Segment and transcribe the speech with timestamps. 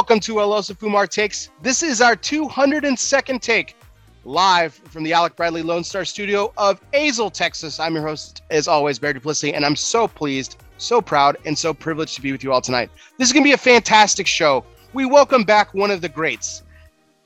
[0.00, 1.50] Welcome to Alosa Fumar Takes.
[1.60, 3.76] This is our 202nd take
[4.24, 7.78] live from the Alec Bradley Lone Star studio of Azle, Texas.
[7.78, 11.74] I'm your host, as always, Barry Duplessis, and I'm so pleased, so proud, and so
[11.74, 12.90] privileged to be with you all tonight.
[13.18, 14.64] This is going to be a fantastic show.
[14.94, 16.62] We welcome back one of the greats.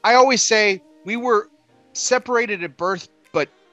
[0.03, 1.51] I always say we were
[1.93, 3.09] separated at birth,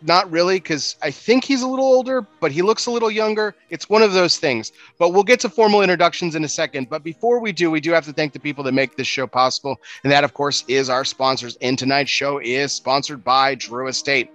[0.01, 3.55] not really because I think he's a little older, but he looks a little younger.
[3.69, 4.71] It's one of those things.
[4.97, 6.89] But we'll get to formal introductions in a second.
[6.89, 9.27] But before we do, we do have to thank the people that make this show
[9.27, 9.79] possible.
[10.03, 11.57] And that, of course, is our sponsors.
[11.61, 14.29] And tonight's show is sponsored by Drew Estate.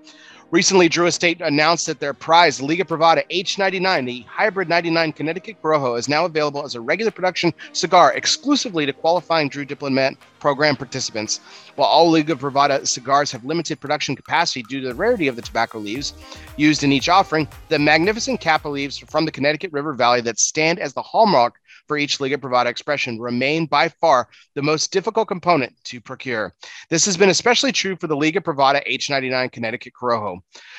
[0.52, 5.98] Recently, Drew Estate announced that their prize, Liga Privada H99, the Hybrid 99 Connecticut Corojo,
[5.98, 11.40] is now available as a regular production cigar exclusively to qualifying Drew Diplomat program participants.
[11.74, 15.42] While all Liga Privada cigars have limited production capacity due to the rarity of the
[15.42, 16.14] tobacco leaves
[16.56, 20.78] used in each offering, the magnificent capa leaves from the Connecticut River Valley that stand
[20.78, 25.72] as the hallmark for each Liga Privada expression remain by far the most difficult component
[25.84, 26.54] to procure.
[26.90, 30.38] This has been especially true for the Liga Privada H99 Connecticut Corojo.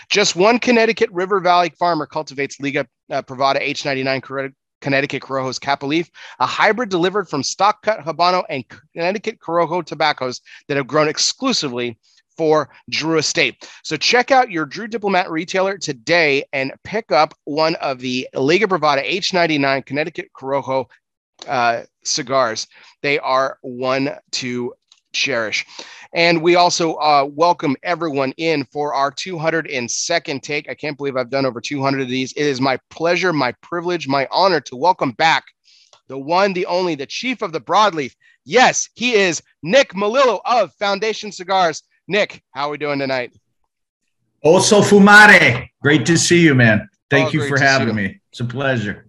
[0.09, 6.45] Just one Connecticut River Valley farmer cultivates Liga uh, Privada H99 Connecticut Corojo's Leaf, a
[6.45, 11.97] hybrid delivered from stalk cut Habano and Connecticut Corojo tobaccos that have grown exclusively
[12.37, 13.69] for Drew Estate.
[13.83, 18.67] So check out your Drew Diplomat retailer today and pick up one of the Liga
[18.67, 20.85] Privada H99 Connecticut Corojo
[21.47, 22.67] uh, cigars.
[23.01, 24.73] They are one to
[25.13, 25.65] cherish.
[26.13, 30.69] And we also uh, welcome everyone in for our 202nd take.
[30.69, 32.31] I can't believe I've done over 200 of these.
[32.33, 35.43] It is my pleasure, my privilege, my honor to welcome back
[36.07, 38.15] the one, the only, the chief of the broadleaf.
[38.45, 41.83] Yes, he is Nick Melillo of Foundation Cigars.
[42.07, 43.33] Nick, how are we doing tonight?
[44.41, 45.67] Also fumare.
[45.81, 46.87] Great to see you, man.
[47.09, 48.21] Thank oh, you for having me.
[48.31, 49.07] It's a pleasure.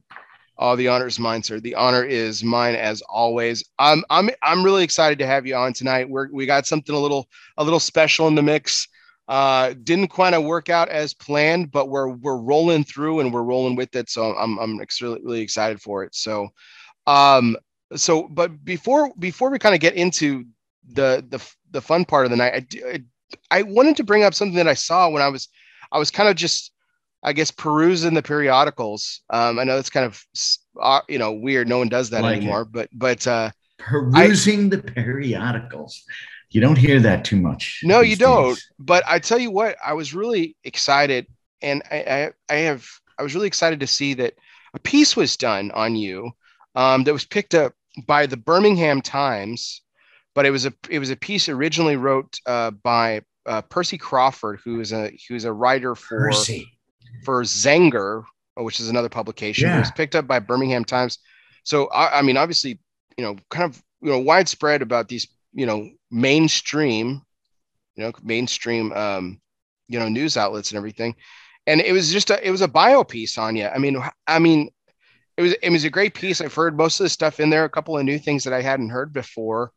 [0.59, 1.61] Oh, the honor is mine, sir.
[1.61, 3.65] The honor is mine as always.
[3.79, 6.09] I'm I'm I'm really excited to have you on tonight.
[6.09, 8.89] We're we got something a little a little special in the mix.
[9.29, 13.77] Uh, didn't quite work out as planned, but we're we're rolling through and we're rolling
[13.77, 14.11] with it.
[14.11, 16.15] So I'm I'm extremely really excited for it.
[16.17, 16.49] So,
[17.07, 17.57] um,
[17.95, 20.45] so but before before we kind of get into
[20.89, 21.39] the the
[21.71, 23.03] the fun part of the night, I, I
[23.51, 25.49] I wanted to bring up something that I saw when I was
[25.93, 26.73] I was kind of just
[27.23, 29.23] I guess perusing the periodicals.
[29.31, 30.25] Um, I know it's kind of
[30.81, 31.69] uh, you know weird.
[31.69, 32.63] No one does that like anymore.
[32.63, 32.73] It.
[32.73, 36.03] But but uh, perusing I, the periodicals.
[36.51, 37.81] You don't hear that too much.
[37.83, 38.59] No, you don't.
[38.79, 41.27] But I tell you what, I was really excited,
[41.61, 44.35] and I, I, I have I was really excited to see that
[44.75, 46.31] a piece was done on you
[46.75, 47.75] um, that was picked up
[48.07, 49.83] by the Birmingham Times,
[50.39, 54.61] but it was a it was a piece originally wrote uh, by uh, Percy Crawford,
[54.63, 56.71] who is a who is a writer for Percy
[57.25, 58.23] for Zenger,
[58.55, 59.69] which is another publication.
[59.69, 59.79] Yeah.
[59.79, 61.19] It was picked up by Birmingham Times.
[61.65, 62.79] So I, I mean, obviously,
[63.17, 67.21] you know, kind of you know widespread about these you know mainstream,
[67.97, 69.41] you know, mainstream um,
[69.89, 71.17] you know news outlets and everything.
[71.67, 73.67] And it was just a it was a bio piece on you.
[73.67, 74.71] I mean, I mean,
[75.37, 76.41] it was it was a great piece.
[76.41, 78.63] I've heard most of the stuff in there, a couple of new things that I
[78.63, 79.73] hadn't heard before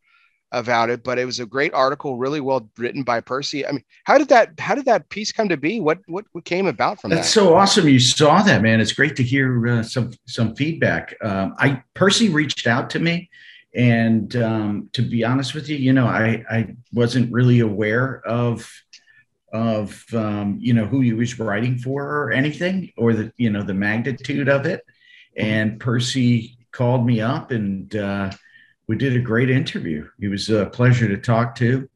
[0.52, 3.66] about it, but it was a great article, really well written by Percy.
[3.66, 5.80] I mean, how did that how did that piece come to be?
[5.80, 7.16] What what, what came about from that?
[7.16, 7.40] That's that?
[7.40, 7.88] so awesome.
[7.88, 8.80] You saw that, man.
[8.80, 11.16] It's great to hear uh, some some feedback.
[11.22, 13.30] Um, I Percy reached out to me,
[13.74, 18.70] and um, to be honest with you, you know, I I wasn't really aware of
[19.52, 23.62] of um, you know who he was writing for or anything, or the you know
[23.62, 24.84] the magnitude of it.
[25.34, 27.94] And Percy called me up and.
[27.96, 28.30] Uh,
[28.88, 30.08] we did a great interview.
[30.18, 31.88] He was a pleasure to talk to,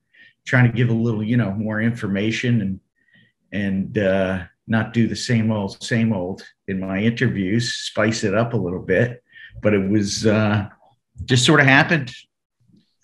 [0.46, 2.80] trying to give a little, you know, more information and
[3.52, 8.52] and uh, not do the same old, same old in my interviews, spice it up
[8.52, 9.22] a little bit.
[9.62, 10.68] But it was uh,
[11.24, 12.12] just sort of happened.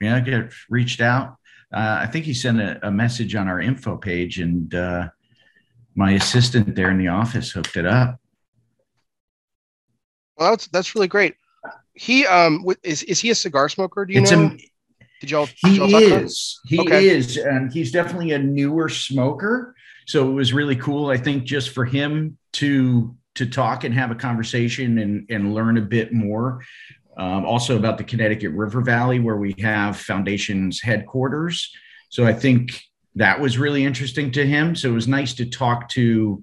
[0.00, 1.37] Yeah, I get reached out.
[1.73, 5.08] Uh, I think he sent a, a, message on our info page, and uh,
[5.94, 8.20] my assistant there in the office hooked it up.
[10.37, 11.37] Well, that's that's really great
[11.94, 14.04] he um is is he a cigar smoker?
[14.04, 14.46] Do you it's know?
[14.46, 14.70] A,
[15.20, 15.48] did y'all?
[15.64, 16.60] Did y'all he is.
[16.66, 17.08] He okay.
[17.08, 19.74] is, and he's definitely a newer smoker.
[20.06, 21.10] So it was really cool.
[21.10, 25.78] I think just for him to to talk and have a conversation and and learn
[25.78, 26.62] a bit more.
[27.16, 31.70] Um, also about the Connecticut River Valley, where we have Foundation's headquarters.
[32.08, 32.82] So I think
[33.14, 34.74] that was really interesting to him.
[34.74, 36.42] So it was nice to talk to,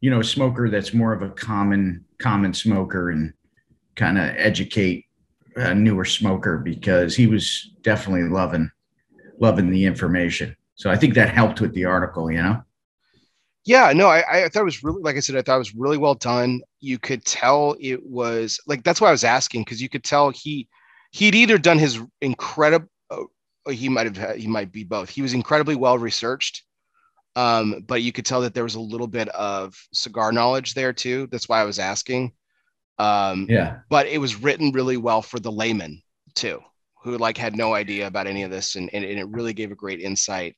[0.00, 3.32] you know, a smoker that's more of a common common smoker and
[3.96, 5.06] kind of educate
[5.56, 8.70] a newer smoker because he was definitely loving
[9.38, 10.56] loving the information.
[10.74, 12.62] So I think that helped with the article, you know.
[13.64, 15.74] Yeah, no, I, I thought it was really, like I said, I thought it was
[15.74, 16.60] really well done.
[16.80, 20.30] You could tell it was like that's why I was asking because you could tell
[20.30, 20.68] he
[21.12, 25.34] he'd either done his incredible uh, he might have he might be both he was
[25.34, 26.64] incredibly well researched
[27.36, 30.92] um, but you could tell that there was a little bit of cigar knowledge there
[30.92, 32.32] too that's why i was asking
[32.98, 33.78] um, yeah.
[33.88, 36.00] but it was written really well for the layman
[36.34, 36.60] too
[37.02, 39.72] who like had no idea about any of this and, and, and it really gave
[39.72, 40.56] a great insight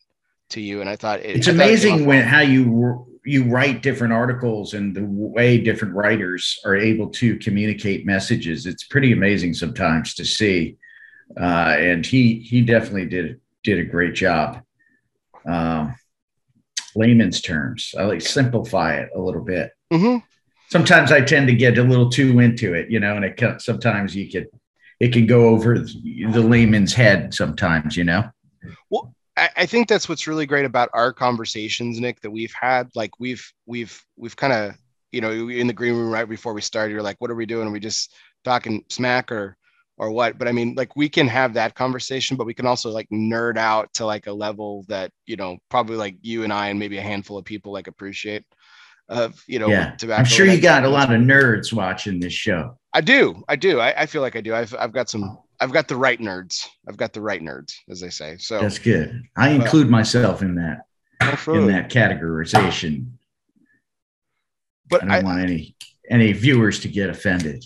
[0.51, 3.45] to you and i thought it, it's I thought it amazing when how you you
[3.45, 8.67] write different articles and the way different writers are able to communicate messages.
[8.67, 10.77] It's pretty amazing sometimes to see
[11.39, 14.63] uh, and he he definitely did did a great job.
[15.47, 15.95] Um,
[16.95, 17.95] layman's terms.
[17.99, 19.71] I like simplify it a little bit.
[19.91, 20.23] Well.
[20.75, 23.61] Sometimes i tend to get a little too into it you know and it can,
[23.61, 24.49] sometimes you could
[24.99, 28.29] it can go over the layman's head sometimes you know
[29.37, 32.89] I, I think that's what's really great about our conversations, Nick, that we've had.
[32.95, 34.75] Like we've we've we've kind of
[35.13, 36.93] you know in the green room right before we started.
[36.93, 37.69] You're like, what are we doing?
[37.69, 39.57] Are we just talking smack or
[39.97, 40.39] or what?
[40.39, 43.57] But I mean, like we can have that conversation, but we can also like nerd
[43.57, 46.99] out to like a level that you know probably like you and I and maybe
[46.99, 48.45] a handful of people like appreciate.
[49.09, 50.21] Of you know, yeah tobacco.
[50.21, 53.43] i'm sure you got a lot of nerds watching this show I do.
[53.49, 53.81] I do.
[53.81, 54.55] I, I feel like I do.
[54.55, 56.65] I've, I've got some, I've got the right nerds.
[56.89, 58.37] I've got the right nerds, as they say.
[58.39, 60.87] So that's good i uh, include myself in that
[61.49, 63.09] in that categorization
[64.89, 65.77] but I don't I, want any
[66.11, 67.65] any viewers to get offended.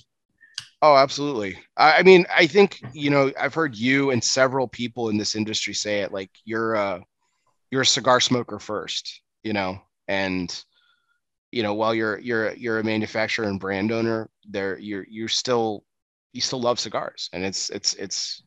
[0.81, 1.58] oh, absolutely.
[1.76, 5.35] I, I mean, I think, you know, I've heard you and several people in this
[5.35, 7.02] industry say it like you're a,
[7.73, 10.64] you're a cigar smoker first, you know, and,
[11.50, 15.84] you know, while you're, you're, you're a manufacturer and brand owner there, you're, you're still,
[16.32, 18.42] you still love cigars and it's, it's, it's,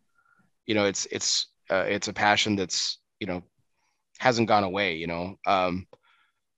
[0.66, 3.44] you know, it's, it's, uh, it's a passion that's, you know,
[4.20, 5.36] hasn't gone away, you know?
[5.48, 5.88] Um,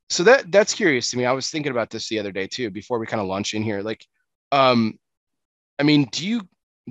[0.10, 1.26] so that that's curious to me.
[1.26, 3.64] I was thinking about this the other day too, before we kind of launch in
[3.64, 3.82] here.
[3.82, 4.06] Like,
[4.52, 5.00] um,
[5.80, 6.42] I mean, do you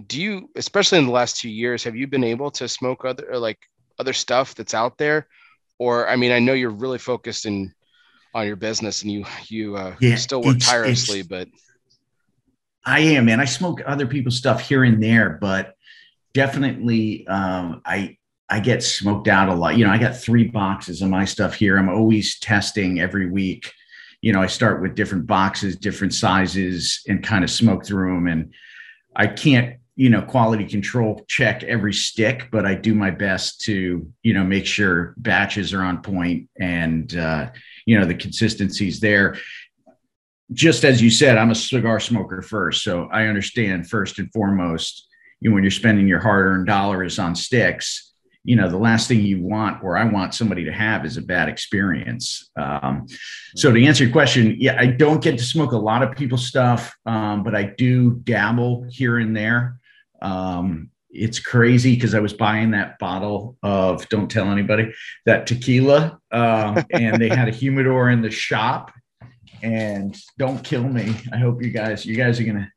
[0.07, 3.39] do you, especially in the last two years, have you been able to smoke other
[3.39, 3.59] like
[3.99, 5.29] other stuff that's out there?
[5.79, 7.73] Or I mean, I know you're really focused in
[8.35, 11.49] on your business and you you uh, Yeah, still work it's- tirelessly, it's- but
[12.85, 13.39] I am, man.
[13.41, 15.75] I smoke other people's stuff here and there, but
[16.35, 18.17] definitely um, I
[18.49, 19.77] I get smoked out a lot.
[19.79, 21.79] You know, I got three boxes of my stuff here.
[21.79, 23.73] I'm always testing every week.
[24.21, 28.27] You know, I start with different boxes, different sizes, and kind of smoke through them.
[28.27, 28.53] And
[29.17, 34.07] I can't, you know, quality control check every stick, but I do my best to,
[34.23, 37.51] you know, make sure batches are on point and uh,
[37.87, 39.37] you know the consistency's there
[40.53, 42.83] just as you said, I'm a cigar smoker first.
[42.83, 45.09] So I understand first and foremost,
[45.41, 48.13] you know, when you're spending your hard earned dollars on sticks,
[48.45, 51.23] you know, the last thing you want or I want somebody to have is a
[51.23, 52.51] bad experience.
[52.57, 53.07] Um,
[53.55, 56.47] so to answer your question, yeah, I don't get to smoke a lot of people's
[56.47, 59.79] stuff, um, but I do dabble here and there.
[60.21, 64.93] Um, it's crazy because I was buying that bottle of don't tell anybody
[65.27, 68.93] that tequila, um, and they had a humidor in the shop
[69.63, 71.15] and don't kill me.
[71.33, 72.71] I hope you guys, you guys are gonna,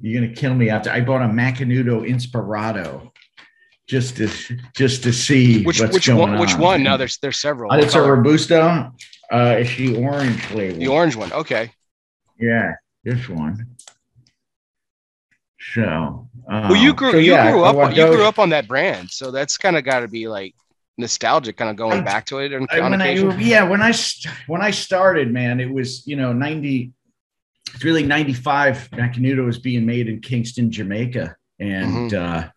[0.00, 0.90] you're gonna kill me after.
[0.90, 3.10] I bought a Macanudo Inspirado
[3.86, 4.28] just to
[4.74, 6.40] just to see which what's which going one?
[6.40, 6.82] Which one?
[6.82, 7.72] No, there's there's several.
[7.72, 8.92] Uh, it's a robusto.
[9.30, 10.78] Uh, it's the orange flavor.
[10.78, 11.32] the orange one.
[11.32, 11.70] Okay.
[12.40, 12.72] Yeah,
[13.04, 13.76] this one.
[15.74, 18.50] So, um, Well, you grew so you yeah, grew up want you grew up on
[18.50, 20.54] that brand, so that's kind of got to be like
[20.96, 23.82] nostalgic, kind of going I- back to it on, I, on when I, yeah, when
[23.82, 23.92] I
[24.46, 26.92] when I started, man, it was you know ninety.
[27.74, 28.88] It's really ninety five.
[28.92, 32.48] Macanudo was being made in Kingston, Jamaica, and uh,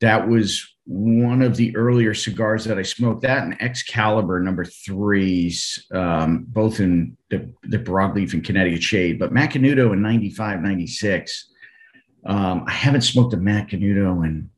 [0.00, 3.22] that was one of the earlier cigars that I smoked.
[3.22, 9.32] That and Excalibur number threes, um, both in the the broadleaf and Connecticut shade, but
[9.32, 11.49] Macanudo in 95, 96.
[12.24, 14.50] Um, I haven't smoked a Macanudo in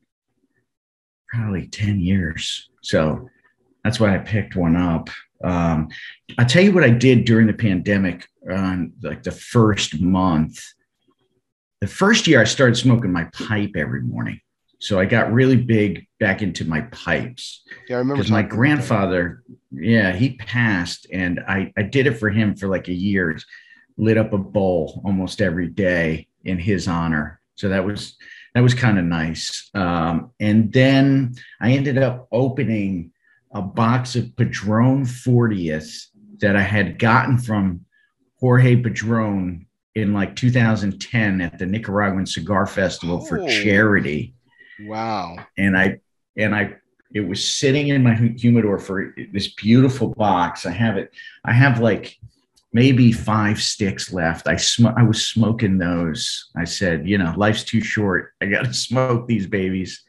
[1.29, 2.69] probably 10 years.
[2.81, 3.29] So
[3.83, 5.09] that's why I picked one up.
[5.43, 5.89] Um,
[6.37, 10.61] I'll tell you what I did during the pandemic on like the first month.
[11.81, 14.39] The first year I started smoking my pipe every morning.
[14.79, 18.45] So I got really big back into my pipes Yeah, I remember because my talking
[18.45, 18.57] about that.
[18.57, 23.37] grandfather, yeah, he passed and I, I did it for him for like a year,
[23.97, 27.39] lit up a bowl almost every day in his honor.
[27.55, 28.15] So that was,
[28.55, 29.69] that was kind of nice.
[29.73, 33.11] Um, and then I ended up opening
[33.51, 36.07] a box of Padron 40th
[36.39, 37.85] that I had gotten from
[38.39, 43.47] Jorge Padron in like 2010 at the Nicaraguan Cigar Festival for Oh.
[43.47, 44.33] charity
[44.81, 45.37] Wow.
[45.57, 45.99] and I
[46.35, 46.75] and I
[47.13, 50.65] it was sitting in my humidor for this beautiful box.
[50.65, 51.11] I have it.
[51.45, 52.17] I have like
[52.73, 54.47] maybe five sticks left.
[54.47, 56.49] I sm- I was smoking those.
[56.57, 58.33] I said, you know, life's too short.
[58.41, 60.03] I got to smoke these babies.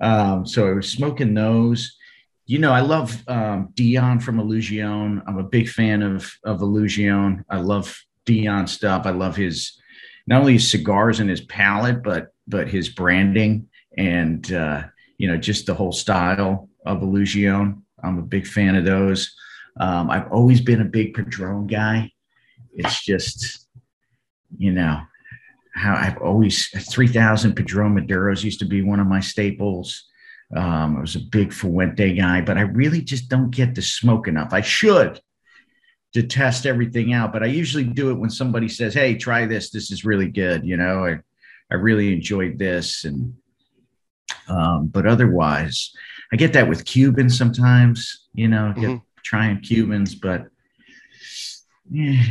[0.00, 1.96] Um, so I was smoking those.
[2.46, 5.22] You know, I love um, Dion from Illusione.
[5.26, 7.44] I'm a big fan of of Illusione.
[7.50, 9.06] I love Dion stuff.
[9.06, 9.78] I love his
[10.26, 14.84] not only his cigars and his palette, but but his branding and uh,
[15.18, 17.82] you know just the whole style of Illusione.
[18.02, 19.34] I'm a big fan of those.
[19.78, 22.12] Um, I've always been a big Padron guy.
[22.74, 23.66] It's just,
[24.56, 25.00] you know,
[25.74, 30.04] how I've always 3000 Padron Maduros used to be one of my staples.
[30.54, 34.28] Um, I was a big Fuente guy, but I really just don't get the smoke
[34.28, 34.52] enough.
[34.52, 35.20] I should
[36.14, 39.70] to test everything out, but I usually do it when somebody says, "Hey, try this.
[39.70, 41.18] This is really good." You know, I
[41.70, 43.34] I really enjoyed this, and
[44.48, 45.92] um, but otherwise,
[46.32, 48.28] I get that with Cubans sometimes.
[48.32, 48.96] You know, mm-hmm.
[49.26, 50.46] Trying Cubans, but
[51.90, 52.22] yeah,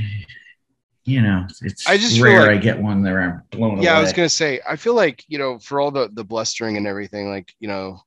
[1.03, 3.83] you know, it's I just rare like, I get one that I'm blown away.
[3.83, 3.99] yeah, away.
[3.99, 6.87] I was gonna say, I feel like you know, for all the the blustering and
[6.87, 7.99] everything, like you know,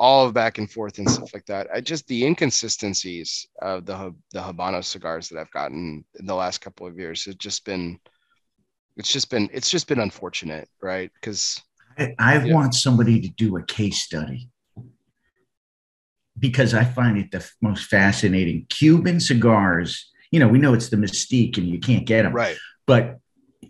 [0.00, 1.68] all of back and forth and stuff like that.
[1.72, 6.60] I just the inconsistencies of the the Habano cigars that I've gotten in the last
[6.62, 7.26] couple of years.
[7.26, 7.98] It's just been,
[8.96, 11.10] it's just been, it's just been unfortunate, right?
[11.14, 11.60] Because
[11.98, 14.48] I, I want somebody to do a case study
[16.40, 18.66] because I find it the most fascinating.
[18.70, 22.32] Cuban cigars, you know, we know it's the mystique and you can't get them.
[22.32, 22.56] Right.
[22.86, 23.20] But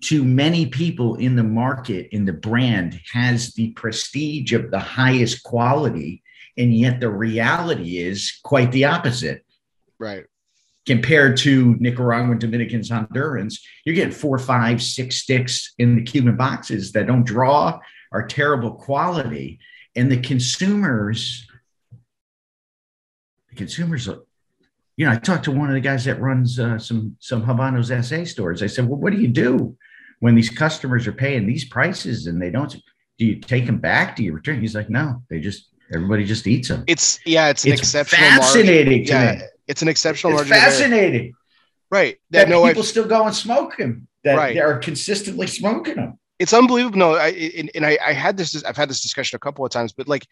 [0.02, 5.42] to many people in the market, in the brand, has the prestige of the highest
[5.42, 6.22] quality.
[6.56, 9.44] And yet the reality is quite the opposite.
[9.98, 10.24] Right.
[10.86, 16.92] Compared to Nicaraguan, Dominicans, Hondurans, you're getting four, five, six sticks in the Cuban boxes
[16.92, 17.78] that don't draw,
[18.12, 19.58] are terrible quality.
[19.94, 21.46] And the consumers
[23.60, 24.06] consumers
[24.96, 27.88] you know i talked to one of the guys that runs uh, some some habanos
[28.08, 28.62] sa stores.
[28.62, 29.76] I said well what do you do
[30.20, 32.72] when these customers are paying these prices and they don't
[33.18, 34.16] do you take them back?
[34.16, 34.60] Do you return?
[34.60, 35.60] He's like no they just
[35.92, 39.42] everybody just eats them it's yeah it's an exceptional fascinating yeah me.
[39.66, 41.32] it's an exceptional it's fascinating
[41.90, 44.56] right that, that no, people I've, still go and smoke them that right.
[44.58, 46.98] are consistently smoking them it's unbelievable.
[46.98, 48.64] No, I and, and I, I had this.
[48.64, 50.26] I've had this discussion a couple of times, but like,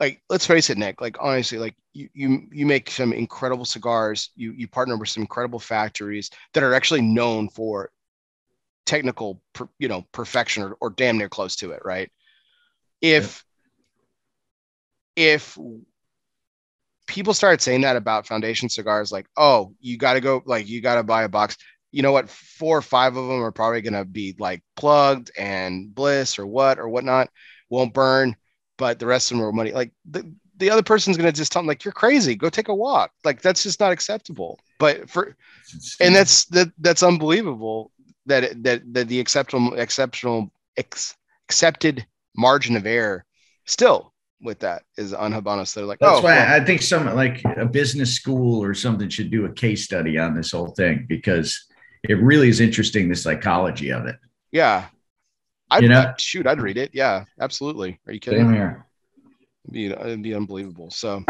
[0.00, 1.02] like let's face it, Nick.
[1.02, 4.30] Like honestly, like you you you make some incredible cigars.
[4.34, 7.90] You you partner with some incredible factories that are actually known for
[8.86, 12.10] technical, per, you know, perfection or, or damn near close to it, right?
[13.02, 13.44] If
[15.16, 15.34] yeah.
[15.34, 15.58] if
[17.06, 20.80] people started saying that about foundation cigars, like, oh, you got to go, like, you
[20.80, 21.58] got to buy a box
[21.92, 25.30] you know what, four or five of them are probably going to be like plugged
[25.38, 27.28] and bliss or what or whatnot,
[27.68, 28.34] won't burn,
[28.78, 29.72] but the rest of them are money.
[29.72, 32.68] Like the, the other person's going to just tell them like, you're crazy, go take
[32.68, 33.12] a walk.
[33.24, 34.58] Like that's just not acceptable.
[34.78, 35.36] But for,
[36.00, 37.92] and that's, that that's unbelievable
[38.26, 41.14] that, that, that the exceptional, exceptional, ex,
[41.48, 43.24] accepted margin of error
[43.66, 45.74] still with that is on Habanos.
[45.74, 46.60] They're like, that's oh, why well.
[46.60, 50.34] I think some like a business school or something should do a case study on
[50.34, 51.66] this whole thing because
[52.02, 54.16] it really is interesting the psychology of it.
[54.50, 54.86] Yeah.
[55.70, 56.12] I'd, you know?
[56.18, 56.90] Shoot, I'd read it.
[56.92, 57.98] Yeah, absolutely.
[58.06, 58.40] Are you kidding?
[58.40, 58.86] Same here.
[59.64, 60.90] It'd be, it'd be unbelievable.
[60.90, 61.24] So,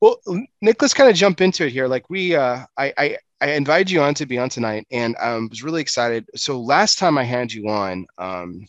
[0.00, 0.20] well,
[0.60, 1.88] Nick, let's kind of jump into it here.
[1.88, 5.32] Like we, uh, I, I, I invited you on to be on tonight, and I
[5.32, 6.28] um, was really excited.
[6.36, 8.64] So last time I had you on, um,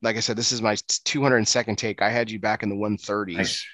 [0.00, 2.00] like I said, this is my 202nd take.
[2.00, 3.36] I had you back in the 130s.
[3.36, 3.66] Nice.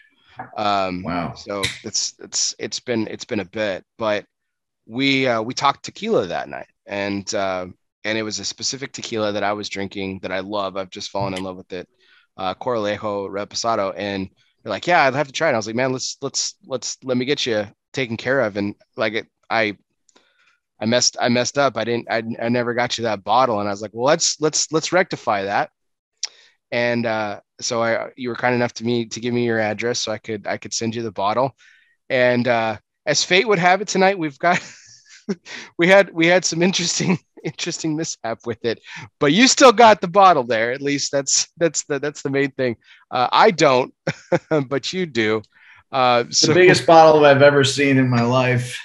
[0.56, 1.34] Um, wow.
[1.34, 4.26] So it's it's it's been it's been a bit, but
[4.86, 7.66] we uh, we talked tequila that night, and uh,
[8.04, 10.76] and it was a specific tequila that I was drinking that I love.
[10.76, 11.88] I've just fallen in love with it,
[12.36, 14.28] uh, Corralejo Reposado, and
[14.62, 15.52] they're like, yeah, I'd have to try it.
[15.52, 18.74] I was like, man, let's let's let's let me get you taken care of, and
[18.96, 19.76] like it, I.
[20.78, 21.78] I messed I messed up.
[21.78, 24.38] I didn't I, I never got you that bottle and I was like, "Well, let's
[24.42, 25.70] let's let's rectify that."
[26.70, 30.00] And uh, so I you were kind enough to me to give me your address
[30.00, 31.56] so I could I could send you the bottle.
[32.10, 34.60] And uh, as fate would have it tonight, we've got
[35.78, 38.80] we had we had some interesting interesting mishap with it,
[39.20, 40.72] but you still got the bottle there.
[40.72, 42.76] At least that's that's the that's the main thing.
[43.10, 43.94] Uh, I don't,
[44.68, 45.42] but you do.
[45.92, 46.48] Uh, so.
[46.48, 48.76] The biggest bottle I've ever seen in my life.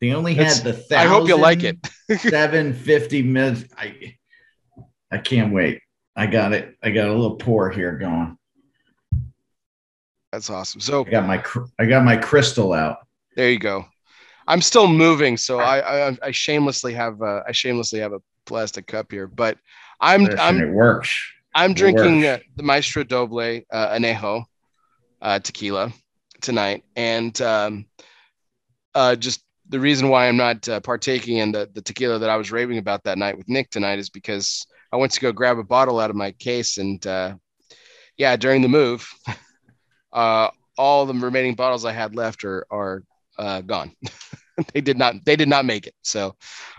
[0.00, 0.98] they only had the thousand.
[0.98, 1.78] I hope you like it.
[2.18, 3.64] Seven fifty minutes.
[3.76, 4.16] I
[5.10, 5.80] I can't wait.
[6.14, 6.76] I got it.
[6.82, 8.36] I got a little pour here going.
[10.32, 10.80] That's awesome.
[10.80, 11.42] So I got my
[11.78, 12.98] I got my crystal out.
[13.36, 13.86] There you go.
[14.46, 18.86] I'm still moving, so I I, I shamelessly have a, I shamelessly have a plastic
[18.86, 19.58] cup here, but
[20.00, 21.16] I'm Listen, I'm it works.
[21.54, 22.42] I'm it drinking works.
[22.42, 24.44] Uh, the Maestro Dobel uh, Anejo
[25.20, 25.92] uh, tequila
[26.40, 27.86] tonight, and um,
[28.94, 32.36] uh, just the reason why I'm not uh, partaking in the, the tequila that I
[32.36, 35.58] was raving about that night with Nick tonight is because I went to go grab
[35.58, 37.34] a bottle out of my case and uh,
[38.16, 39.08] yeah, during the move,
[40.12, 43.02] uh, all the remaining bottles I had left are are
[43.38, 43.94] uh, gone.
[44.74, 45.94] they did not they did not make it.
[46.02, 46.36] So,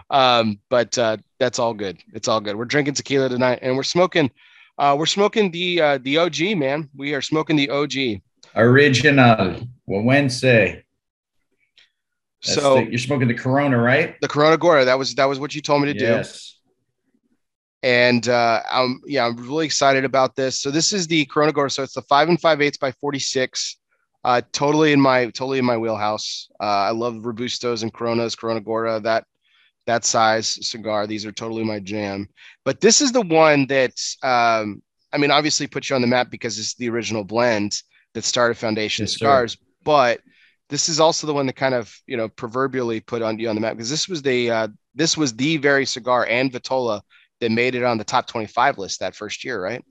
[0.09, 1.99] um, but uh, that's all good.
[2.13, 2.55] It's all good.
[2.55, 4.31] We're drinking tequila tonight and we're smoking.
[4.77, 6.89] Uh, we're smoking the uh, the OG man.
[6.95, 8.21] We are smoking the OG
[8.55, 9.61] original.
[9.85, 10.83] Well, Wednesday.
[12.41, 14.15] so the, you're smoking the Corona, right?
[14.21, 14.85] The Corona Gorda.
[14.85, 16.05] That was that was what you told me to do.
[16.05, 16.51] yes.
[16.51, 16.60] do.
[17.83, 20.61] And uh, I'm yeah, I'm really excited about this.
[20.61, 21.71] So this is the Corona Gorda.
[21.71, 23.77] So it's the five and five eighths by 46.
[24.23, 26.49] Uh, totally in my totally in my wheelhouse.
[26.59, 28.99] Uh, I love Robustos and Coronas, Corona Gorda.
[28.99, 29.25] That
[29.87, 31.07] that size cigar.
[31.07, 32.27] These are totally my jam.
[32.63, 36.29] But this is the one that um, I mean, obviously put you on the map
[36.29, 37.81] because it's the original blend
[38.13, 39.53] that started Foundation yes, Cigars.
[39.53, 39.59] Sir.
[39.83, 40.21] But
[40.69, 43.55] this is also the one that kind of you know proverbially put on you on
[43.55, 47.01] the map because this was the uh, this was the very cigar and Vitola
[47.41, 49.83] that made it on the top 25 list that first year, right?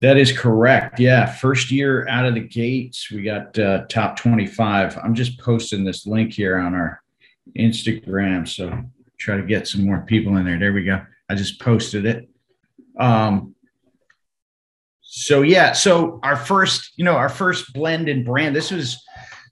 [0.00, 0.98] That is correct.
[0.98, 4.98] Yeah, first year out of the gates, we got uh, top 25.
[5.02, 7.00] I'm just posting this link here on our
[7.56, 8.82] Instagram, so
[9.18, 10.58] try to get some more people in there.
[10.58, 11.00] There we go.
[11.28, 12.28] I just posted it.
[12.98, 13.54] Um,
[15.02, 18.56] so yeah, so our first, you know, our first blend and brand.
[18.56, 19.00] This was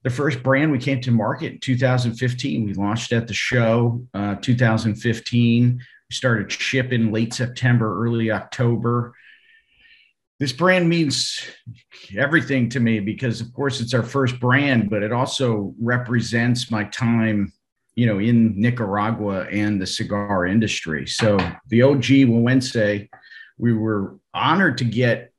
[0.03, 2.65] the first brand we came to market in 2015.
[2.65, 5.81] We launched at the show uh, 2015.
[6.11, 9.15] Started shipping late September, early October.
[10.39, 11.41] This brand means
[12.17, 16.85] everything to me because, of course, it's our first brand, but it also represents my
[16.85, 17.53] time,
[17.95, 21.07] you know, in Nicaragua and the cigar industry.
[21.07, 21.39] So
[21.69, 23.11] the OG Wednesday,
[23.59, 25.31] we were honored to get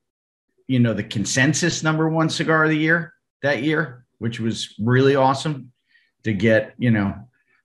[0.72, 5.18] you know, the consensus number one cigar of the year that year, which was really
[5.18, 5.74] awesome
[6.24, 7.14] to get, you know,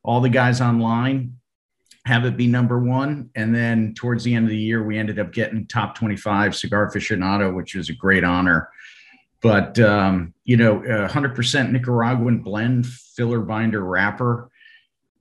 [0.03, 1.37] all the guys online,
[2.07, 3.29] have it be number one.
[3.35, 6.89] And then towards the end of the year, we ended up getting top 25 cigar
[6.89, 8.71] aficionado, which was a great honor.
[9.43, 14.49] But, um, you know, 100% Nicaraguan blend filler binder wrapper.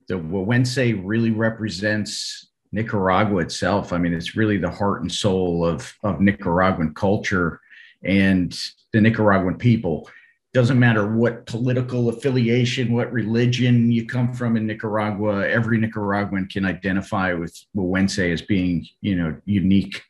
[0.06, 3.92] The Güegüense really represents Nicaragua itself.
[3.92, 7.60] I mean, it's really the heart and soul of, of Nicaraguan culture
[8.04, 8.56] and
[8.92, 10.08] the Nicaraguan people.
[10.54, 16.64] Doesn't matter what political affiliation, what religion you come from in Nicaragua, every Nicaraguan can
[16.64, 20.02] identify with Güegüense as being, you know, unique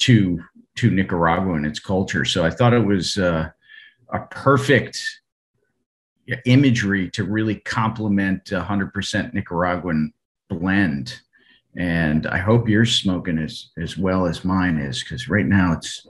[0.00, 0.42] to
[0.76, 2.24] to Nicaragua and its culture.
[2.24, 3.48] So I thought it was uh,
[4.12, 5.02] a perfect
[6.44, 10.12] imagery to really complement 100% Nicaraguan
[10.48, 11.20] blend.
[11.76, 16.06] And I hope you're smoking as as well as mine is, because right now it's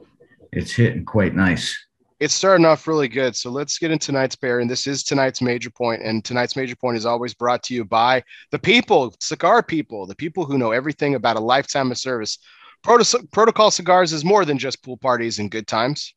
[0.52, 1.85] it's hitting quite nice.
[2.18, 3.36] It's starting off really good.
[3.36, 4.60] So let's get into tonight's pair.
[4.60, 6.02] And this is tonight's major point.
[6.02, 10.16] And tonight's major point is always brought to you by the people, cigar people, the
[10.16, 12.38] people who know everything about a lifetime of service.
[12.82, 16.14] Proto- Protocol Cigars is more than just pool parties and good times.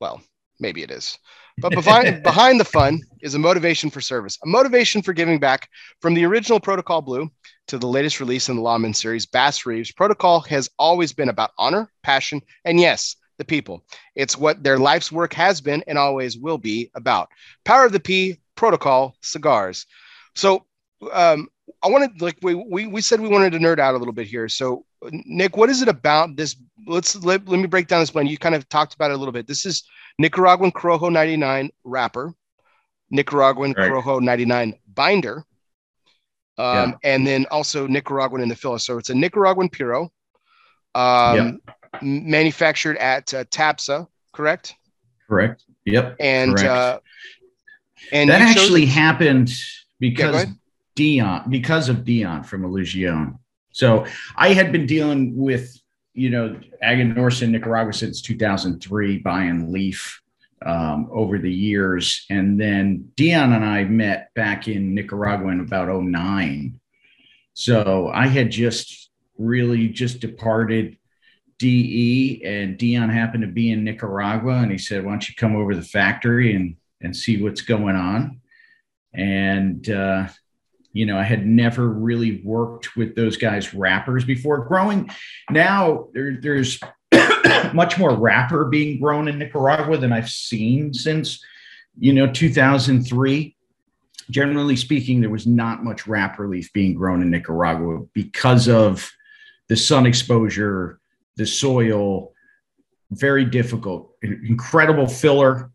[0.00, 0.22] Well,
[0.58, 1.18] maybe it is.
[1.58, 5.68] But behind, behind the fun is a motivation for service, a motivation for giving back
[6.00, 7.30] from the original Protocol Blue
[7.68, 9.92] to the latest release in the Lawman series, Bass Reeves.
[9.92, 13.84] Protocol has always been about honor, passion, and yes, the people.
[14.14, 17.28] It's what their life's work has been and always will be about.
[17.64, 19.86] Power of the P protocol cigars.
[20.34, 20.64] So
[21.12, 21.48] um,
[21.82, 24.28] I wanted like we, we we said we wanted to nerd out a little bit
[24.28, 24.48] here.
[24.48, 26.56] So Nick, what is it about this?
[26.86, 28.30] Let's let, let me break down this blend.
[28.30, 29.48] You kind of talked about it a little bit.
[29.48, 29.82] This is
[30.18, 32.32] Nicaraguan Corojo 99 wrapper,
[33.10, 33.90] Nicaraguan right.
[33.90, 35.44] Corojo 99 binder,
[36.58, 36.92] um, yeah.
[37.02, 38.78] and then also Nicaraguan in the filler.
[38.78, 40.12] So it's a Nicaraguan Puro.
[40.94, 44.74] Um, yeah manufactured at uh, TABSA, correct?
[45.28, 45.64] Correct.
[45.84, 46.16] Yep.
[46.20, 46.68] And correct.
[46.68, 47.00] Uh,
[48.12, 49.52] and that actually happened
[50.00, 50.52] because yeah,
[50.94, 53.38] Dion, because of Dion from Illusione.
[53.72, 55.80] So I had been dealing with,
[56.14, 60.20] you know, Aganorsa in Nicaragua since 2003, buying Leaf
[60.64, 62.26] um, over the years.
[62.28, 66.78] And then Dion and I met back in Nicaragua in about 09.
[67.54, 70.98] So I had just really just departed
[71.62, 75.54] DE and Dion happened to be in Nicaragua and he said, why don't you come
[75.54, 78.40] over to the factory and, and see what's going on?
[79.14, 80.26] And, uh,
[80.92, 85.08] you know, I had never really worked with those guys wrappers before growing.
[85.50, 86.80] Now there, there's
[87.72, 91.40] much more wrapper being grown in Nicaragua than I've seen since,
[91.96, 93.56] you know, 2003.
[94.30, 99.08] Generally speaking, there was not much wrapper leaf being grown in Nicaragua because of
[99.68, 100.98] the sun exposure,
[101.36, 102.32] the soil,
[103.10, 104.14] very difficult.
[104.22, 105.70] Incredible filler,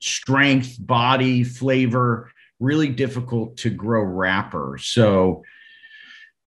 [0.00, 4.78] strength, body, flavor, really difficult to grow wrapper.
[4.80, 5.42] So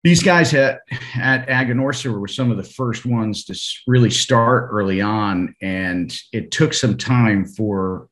[0.04, 0.82] these guys at,
[1.16, 5.56] at Aganorsa were some of the first ones to really start early on.
[5.62, 8.10] And it took some time for,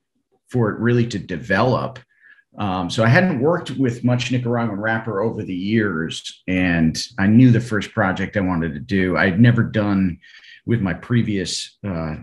[0.50, 2.00] for it really to develop.
[2.58, 7.50] Um, so I hadn't worked with much Nicaraguan wrapper over the years, and I knew
[7.50, 9.18] the first project I wanted to do.
[9.18, 10.20] I'd never done
[10.66, 12.16] with my previous, uh,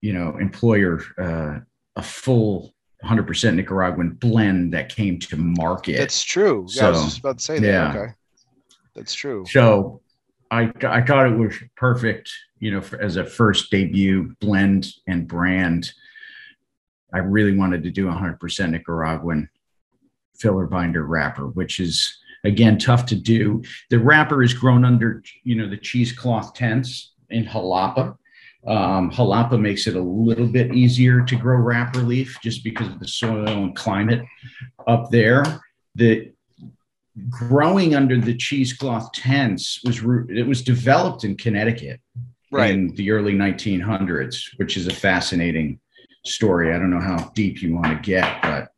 [0.00, 1.58] you know, employer uh,
[1.96, 5.98] a full 100% Nicaraguan blend that came to market.
[5.98, 6.66] That's true.
[6.68, 7.66] So, yeah, I was just about to say that.
[7.66, 7.90] Yeah.
[7.90, 8.12] Okay.
[8.94, 9.44] That's true.
[9.48, 10.00] So
[10.50, 15.28] I, I thought it was perfect, you know, for, as a first debut blend and
[15.28, 15.92] brand.
[17.12, 19.48] I really wanted to do 100% Nicaraguan
[20.36, 23.62] filler binder wrapper, which is again tough to do.
[23.90, 28.16] The wrapper is grown under, you know, the cheesecloth tents in Jalapa.
[28.66, 33.00] Um, Jalapa makes it a little bit easier to grow wrapper leaf just because of
[33.00, 34.24] the soil and climate
[34.86, 35.44] up there.
[35.94, 36.32] The
[37.30, 42.00] growing under the cheesecloth tents was it was developed in Connecticut
[42.52, 42.70] right.
[42.70, 45.80] in the early 1900s, which is a fascinating
[46.28, 46.74] story.
[46.74, 48.68] I don't know how deep you want to get, but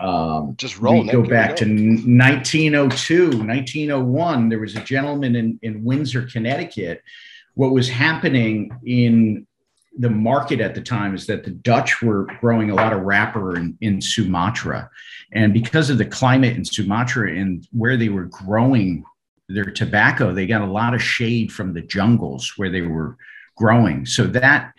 [0.00, 1.02] um, just roll.
[1.02, 4.48] We go back to 1902, 1901.
[4.48, 7.02] There was a gentleman in, in Windsor, Connecticut.
[7.54, 9.46] What was happening in
[9.98, 13.56] the market at the time is that the Dutch were growing a lot of wrapper
[13.56, 14.88] in, in Sumatra.
[15.32, 19.04] And because of the climate in Sumatra and where they were growing
[19.48, 23.16] their tobacco, they got a lot of shade from the jungles where they were
[23.56, 24.06] growing.
[24.06, 24.72] So that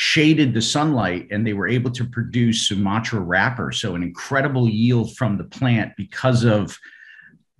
[0.00, 3.72] shaded the sunlight and they were able to produce Sumatra wrapper.
[3.72, 6.78] So, an incredible yield from the plant because of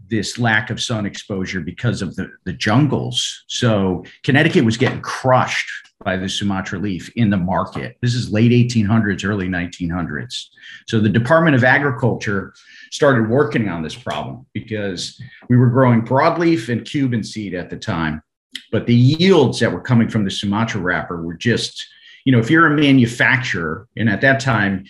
[0.07, 3.43] this lack of sun exposure because of the, the jungles.
[3.49, 5.69] So, Connecticut was getting crushed
[6.05, 7.97] by the Sumatra leaf in the market.
[8.03, 10.45] This is late 1800s, early 1900s.
[10.87, 12.55] So, the Department of Agriculture
[12.93, 17.77] started working on this problem because we were growing broadleaf and Cuban seed at the
[17.77, 18.23] time.
[18.71, 21.85] But the yields that were coming from the Sumatra wrapper were just
[22.29, 24.85] you know, if you're a manufacturer, and at that time,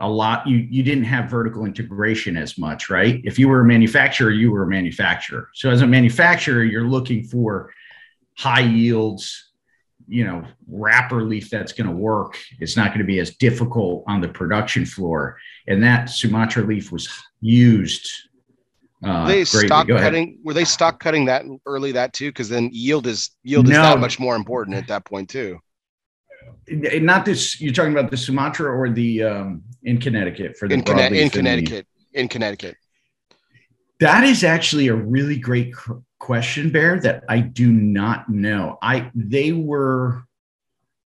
[0.00, 3.20] a lot you you didn't have vertical integration as much, right?
[3.24, 5.50] If you were a manufacturer, you were a manufacturer.
[5.52, 7.74] So as a manufacturer, you're looking for
[8.38, 9.52] high yields,
[10.06, 12.38] you know, wrapper leaf that's going to work.
[12.58, 15.36] It's not going to be as difficult on the production floor.
[15.66, 17.06] And that Sumatra leaf was
[17.42, 18.08] used
[19.04, 20.38] uh, they stalk cutting.
[20.42, 22.30] Were they stalk cutting that early that too?
[22.30, 23.82] Because then yield is yield is no.
[23.82, 25.60] that much more important at that point too
[26.70, 30.82] not this you're talking about the sumatra or the um in connecticut for the in,
[30.82, 32.76] Conne- in connecticut the, in connecticut.
[34.00, 35.74] That is actually a really great
[36.20, 38.78] question bear that i do not know.
[38.82, 40.24] I they were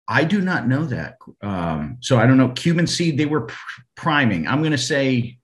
[0.07, 2.49] i do not know that um so i don't know.
[2.49, 4.47] Cuban seed they were pr- priming.
[4.47, 5.37] I'm going to say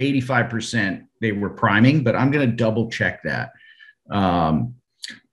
[0.00, 3.52] 85% they were priming but i'm going to double check that.
[4.10, 4.74] Um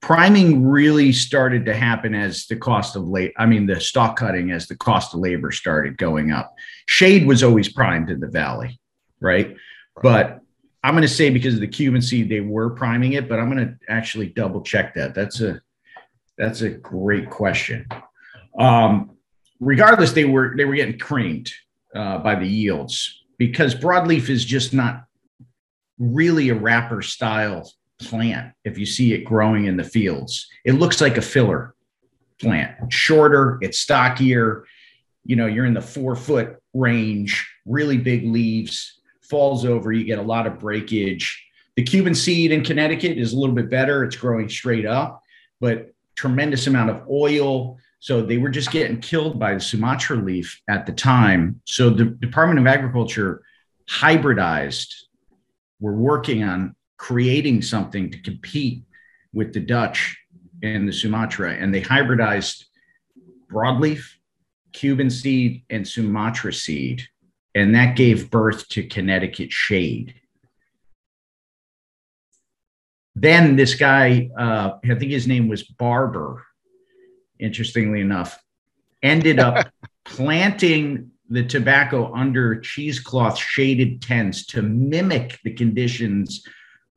[0.00, 4.50] priming really started to happen as the cost of late i mean the stalk cutting
[4.52, 6.54] as the cost of labor started going up.
[6.86, 8.78] Shade was always primed in the valley
[9.20, 9.56] right, right.
[10.02, 10.40] but
[10.84, 13.50] i'm going to say because of the cuban seed they were priming it but i'm
[13.50, 15.14] going to actually double check that.
[15.14, 15.60] That's a
[16.38, 17.86] that's a great question.
[18.58, 19.16] Um,
[19.60, 21.52] regardless they were they were getting creamed
[21.94, 25.04] uh, by the yields because broadleaf is just not
[25.98, 30.48] really a wrapper style plant if you see it growing in the fields.
[30.64, 31.74] It looks like a filler
[32.40, 34.64] plant, shorter, it's stockier.
[35.24, 40.18] You know, you're in the four foot range, really big leaves, falls over, you get
[40.18, 41.44] a lot of breakage.
[41.76, 44.04] The Cuban seed in Connecticut is a little bit better.
[44.04, 45.22] It's growing straight up,
[45.60, 47.78] but tremendous amount of oil.
[48.00, 51.60] So they were just getting killed by the Sumatra leaf at the time.
[51.66, 53.42] So the Department of Agriculture
[53.88, 54.92] hybridized.
[55.80, 58.82] We're working on creating something to compete
[59.32, 60.18] with the Dutch
[60.62, 62.64] and the Sumatra, and they hybridized
[63.50, 64.04] broadleaf,
[64.72, 67.02] Cuban seed, and Sumatra seed,
[67.54, 70.14] and that gave birth to Connecticut shade.
[73.14, 76.44] Then this guy, uh, I think his name was Barber,
[77.40, 78.38] interestingly enough,
[79.02, 79.68] ended up
[80.04, 86.44] planting the tobacco under cheesecloth shaded tents to mimic the conditions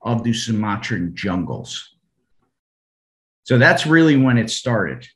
[0.04, 1.96] of the Sumatran jungles.
[3.44, 5.08] So that's really when it started.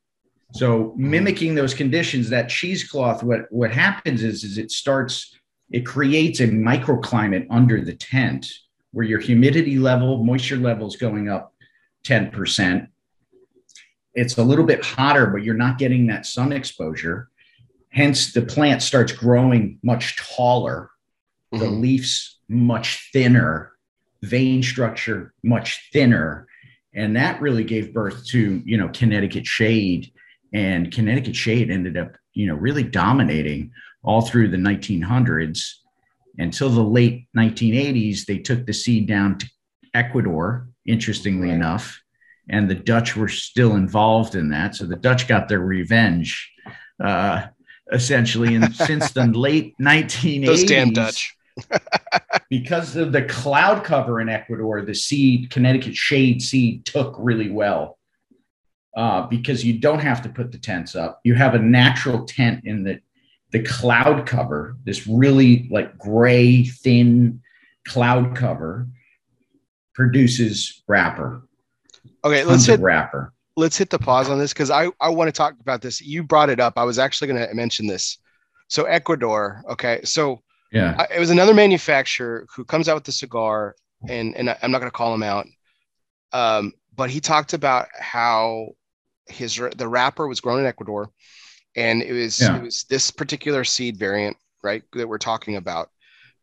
[0.54, 5.36] So mimicking those conditions, that cheesecloth, what, what happens is, is it starts,
[5.70, 8.48] it creates a microclimate under the tent
[8.92, 11.54] where your humidity level, moisture level is going up
[12.06, 12.88] 10%.
[14.14, 17.30] It's a little bit hotter, but you're not getting that sun exposure.
[17.90, 20.90] Hence, the plant starts growing much taller
[21.52, 21.82] the mm-hmm.
[21.82, 23.72] leaves much thinner,
[24.26, 26.48] vein structure much thinner,
[26.94, 30.12] and that really gave birth to you know Connecticut shade,
[30.54, 33.72] and Connecticut shade ended up you know really dominating
[34.04, 35.74] all through the 1900s
[36.38, 38.26] until the late 1980s.
[38.26, 39.50] They took the seed down to
[39.94, 41.56] Ecuador, interestingly right.
[41.56, 42.02] enough,
[42.50, 44.76] and the Dutch were still involved in that.
[44.76, 46.52] So the Dutch got their revenge,
[47.04, 47.48] uh,
[47.92, 48.56] essentially.
[48.56, 51.35] And since the late 1980s, those damn Dutch.
[52.50, 57.98] Because of the cloud cover in Ecuador, the seed, Connecticut shade seed, took really well.
[58.96, 61.20] Uh, because you don't have to put the tents up.
[61.26, 63.02] You have a natural tent in the
[63.52, 67.42] the cloud cover, this really like gray, thin
[67.88, 68.88] cloud cover,
[69.94, 71.48] produces wrapper.
[72.24, 73.34] Okay, let's hit wrapper.
[73.56, 76.02] Let's hit the pause on this because I, I want to talk about this.
[76.02, 76.74] You brought it up.
[76.76, 78.18] I was actually going to mention this.
[78.68, 80.02] So Ecuador, okay.
[80.04, 80.42] So
[80.76, 83.76] yeah, I, it was another manufacturer who comes out with the cigar,
[84.10, 85.46] and and I'm not going to call him out,
[86.34, 88.70] um, but he talked about how
[89.28, 91.10] his the wrapper was grown in Ecuador,
[91.78, 92.58] and it was yeah.
[92.58, 95.90] it was this particular seed variant, right, that we're talking about,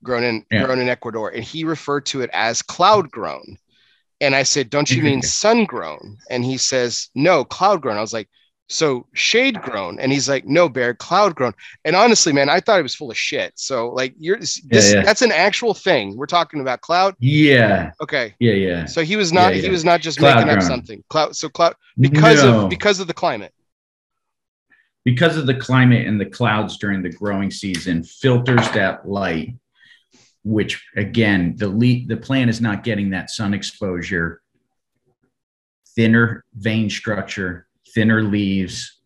[0.02, 0.64] grown in yeah.
[0.64, 3.58] grown in Ecuador, and he referred to it as cloud grown.
[4.22, 8.00] And I said, "Don't you mean sun grown?" And he says, "No, cloud grown." I
[8.00, 8.30] was like,
[8.68, 11.52] "So shade grown?" And he's like, "No, bear, cloud grown."
[11.84, 13.52] And honestly, man, I thought it was full of shit.
[13.56, 15.02] So like, you're this yeah, yeah.
[15.02, 16.16] that's an actual thing.
[16.16, 17.14] We're talking about cloud.
[17.18, 17.92] Yeah.
[18.00, 18.34] Okay.
[18.38, 18.84] Yeah, yeah.
[18.86, 20.58] So he was not he was not just cloud making grown.
[20.58, 21.04] up something.
[21.08, 21.36] Cloud.
[21.36, 22.64] So cloud because no.
[22.64, 23.52] of because of the climate
[25.04, 29.54] because of the climate and the clouds during the growing season filters that light
[30.44, 34.42] which again the le- the plant is not getting that sun exposure
[35.94, 39.00] thinner vein structure thinner leaves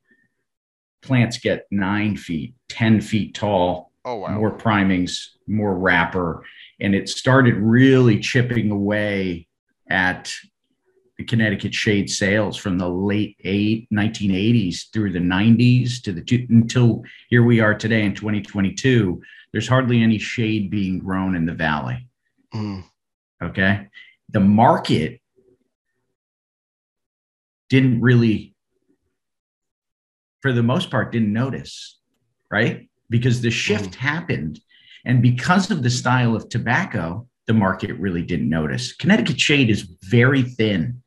[1.03, 6.45] plants get nine feet 10 feet tall oh wow more primings more wrapper
[6.81, 9.47] and it started really chipping away
[9.89, 10.33] at
[11.17, 16.47] the Connecticut shade sales from the late eight, 1980s through the 90s to the two,
[16.51, 19.21] until here we are today in 2022.
[19.53, 22.07] There's hardly any shade being grown in the valley.
[22.55, 22.85] Mm.
[23.43, 23.89] Okay.
[24.31, 25.21] The market
[27.71, 28.55] didn't really,
[30.41, 31.99] for the most part, didn't notice,
[32.51, 32.89] right?
[33.11, 33.97] Because the shift mm.
[33.97, 34.61] happened.
[35.05, 38.93] And because of the style of tobacco, the market really didn't notice.
[38.93, 41.03] Connecticut shade is very thin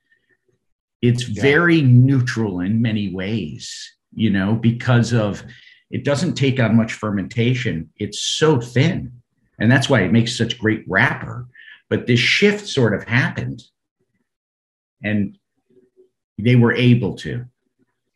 [1.01, 1.41] it's yeah.
[1.41, 5.43] very neutral in many ways, you know, because of
[5.91, 7.89] it doesn't take on much fermentation.
[7.97, 9.11] It's so thin.
[9.59, 11.47] And that's why it makes such great wrapper.
[11.89, 13.63] But this shift sort of happened.
[15.03, 15.37] And
[16.37, 17.45] they were able to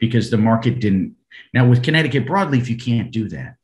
[0.03, 1.15] because the market didn't.
[1.53, 3.55] Now, with Connecticut broadleaf, you can't do that.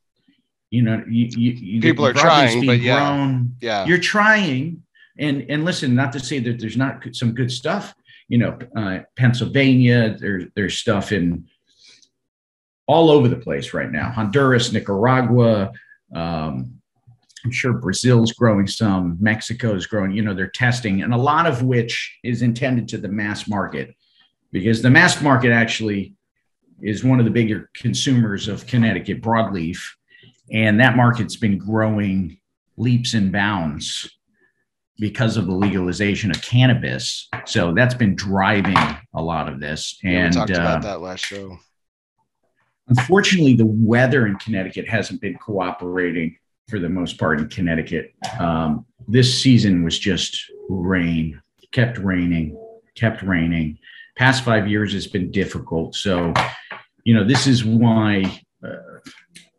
[0.70, 4.82] You know, you, you, people are trying, but yeah, grown, yeah, you're trying.
[5.18, 7.94] And and listen, not to say that there's not some good stuff,
[8.28, 10.16] you know, uh, Pennsylvania.
[10.18, 11.46] There's there's stuff in
[12.86, 14.10] all over the place right now.
[14.10, 15.72] Honduras, Nicaragua.
[16.14, 16.80] Um,
[17.44, 19.18] I'm sure Brazil's growing some.
[19.20, 20.12] Mexico is growing.
[20.12, 23.94] You know, they're testing, and a lot of which is intended to the mass market,
[24.52, 26.14] because the mass market actually
[26.82, 29.80] is one of the bigger consumers of Connecticut broadleaf,
[30.52, 32.38] and that market's been growing
[32.76, 34.08] leaps and bounds
[34.98, 37.28] because of the legalization of cannabis.
[37.46, 38.76] So that's been driving
[39.14, 39.98] a lot of this.
[40.04, 41.58] And yeah, we talked uh, about that last show.
[42.88, 46.36] Unfortunately, the weather in Connecticut hasn't been cooperating
[46.68, 48.12] for the most part in Connecticut.
[48.38, 50.38] Um, this season was just
[50.68, 51.40] rain,
[51.72, 52.58] kept raining,
[52.94, 53.78] kept raining.
[54.16, 55.94] Past five years has been difficult.
[55.94, 56.34] So,
[57.10, 58.22] you know, this is why
[58.64, 58.76] uh,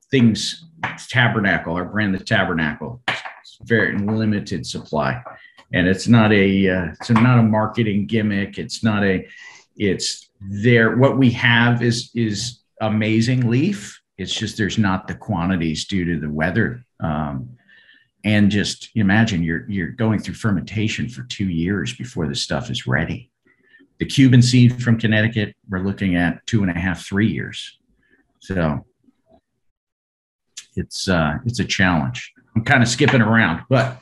[0.10, 0.64] things,
[1.10, 3.04] Tabernacle, our brand, the Tabernacle,
[3.64, 5.22] very limited supply,
[5.74, 8.58] and it's not a uh, it's not a marketing gimmick.
[8.58, 9.28] It's not a
[9.76, 10.96] it's there.
[10.96, 14.02] What we have is is amazing leaf.
[14.18, 16.86] It's just there's not the quantities due to the weather.
[17.02, 17.58] Um,
[18.24, 22.88] and just imagine you're you're going through fermentation for two years before the stuff is
[22.88, 23.31] ready.
[24.02, 27.78] The Cuban seed from Connecticut, we're looking at two and a half, three years.
[28.40, 28.84] So
[30.76, 32.34] it's uh, it's a challenge.
[32.56, 34.00] I'm kind of skipping around, but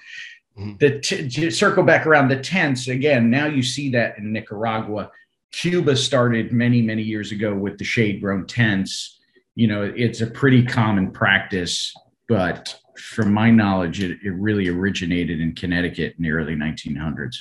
[0.57, 0.77] mm-hmm.
[0.79, 3.29] the t- circle back around the tents again.
[3.29, 5.11] Now you see that in Nicaragua.
[5.51, 9.19] Cuba started many many years ago with the shade grown tents.
[9.55, 11.93] You know, it's a pretty common practice,
[12.29, 17.35] but from my knowledge, it, it really originated in Connecticut in the early 1900s.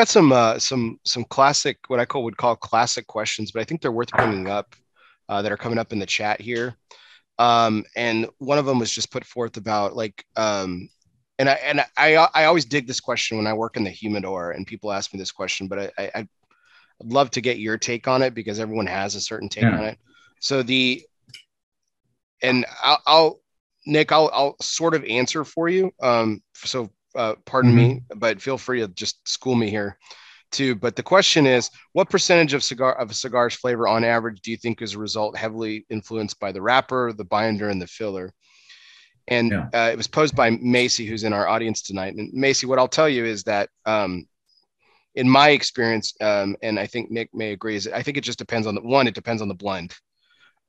[0.00, 3.64] Got some uh, some some classic, what I call would call classic questions, but I
[3.64, 4.74] think they're worth bringing up
[5.28, 6.74] uh, that are coming up in the chat here.
[7.38, 10.88] Um, and one of them was just put forth about like, um,
[11.38, 14.52] and I and I I always dig this question when I work in the humidor
[14.52, 16.28] and people ask me this question, but I, I I'd
[17.04, 19.76] love to get your take on it because everyone has a certain take yeah.
[19.76, 19.98] on it.
[20.40, 21.02] So the
[22.40, 23.40] and I'll, I'll
[23.84, 25.92] Nick, I'll I'll sort of answer for you.
[26.00, 27.78] Um, so uh, pardon mm-hmm.
[27.78, 29.98] me, but feel free to just school me here
[30.50, 30.74] too.
[30.74, 34.50] But the question is, what percentage of cigar of a cigar's flavor on average do
[34.50, 38.32] you think is a result heavily influenced by the wrapper, the binder, and the filler?
[39.28, 39.68] And yeah.
[39.72, 42.14] uh, it was posed by Macy, who's in our audience tonight.
[42.14, 44.26] And Macy, what I'll tell you is that, um,
[45.14, 48.38] in my experience, um, and I think Nick may agree, is I think it just
[48.38, 49.06] depends on the one.
[49.06, 49.94] It depends on the blend,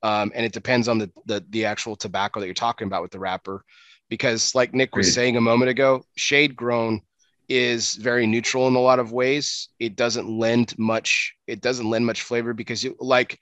[0.02, 3.12] um, and it depends on the, the the actual tobacco that you're talking about with
[3.12, 3.64] the wrapper,
[4.12, 7.00] because like Nick was saying a moment ago, shade grown
[7.48, 9.70] is very neutral in a lot of ways.
[9.78, 11.34] It doesn't lend much.
[11.46, 13.40] It doesn't lend much flavor because you like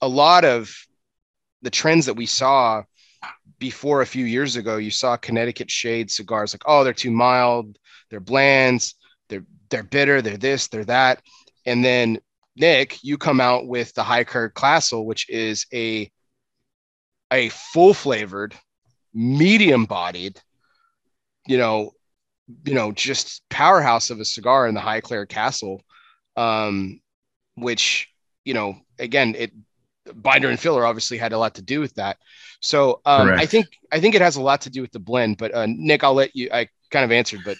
[0.00, 0.72] a lot of
[1.62, 2.84] the trends that we saw
[3.58, 4.76] before a few years ago.
[4.76, 7.76] You saw Connecticut shade cigars like, oh, they're too mild,
[8.08, 8.94] they're blands,
[9.28, 11.22] they're they're bitter, they're this, they're that,
[11.66, 12.20] and then
[12.54, 16.08] Nick, you come out with the Highclere Castle, which is a
[17.32, 18.54] a full flavored,
[19.14, 20.40] medium bodied,
[21.46, 21.92] you know,
[22.64, 25.82] you know, just powerhouse of a cigar in the Highclere Castle,
[26.36, 27.00] um,
[27.54, 28.10] which,
[28.44, 29.52] you know, again, it
[30.14, 32.18] binder and filler obviously had a lot to do with that.
[32.60, 35.38] So um, I think I think it has a lot to do with the blend.
[35.38, 36.50] But uh, Nick, I'll let you.
[36.52, 37.56] I kind of answered, but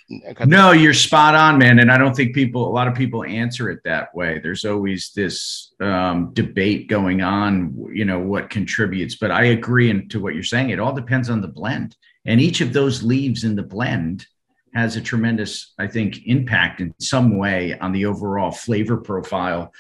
[0.47, 1.81] no, you're spot on, man.
[1.81, 4.39] And I don't think people, a lot of people answer it that way.
[4.39, 9.17] There's always this um, debate going on, you know, what contributes.
[9.17, 10.71] But I agree into what you're saying.
[10.71, 14.25] It all depends on the blend, and each of those leaves in the blend
[14.73, 19.73] has a tremendous, I think, impact in some way on the overall flavor profile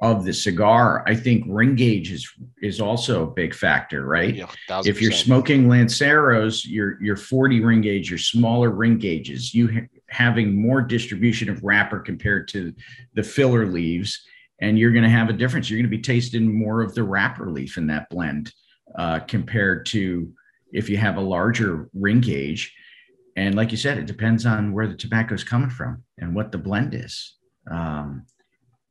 [0.00, 1.04] of the cigar.
[1.06, 2.30] I think ring gauge is
[2.62, 4.34] is also a big factor, right?
[4.34, 4.46] Yeah,
[4.84, 9.88] if you're smoking Lanceros, your your 40 ring gauge, your smaller ring gauges, you ha-
[10.08, 12.74] having more distribution of wrapper compared to
[13.14, 14.22] the filler leaves,
[14.60, 15.68] and you're going to have a difference.
[15.68, 18.52] You're going to be tasting more of the wrapper leaf in that blend
[18.96, 20.32] uh, compared to
[20.72, 22.72] if you have a larger ring gauge
[23.36, 26.52] and like you said, it depends on where the tobacco is coming from and what
[26.52, 27.36] the blend is.
[27.70, 28.26] Um,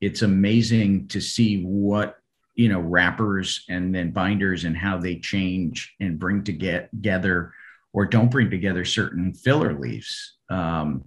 [0.02, 2.18] it's amazing to see what
[2.56, 7.54] you know wrappers and then binders and how they change and bring to get together
[7.94, 10.38] or don't bring together certain filler leaves.
[10.50, 11.04] Um,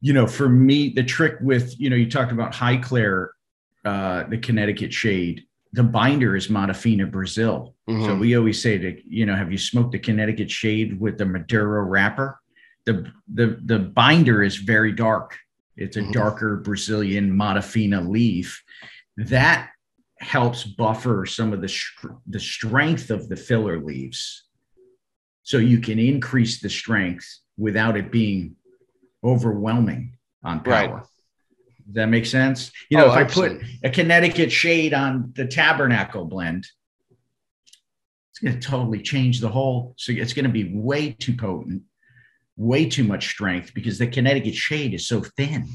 [0.00, 3.28] you know, for me, the trick with you know you talked about Highclere,
[3.84, 7.74] uh, the Connecticut shade the binder is Matafina Brazil.
[7.88, 8.04] Mm-hmm.
[8.04, 11.24] So we always say to, you know, have you smoked the Connecticut shade with the
[11.24, 12.38] Maduro wrapper?
[12.84, 15.38] The the the binder is very dark.
[15.76, 16.12] It's a mm-hmm.
[16.12, 18.62] darker Brazilian Matafina leaf.
[19.16, 19.70] That
[20.18, 21.72] helps buffer some of the
[22.26, 24.44] the strength of the filler leaves.
[25.42, 28.56] So you can increase the strength without it being
[29.24, 30.94] overwhelming on power.
[30.94, 31.02] Right.
[31.86, 32.70] Does that make sense?
[32.90, 33.56] You know, oh, if absolutely.
[33.56, 36.66] I put a Connecticut shade on the Tabernacle blend,
[38.30, 39.94] it's going to totally change the whole.
[39.98, 41.82] So it's going to be way too potent,
[42.62, 45.68] way too much strength because the Connecticut shade is so thin.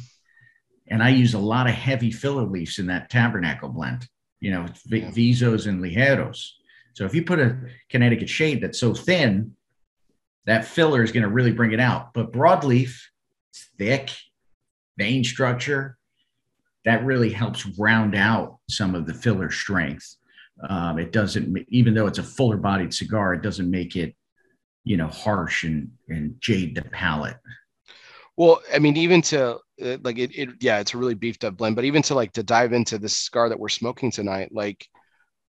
[0.88, 4.08] And I use a lot of heavy filler leaves in that Tabernacle blend,
[4.40, 5.12] you know, yeah.
[5.12, 6.52] Visos and Ligeros.
[6.94, 7.58] So if you put a
[7.90, 9.56] Connecticut shade that's so thin,
[10.46, 12.14] that filler is going to really bring it out.
[12.14, 12.98] But broadleaf,
[13.52, 14.12] it's thick,
[14.98, 15.98] vein structure,
[16.86, 20.16] that really helps round out some of the filler strength.
[20.68, 24.16] Um, it doesn't, even though it's a fuller bodied cigar, it doesn't make it,
[24.88, 27.36] you know, harsh and, and jade the palate.
[28.38, 31.58] Well, I mean, even to uh, like it, it, yeah, it's a really beefed up
[31.58, 34.88] blend, but even to like to dive into this cigar that we're smoking tonight, like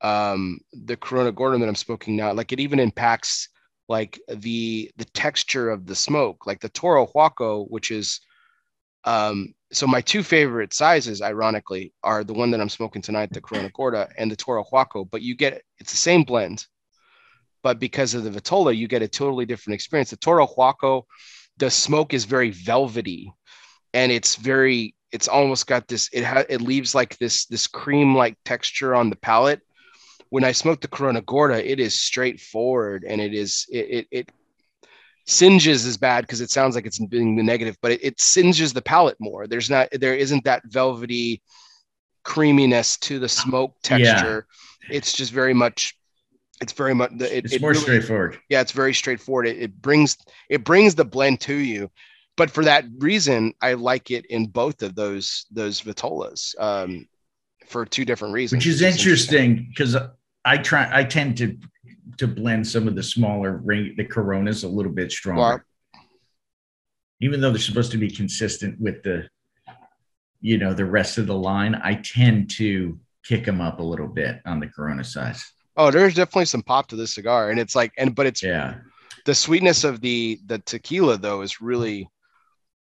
[0.01, 3.47] um the Corona Gorda that I'm smoking now, like it even impacts
[3.87, 8.19] like the the texture of the smoke, like the Toro Huaco, which is
[9.05, 13.41] um so my two favorite sizes, ironically, are the one that I'm smoking tonight, the
[13.41, 15.09] Corona Gorda, and the Toro Huaco.
[15.09, 16.65] But you get it's the same blend,
[17.63, 20.09] but because of the Vitola, you get a totally different experience.
[20.09, 21.03] The Toro Huaco,
[21.57, 23.31] the smoke is very velvety,
[23.93, 28.15] and it's very it's almost got this it ha- it leaves like this this cream
[28.15, 29.61] like texture on the palate.
[30.29, 34.31] When I smoke the Corona Gorda, it is straightforward and it is it it, it
[35.27, 38.73] singes is bad because it sounds like it's being the negative, but it, it singes
[38.73, 39.47] the palate more.
[39.47, 41.41] There's not there isn't that velvety
[42.23, 44.47] creaminess to the smoke texture.
[44.89, 44.97] Yeah.
[44.97, 45.95] It's just very much
[46.61, 48.39] it's very much it, it's it more really, straightforward.
[48.49, 49.47] Yeah, it's very straightforward.
[49.47, 50.17] It, it brings
[50.49, 51.89] it brings the blend to you.
[52.37, 57.07] But for that reason, I like it in both of those those vitolas um,
[57.67, 58.59] for two different reasons.
[58.65, 59.97] Which is interesting because
[60.45, 61.57] I try I tend to
[62.17, 65.41] to blend some of the smaller ring, the Coronas a little bit stronger.
[65.41, 65.61] Well,
[67.21, 69.27] Even though they're supposed to be consistent with the,
[70.41, 74.07] you know, the rest of the line, I tend to kick them up a little
[74.07, 75.51] bit on the Corona size.
[75.77, 78.75] Oh, there's definitely some pop to this cigar, and it's like, and but it's yeah,
[79.25, 82.09] the sweetness of the the tequila though is really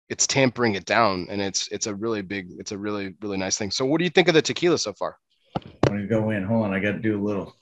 [0.09, 3.57] it's tampering it down and it's it's a really big it's a really really nice
[3.57, 3.70] thing.
[3.70, 5.16] So what do you think of the tequila so far?
[5.57, 6.45] I'm gonna go in.
[6.45, 6.75] Hold on.
[6.75, 7.55] I gotta do a little.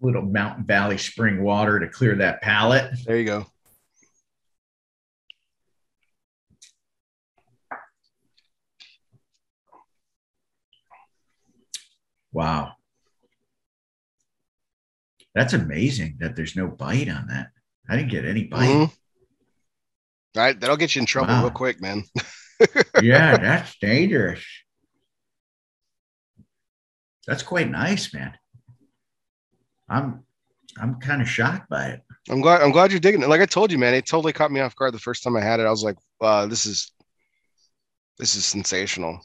[0.00, 2.92] Little mountain valley spring water to clear that palate.
[3.04, 3.46] There you go
[12.32, 12.72] wow
[15.38, 17.50] that's amazing that there's no bite on that.
[17.88, 18.68] I didn't get any bite.
[18.68, 18.82] Mm-hmm.
[20.36, 21.42] All right, that'll get you in trouble wow.
[21.42, 22.02] real quick, man.
[23.02, 24.44] yeah, that's dangerous.
[27.26, 28.32] That's quite nice, man.
[29.88, 30.24] I'm
[30.80, 32.00] I'm kind of shocked by it.
[32.28, 33.28] I'm glad I'm glad you're digging it.
[33.28, 35.40] Like I told you, man, it totally caught me off guard the first time I
[35.40, 35.66] had it.
[35.66, 36.92] I was like, wow, this is
[38.18, 39.20] this is sensational.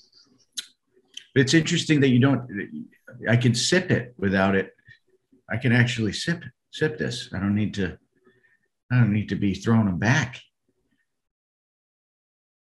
[1.35, 2.47] It's interesting that you don't
[3.29, 4.73] I can sip it without it
[5.49, 7.29] I can actually sip sip this.
[7.33, 7.97] I don't need to.
[8.91, 10.41] I don't need to be throwing them back.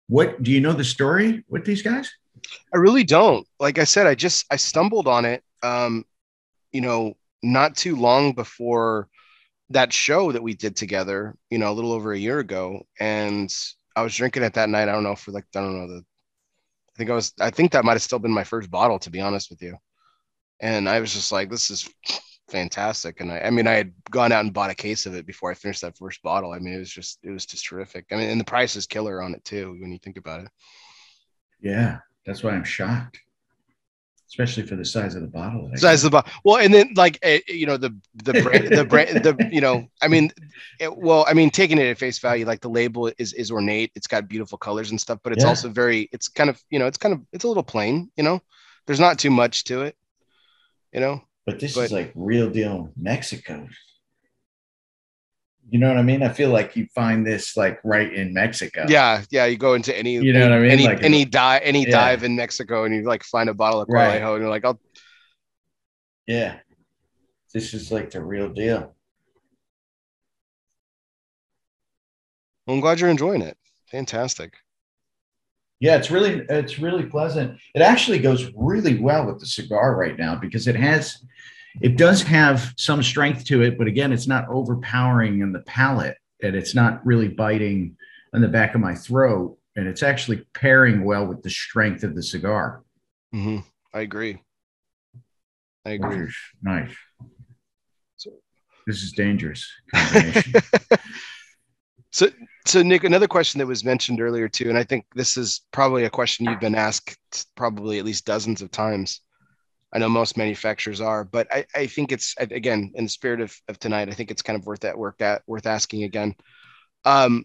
[0.09, 2.11] What do you know the story with these guys?
[2.75, 3.47] I really don't.
[3.59, 5.43] Like I said, I just I stumbled on it.
[5.62, 6.05] Um,
[6.73, 9.09] you know, not too long before
[9.71, 11.37] that show that we did together.
[11.51, 13.53] You know, a little over a year ago, and
[13.95, 14.89] I was drinking it that night.
[14.89, 16.05] I don't know for like I don't know the.
[17.01, 17.32] I think I was.
[17.40, 19.78] I think that might have still been my first bottle, to be honest with you.
[20.61, 21.88] And I was just like, this is
[22.51, 23.22] fantastic.
[23.22, 25.51] And I, I mean, I had gone out and bought a case of it before
[25.51, 26.53] I finished that first bottle.
[26.53, 28.05] I mean, it was just, it was just terrific.
[28.12, 30.48] I mean, and the price is killer on it too, when you think about it.
[31.62, 32.01] Yeah.
[32.26, 33.18] That's why I'm shocked,
[34.31, 35.68] especially for the size of the bottle.
[35.74, 36.33] Size of the bottle.
[36.45, 39.89] Well, and then like, eh, you know, the, the brand, the brand, the, you know,
[40.01, 40.31] I mean,
[40.78, 43.91] it, well, I mean, taking it at face value, like the label is, is ornate.
[43.97, 45.49] It's got beautiful colors and stuff, but it's yeah.
[45.49, 48.22] also very, it's kind of, you know, it's kind of, it's a little plain, you
[48.22, 48.41] know,
[48.87, 49.97] there's not too much to it,
[50.93, 51.22] you know?
[51.45, 53.66] But this but, is like real deal Mexico.
[55.71, 56.23] You know what I mean?
[56.23, 58.87] I feel like you find this like right in Mexico.
[58.89, 59.47] Yeah, yeah.
[59.47, 60.71] You go into any, you know what I mean?
[60.73, 61.91] Any like, any dive, any yeah.
[61.91, 64.33] dive in Mexico, and you like find a bottle of Corralejo, right.
[64.33, 64.81] and you're like, "I'll."
[66.27, 66.57] Yeah,
[67.55, 68.95] this is like the real deal.
[72.66, 73.57] Well, I'm glad you're enjoying it.
[73.91, 74.55] Fantastic.
[75.81, 77.59] Yeah, it's really it's really pleasant.
[77.75, 81.25] It actually goes really well with the cigar right now because it has
[81.81, 86.16] it does have some strength to it, but again, it's not overpowering in the palate
[86.43, 87.97] and it's not really biting
[88.35, 89.57] on the back of my throat.
[89.77, 92.83] And it's actually pairing well with the strength of the cigar.
[93.35, 93.59] Mm-hmm.
[93.95, 94.43] I agree.
[95.87, 96.29] I agree.
[96.62, 96.91] Nice.
[98.16, 98.33] So,
[98.87, 99.71] this is dangerous.
[102.11, 102.29] so
[102.66, 106.05] so Nick, another question that was mentioned earlier too, and I think this is probably
[106.05, 107.16] a question you've been asked
[107.57, 109.21] probably at least dozens of times.
[109.93, 113.57] I know most manufacturers are, but I, I think it's again in the spirit of,
[113.68, 114.09] of tonight.
[114.09, 116.34] I think it's kind of worth that work at worth asking again.
[117.05, 117.45] Um,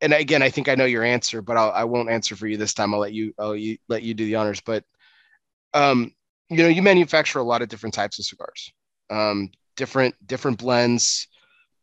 [0.00, 2.46] and again, I think I know your answer, but I'll, I will not answer for
[2.46, 2.92] you this time.
[2.92, 4.60] I'll let you I'll you, let you do the honors.
[4.60, 4.84] But
[5.74, 6.12] um,
[6.48, 8.72] you know, you manufacture a lot of different types of cigars,
[9.10, 11.28] um, different different blends,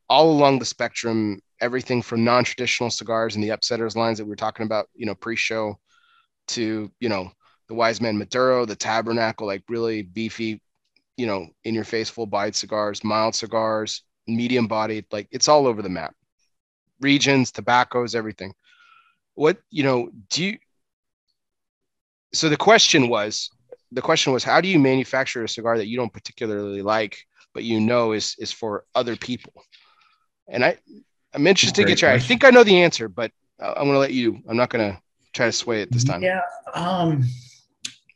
[0.10, 4.36] all along the spectrum everything from non-traditional cigars and the upsetters lines that we were
[4.36, 5.78] talking about, you know, pre-show
[6.48, 7.32] to, you know,
[7.68, 10.62] the wise man Maduro, the tabernacle, like really beefy,
[11.18, 15.68] you know, in your face, full bite cigars, mild cigars, medium bodied, like it's all
[15.68, 16.16] over the map.
[17.02, 18.54] Regions, tobaccos, everything.
[19.36, 20.58] What, you know, do you,
[22.34, 23.50] so the question was,
[23.92, 27.18] the question was, how do you manufacture a cigar that you don't particularly like,
[27.54, 29.54] but you know is is for other people?
[30.48, 30.78] And I,
[31.34, 32.12] I'm interested to get your.
[32.12, 34.40] I think I know the answer, but I'm going to let you.
[34.48, 35.02] I'm not going to
[35.34, 36.22] try to sway it this time.
[36.22, 36.42] Yeah.
[36.74, 37.24] Um,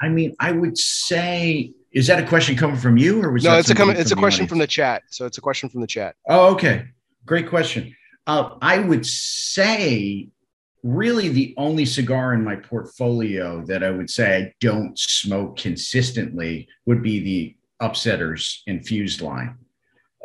[0.02, 3.58] I mean, I would say, is that a question coming from you, or was no?
[3.58, 3.95] it's a coming.
[3.97, 4.49] It's a question audience?
[4.49, 5.04] from the chat.
[5.10, 6.16] So it's a question from the chat.
[6.28, 6.86] Oh, okay.
[7.26, 7.95] Great question.
[8.26, 10.30] Uh, I would say,
[10.84, 16.68] really, the only cigar in my portfolio that I would say I don't smoke consistently
[16.86, 19.58] would be the Upsetters infused line.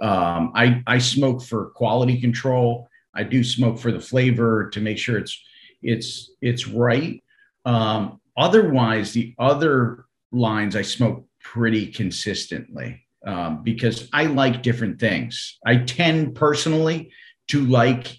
[0.01, 2.89] Um, I, I smoke for quality control.
[3.15, 5.43] I do smoke for the flavor to make sure it's
[5.83, 7.23] it's it's right.
[7.65, 15.59] Um, otherwise, the other lines I smoke pretty consistently um, because I like different things.
[15.65, 17.13] I tend personally
[17.49, 18.17] to like,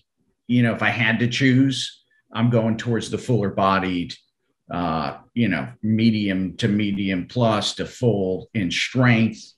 [0.48, 2.04] you know, if I had to choose,
[2.34, 4.14] I'm going towards the fuller bodied,
[4.72, 9.54] uh, you know, medium to medium plus to full in strength.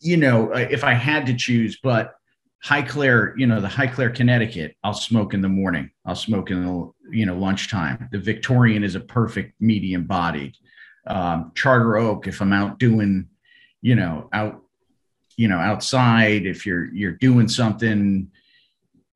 [0.00, 2.14] You know, uh, if I had to choose, but
[2.64, 5.90] Highclere, you know, the Highclere, Connecticut, I'll smoke in the morning.
[6.04, 8.08] I'll smoke in the, you know, lunchtime.
[8.12, 10.56] The Victorian is a perfect medium bodied.
[11.06, 13.28] Um, Charter Oak, if I'm out doing,
[13.80, 14.62] you know, out,
[15.36, 18.30] you know, outside, if you're, you're doing something,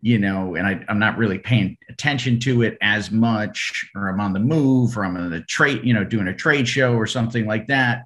[0.01, 4.21] you know, and I, I'm not really paying attention to it as much, or I'm
[4.21, 7.07] on the move, or I'm on the trade, you know, doing a trade show or
[7.07, 8.05] something like that.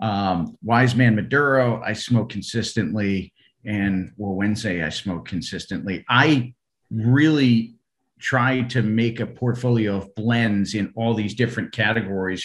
[0.00, 3.32] Um, Wise Man Maduro, I smoke consistently
[3.64, 6.04] and well Wednesday I smoke consistently.
[6.08, 6.54] I
[6.90, 7.74] really
[8.22, 12.44] try to make a portfolio of blends in all these different categories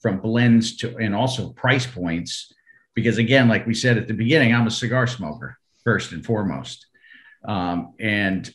[0.00, 2.52] from blends to and also price points
[2.94, 6.86] because again like we said at the beginning i'm a cigar smoker first and foremost
[7.44, 8.52] um, and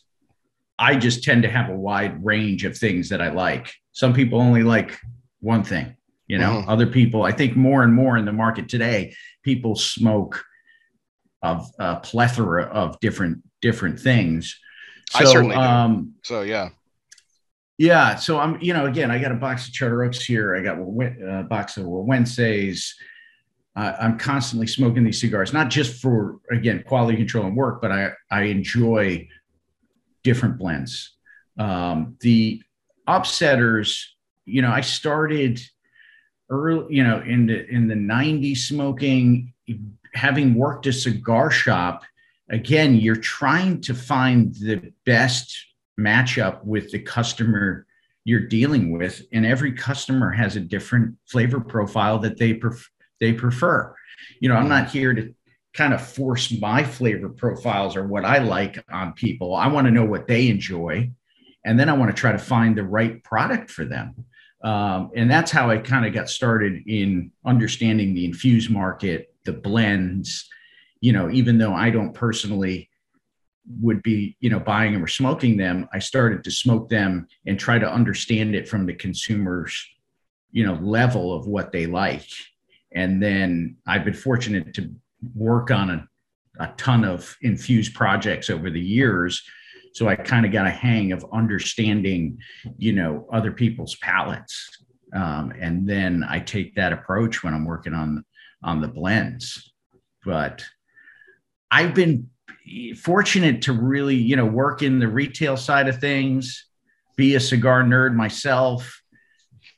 [0.78, 4.40] i just tend to have a wide range of things that i like some people
[4.40, 4.98] only like
[5.40, 5.96] one thing
[6.26, 6.68] you know mm-hmm.
[6.68, 10.44] other people i think more and more in the market today people smoke
[11.44, 14.60] of a plethora of different different things.
[15.10, 15.56] So, I certainly.
[15.56, 16.70] Um, so yeah,
[17.78, 18.16] yeah.
[18.16, 20.56] So I'm, you know, again, I got a box of Charter Oaks here.
[20.56, 22.94] I got a box of Wednesdays.
[23.76, 27.90] Uh, I'm constantly smoking these cigars, not just for again quality control and work, but
[27.90, 29.28] I I enjoy
[30.22, 31.16] different blends.
[31.58, 32.62] Um, the
[33.08, 34.04] upsetters,
[34.44, 35.60] you know, I started
[36.50, 39.52] early, you know, in the in the '90s smoking
[40.14, 42.04] having worked a cigar shop,
[42.50, 45.56] again, you're trying to find the best
[45.98, 47.86] matchup with the customer
[48.24, 52.90] you're dealing with, and every customer has a different flavor profile that they pref-
[53.20, 53.94] they prefer.
[54.40, 55.34] You know, I'm not here to
[55.74, 59.54] kind of force my flavor profiles or what I like on people.
[59.54, 61.10] I want to know what they enjoy,
[61.64, 64.24] and then I want to try to find the right product for them.
[64.62, 69.52] Um, and that's how I kind of got started in understanding the infused market the
[69.52, 70.48] blends,
[71.04, 72.88] you know, even though I don't personally
[73.82, 77.78] would be, you know, buying or smoking them, I started to smoke them and try
[77.78, 79.86] to understand it from the consumer's,
[80.50, 82.26] you know, level of what they like.
[82.94, 84.94] And then I've been fortunate to
[85.34, 86.08] work on a,
[86.58, 89.42] a ton of infused projects over the years.
[89.92, 92.38] So I kind of got a hang of understanding,
[92.78, 94.70] you know, other people's palates.
[95.14, 98.24] Um, and then I take that approach when I'm working on
[98.62, 99.70] on the blends.
[100.24, 100.64] But
[101.74, 102.30] I've been
[102.96, 106.66] fortunate to really, you know, work in the retail side of things,
[107.16, 109.02] be a cigar nerd myself,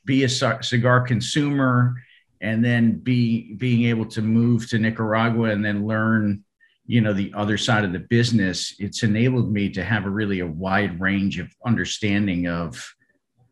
[0.05, 1.95] be a cigar consumer,
[2.39, 6.43] and then be being able to move to Nicaragua and then learn,
[6.85, 8.75] you know, the other side of the business.
[8.77, 12.93] It's enabled me to have a really a wide range of understanding of,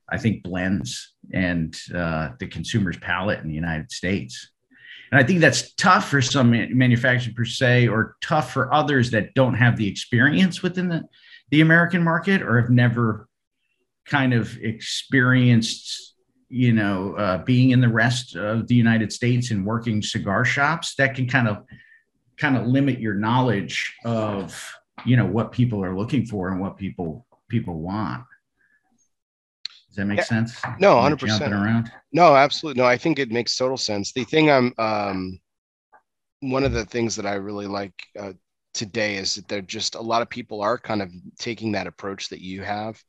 [0.08, 4.52] I think, blends and uh, the consumer's palate in the United States.
[5.16, 9.34] And I think that's tough for some manufacturers per se, or tough for others that
[9.34, 11.04] don't have the experience within the,
[11.52, 13.30] the American market or have never
[14.06, 16.16] kind of experienced,
[16.50, 20.96] you know, uh, being in the rest of the United States and working cigar shops.
[20.96, 21.64] That can kind of
[22.36, 24.70] kind of limit your knowledge of,
[25.06, 28.26] you know, what people are looking for and what people people want.
[29.96, 30.24] Does that make yeah.
[30.26, 30.62] sense?
[30.78, 31.54] No, hundred percent.
[31.54, 31.90] Around.
[32.12, 32.82] No, absolutely.
[32.82, 34.12] No, I think it makes total sense.
[34.12, 35.40] The thing I'm, um,
[36.42, 38.34] one of the things that I really like uh,
[38.74, 42.28] today is that there just a lot of people are kind of taking that approach
[42.28, 43.02] that you have,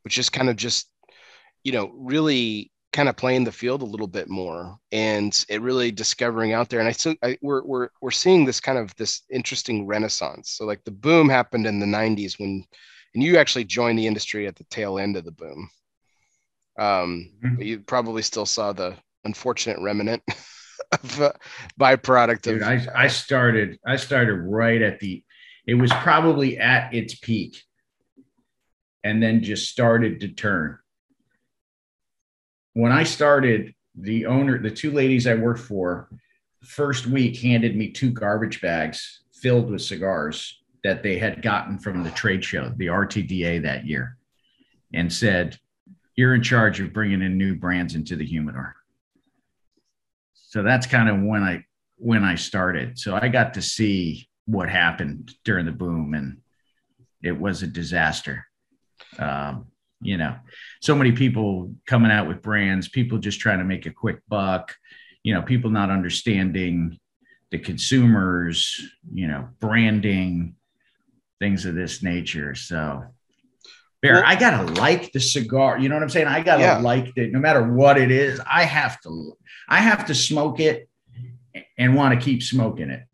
[0.00, 0.88] which is kind of just,
[1.62, 5.92] you know, really kind of playing the field a little bit more and it really
[5.92, 6.80] discovering out there.
[6.80, 10.52] And I think we're, we're, we're seeing this kind of this interesting renaissance.
[10.52, 12.64] So like the boom happened in the 90s when,
[13.14, 15.68] and you actually joined the industry at the tail end of the boom.
[16.78, 17.62] Um, mm-hmm.
[17.62, 20.22] you probably still saw the unfortunate remnant
[20.92, 21.32] of uh,
[21.78, 22.68] byproduct Dude, of.
[22.68, 23.78] I, I started.
[23.86, 25.22] I started right at the.
[25.66, 27.62] It was probably at its peak,
[29.02, 30.78] and then just started to turn.
[32.74, 36.08] When I started, the owner, the two ladies I worked for,
[36.62, 42.02] first week handed me two garbage bags filled with cigars that they had gotten from
[42.02, 44.16] the trade show, the RTDA that year,
[44.92, 45.58] and said,
[46.16, 48.74] you're in charge of bringing in new brands into the humidor.
[50.34, 51.64] So that's kind of when I
[51.96, 52.98] when I started.
[52.98, 56.38] So I got to see what happened during the boom, and
[57.22, 58.46] it was a disaster.
[59.18, 59.66] Um,
[60.00, 60.36] you know,
[60.80, 64.74] so many people coming out with brands, people just trying to make a quick buck.
[65.22, 66.98] You know, people not understanding
[67.50, 68.80] the consumers.
[69.12, 70.54] You know, branding,
[71.40, 72.54] things of this nature.
[72.54, 73.04] So
[74.04, 75.78] Bear, well, I gotta like the cigar.
[75.78, 76.26] You know what I'm saying?
[76.26, 76.76] I gotta yeah.
[76.76, 78.38] like it, no matter what it is.
[78.46, 79.32] I have to,
[79.66, 80.90] I have to smoke it
[81.78, 83.04] and want to keep smoking it.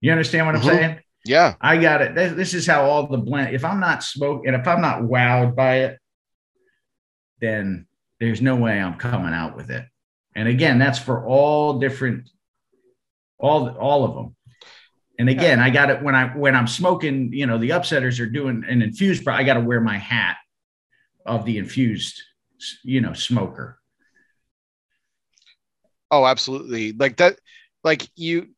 [0.00, 0.70] You understand what I'm mm-hmm.
[0.70, 1.00] saying?
[1.24, 2.14] Yeah, I got it.
[2.14, 3.52] This is how all the blend.
[3.52, 5.98] If I'm not smoking, if I'm not wowed by it,
[7.40, 7.88] then
[8.20, 9.86] there's no way I'm coming out with it.
[10.36, 12.30] And again, that's for all different,
[13.40, 14.36] all all of them.
[15.20, 15.64] And again, yeah.
[15.66, 17.30] I got it when I when I'm smoking.
[17.30, 19.28] You know, the upsetters are doing an infused.
[19.28, 20.38] I got to wear my hat
[21.26, 22.22] of the infused,
[22.82, 23.78] you know, smoker.
[26.10, 26.92] Oh, absolutely.
[26.92, 27.38] Like that.
[27.84, 28.48] Like you,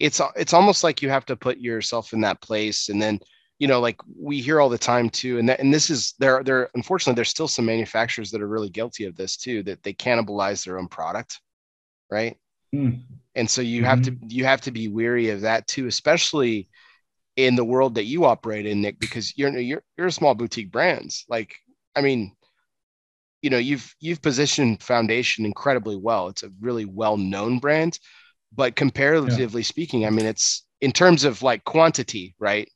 [0.00, 3.20] it's it's almost like you have to put yourself in that place, and then
[3.60, 6.42] you know, like we hear all the time too, and that and this is there.
[6.42, 9.62] There, unfortunately, there's still some manufacturers that are really guilty of this too.
[9.62, 11.40] That they cannibalize their own product,
[12.10, 12.36] right?
[12.74, 13.02] Mm
[13.36, 13.90] and so you mm-hmm.
[13.90, 16.68] have to you have to be weary of that too especially
[17.36, 20.72] in the world that you operate in nick because you're you're, you're a small boutique
[20.72, 21.54] brands like
[21.94, 22.34] i mean
[23.42, 28.00] you know you've you've positioned foundation incredibly well it's a really well known brand
[28.52, 29.66] but comparatively yeah.
[29.66, 32.68] speaking i mean it's in terms of like quantity right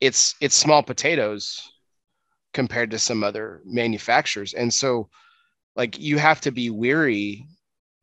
[0.00, 1.70] it's it's small potatoes
[2.52, 5.08] compared to some other manufacturers and so
[5.76, 7.46] like you have to be weary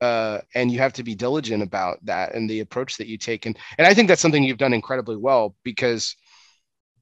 [0.01, 3.45] uh, and you have to be diligent about that and the approach that you take.
[3.45, 6.15] And and I think that's something you've done incredibly well because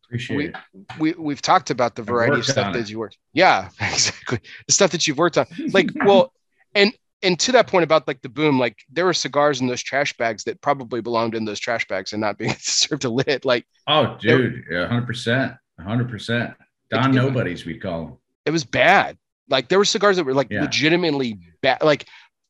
[0.05, 0.55] Appreciate we, it.
[0.99, 3.17] we we've talked about the variety of stuff that you worked.
[3.33, 4.39] Yeah, exactly.
[4.65, 5.45] The stuff that you've worked on.
[5.71, 6.33] Like, well,
[6.75, 9.83] and and to that point about like the boom, like there were cigars in those
[9.83, 13.45] trash bags that probably belonged in those trash bags and not being served a lit.
[13.45, 16.55] Like, oh, dude, yeah, hundred percent, hundred percent.
[16.89, 18.17] Don nobodies, we call them.
[18.45, 19.15] It was bad.
[19.47, 20.61] Like there were cigars that were like yeah.
[20.61, 21.83] legitimately bad.
[21.83, 22.07] Like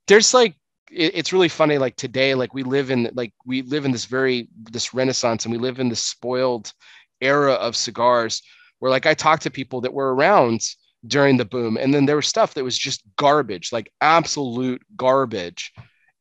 [0.10, 0.56] there's like
[0.92, 4.06] it, it's really funny like today like we live in like we live in this
[4.06, 6.74] very this renaissance and we live in this spoiled
[7.22, 8.42] era of cigars
[8.80, 10.62] where like i talk to people that were around
[11.08, 15.72] during the boom and then there was stuff that was just garbage like absolute garbage.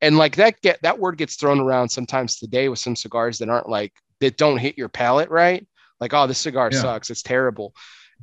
[0.01, 3.49] And like that get that word gets thrown around sometimes today with some cigars that
[3.49, 5.67] aren't like that don't hit your palate right.
[5.99, 6.81] Like oh this cigar yeah.
[6.81, 7.11] sucks.
[7.11, 7.75] It's terrible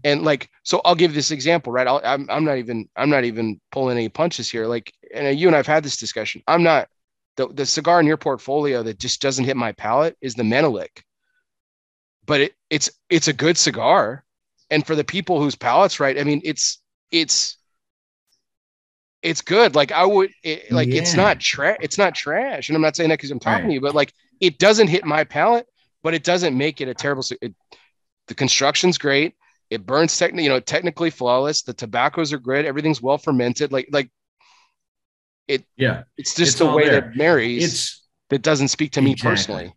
[0.04, 1.88] and like so i'll give this example right?
[1.88, 4.68] I am I'm not even i'm not even pulling any punches here.
[4.68, 6.42] Like and uh, you and i've had this discussion.
[6.48, 6.88] I'm not
[7.38, 11.04] the, the cigar in your portfolio that just doesn't hit my palate is the menelik.
[12.26, 14.24] But it, it's it's a good cigar.
[14.70, 16.82] And for the people whose palates right i mean it's
[17.12, 17.58] it's
[19.22, 19.76] it's good.
[19.76, 21.02] Like i would it, like yeah.
[21.02, 22.70] it's not trash it's not trash.
[22.70, 23.70] And i'm not saying that because i'm talking right.
[23.70, 25.68] to you but like it doesn't hit my palate
[26.04, 27.56] but it doesn't make it a terrible it,
[28.28, 29.36] the construction's great
[29.70, 31.64] it burns technically, you know, technically flawless.
[31.64, 32.66] The tobaccos are great.
[32.66, 33.72] Everything's well fermented.
[33.72, 34.10] Like, like
[35.48, 35.64] it.
[35.76, 36.04] Yeah.
[36.18, 37.02] It's just it's the way there.
[37.02, 37.64] that marries.
[37.64, 39.74] It's that doesn't speak to me personally.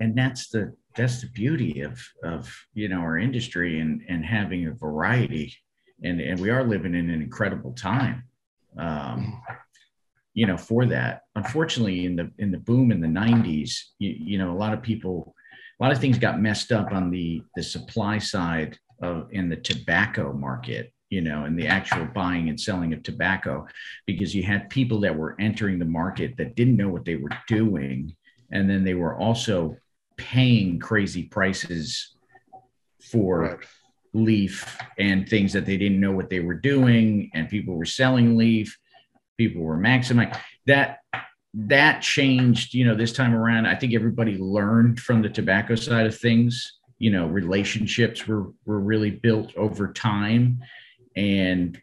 [0.00, 4.66] And that's the that's the beauty of of you know our industry and and having
[4.66, 5.54] a variety.
[6.02, 8.24] And and we are living in an incredible time.
[8.76, 9.42] Um,
[10.34, 11.22] you know, for that.
[11.36, 14.82] Unfortunately, in the in the boom in the '90s, you, you know, a lot of
[14.82, 15.34] people
[15.82, 19.56] a lot of things got messed up on the the supply side of in the
[19.56, 23.66] tobacco market you know in the actual buying and selling of tobacco
[24.06, 27.36] because you had people that were entering the market that didn't know what they were
[27.48, 28.14] doing
[28.52, 29.76] and then they were also
[30.16, 32.16] paying crazy prices
[33.10, 33.58] for right.
[34.12, 38.36] leaf and things that they didn't know what they were doing and people were selling
[38.36, 38.78] leaf
[39.36, 40.98] people were maximizing that
[41.54, 43.66] that changed, you know, this time around.
[43.66, 46.78] I think everybody learned from the tobacco side of things.
[46.98, 50.60] You know, relationships were were really built over time,
[51.16, 51.80] and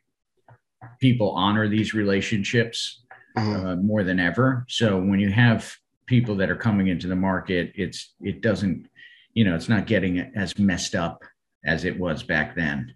[0.99, 3.03] people honor these relationships
[3.37, 3.65] mm-hmm.
[3.67, 4.65] uh, more than ever.
[4.69, 8.87] So when you have people that are coming into the market, it's it doesn't,
[9.33, 11.23] you know, it's not getting as messed up
[11.65, 12.93] as it was back then.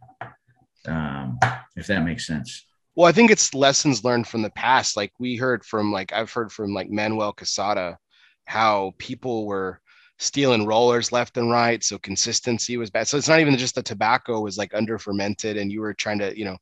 [0.87, 1.39] Um,
[1.75, 2.65] if that makes sense.
[2.95, 4.95] Well, I think it's lessons learned from the past.
[4.95, 7.97] Like we heard from like I've heard from like Manuel Quesada,
[8.45, 9.81] how people were
[10.19, 11.83] stealing rollers left and right.
[11.83, 13.07] So consistency was bad.
[13.07, 16.19] So it's not even just the tobacco was like under fermented and you were trying
[16.19, 16.57] to, you know,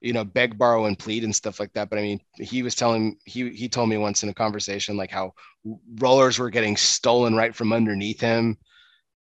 [0.00, 1.90] you know, beg, borrow, and plead and stuff like that.
[1.90, 5.10] But I mean, he was telling he he told me once in a conversation like
[5.10, 5.32] how
[5.98, 8.56] rollers were getting stolen right from underneath him.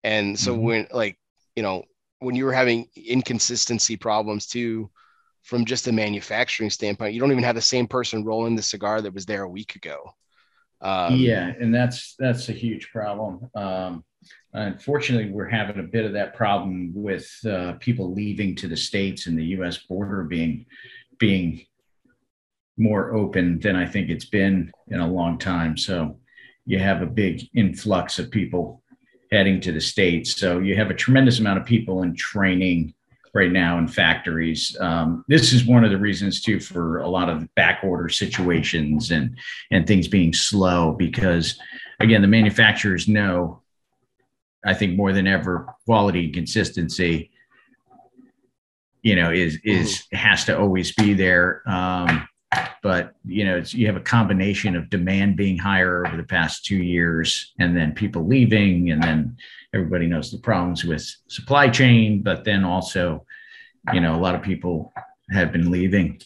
[0.04, 0.62] And so mm-hmm.
[0.62, 1.18] when like,
[1.54, 1.84] you know,
[2.18, 4.90] when you were having inconsistency problems too,
[5.46, 7.14] from just a manufacturing standpoint.
[7.14, 9.76] You don't even have the same person rolling the cigar that was there a week
[9.76, 10.12] ago.
[10.80, 13.48] Um, yeah, and that's that's a huge problem.
[13.54, 14.04] Um,
[14.52, 19.28] unfortunately, we're having a bit of that problem with uh, people leaving to the states
[19.28, 19.78] and the U.S.
[19.78, 20.66] border being
[21.18, 21.64] being
[22.76, 25.76] more open than I think it's been in a long time.
[25.76, 26.18] So
[26.66, 28.82] you have a big influx of people
[29.30, 30.36] heading to the states.
[30.36, 32.94] So you have a tremendous amount of people in training
[33.36, 34.74] right now in factories.
[34.80, 39.10] Um, this is one of the reasons too for a lot of back order situations
[39.10, 39.36] and
[39.70, 41.60] and things being slow because
[42.00, 43.60] again the manufacturers know
[44.64, 47.30] I think more than ever quality and consistency
[49.02, 52.26] you know is is has to always be there um,
[52.82, 56.82] but you know you have a combination of demand being higher over the past two
[56.82, 59.36] years and then people leaving and then
[59.76, 63.25] everybody knows the problems with supply chain, but then also,
[63.92, 64.92] you know, a lot of people
[65.30, 66.20] have been leaving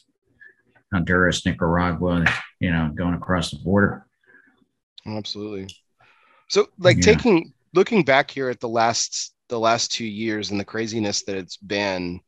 [0.92, 2.24] Honduras, Nicaragua,
[2.58, 4.06] you know, going across the border.
[5.06, 5.74] Absolutely.
[6.48, 7.14] So like yeah.
[7.14, 11.36] taking looking back here at the last the last two years and the craziness that
[11.36, 12.20] it's been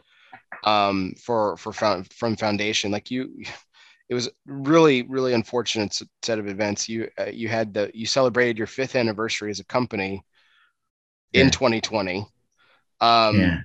[0.64, 3.43] um for for from foundation like you
[4.09, 8.59] it was really really unfortunate set of events you uh, you had the you celebrated
[8.59, 10.22] your fifth anniversary as a company
[11.33, 12.26] in 2020.
[13.01, 13.61] Um, yeah.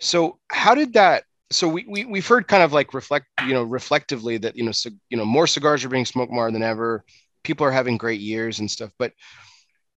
[0.00, 1.24] So how did that?
[1.52, 4.72] So we, we we've heard kind of like reflect, you know, reflectively that you know,
[4.72, 7.04] so, you know, more cigars are being smoked more than ever.
[7.42, 9.12] People are having great years and stuff, but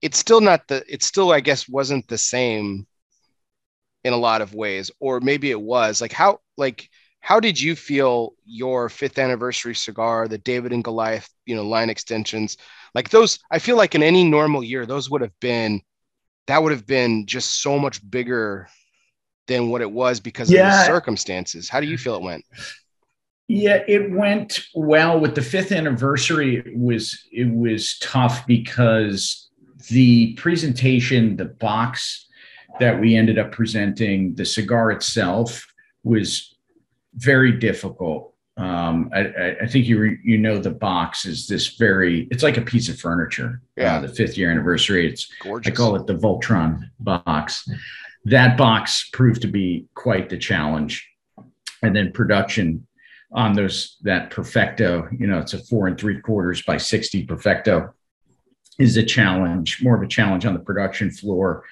[0.02, 0.84] it's still not the.
[0.88, 2.86] It still, I guess, wasn't the same
[4.04, 6.00] in a lot of ways, or maybe it was.
[6.00, 6.88] Like how, like
[7.20, 11.90] how did you feel your fifth anniversary cigar, the David and Goliath, you know, line
[11.90, 12.56] extensions,
[12.94, 13.38] like those?
[13.50, 15.80] I feel like in any normal year, those would have been
[16.48, 18.68] that would have been just so much bigger
[19.52, 20.80] than what it was because yeah.
[20.80, 21.68] of the circumstances.
[21.68, 22.44] How do you feel it went?
[23.48, 26.56] Yeah, it went well with the fifth anniversary.
[26.56, 29.50] It was it was tough because
[29.90, 32.26] the presentation, the box
[32.80, 35.66] that we ended up presenting, the cigar itself
[36.02, 36.56] was
[37.14, 42.28] very difficult um, I, I, think you re, you know the box is this very
[42.30, 43.62] it's like a piece of furniture.
[43.78, 45.08] Uh, yeah, uh, the fifth year anniversary.
[45.08, 45.72] It's gorgeous.
[45.72, 47.66] I call it the Voltron box.
[48.24, 51.08] That box proved to be quite the challenge,
[51.82, 52.86] and then production
[53.32, 55.08] on those that perfecto.
[55.16, 57.92] You know, it's a four and three quarters by sixty perfecto
[58.78, 61.64] is a challenge, more of a challenge on the production floor,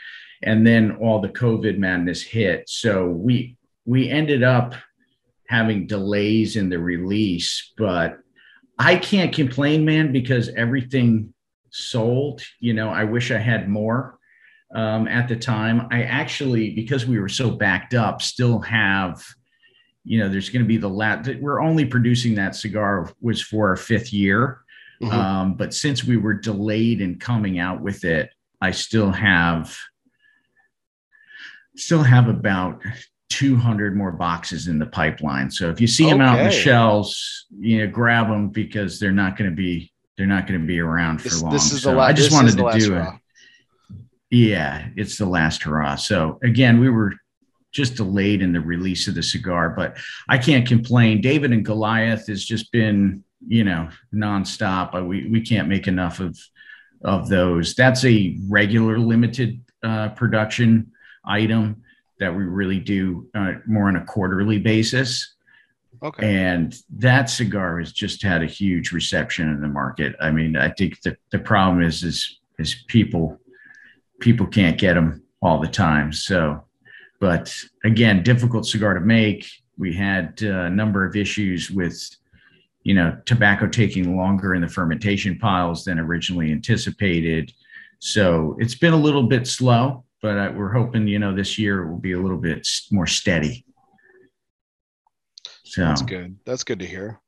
[0.42, 2.68] and then all the COVID madness hit.
[2.68, 4.74] So we we ended up
[5.48, 8.18] having delays in the release, but
[8.78, 11.34] I can't complain, man, because everything
[11.70, 12.42] sold.
[12.60, 14.18] You know, I wish I had more
[14.74, 15.88] um, at the time.
[15.90, 19.22] I actually, because we were so backed up, still have,
[20.04, 23.68] you know, there's going to be the last, we're only producing that cigar was for
[23.68, 24.60] our fifth year.
[25.02, 25.14] Mm-hmm.
[25.14, 29.76] Um, but since we were delayed in coming out with it, I still have
[31.76, 32.80] still have about
[33.30, 35.50] 200 more boxes in the pipeline.
[35.50, 39.12] So if you see them out in the shelves, you know, grab them because they're
[39.12, 41.52] not going to be they're not going to be around for this, long.
[41.52, 42.10] This is so the last.
[42.10, 43.08] I just wanted to do it.
[44.30, 45.96] Yeah, it's the last hurrah.
[45.96, 47.14] So again, we were
[47.72, 49.96] just delayed in the release of the cigar, but
[50.28, 51.20] I can't complain.
[51.20, 54.92] David and Goliath has just been, you know, nonstop.
[55.06, 56.38] We we can't make enough of
[57.02, 57.74] of those.
[57.74, 60.92] That's a regular limited uh, production
[61.24, 61.82] item
[62.18, 65.34] that we really do uh, more on a quarterly basis.
[66.02, 66.34] Okay.
[66.34, 70.16] And that cigar has just had a huge reception in the market.
[70.20, 73.38] I mean, I think the, the problem is is is people
[74.20, 76.12] people can't get them all the time.
[76.12, 76.64] So,
[77.20, 77.54] but
[77.84, 79.50] again, difficult cigar to make.
[79.78, 81.98] We had uh, a number of issues with,
[82.82, 87.52] you know, tobacco taking longer in the fermentation piles than originally anticipated.
[87.98, 91.86] So it's been a little bit slow but uh, we're hoping you know this year
[91.86, 93.64] will be a little bit more steady.
[95.64, 96.36] So that's good.
[96.44, 97.20] That's good to hear.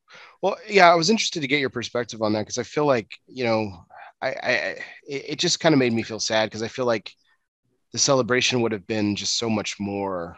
[0.43, 3.09] Well, yeah, I was interested to get your perspective on that because I feel like
[3.27, 3.85] you know,
[4.23, 7.13] I, I it just kind of made me feel sad because I feel like
[7.93, 10.37] the celebration would have been just so much more.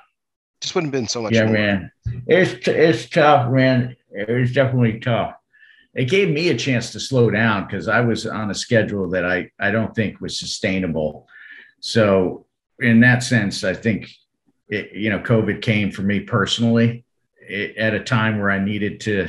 [0.60, 1.34] Just wouldn't have been so much.
[1.34, 1.52] Yeah, more.
[1.52, 1.92] man,
[2.26, 3.94] it's it's tough, man.
[4.10, 5.34] It was definitely tough.
[5.94, 9.24] It gave me a chance to slow down because I was on a schedule that
[9.24, 11.28] I I don't think was sustainable
[11.84, 12.46] so
[12.80, 14.10] in that sense, I think
[14.68, 17.04] it, you know COVID came for me personally
[17.46, 19.28] it, at a time where I needed to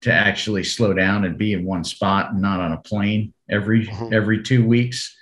[0.00, 3.86] to actually slow down and be in one spot and not on a plane every
[3.86, 4.12] mm-hmm.
[4.12, 5.16] every two weeks.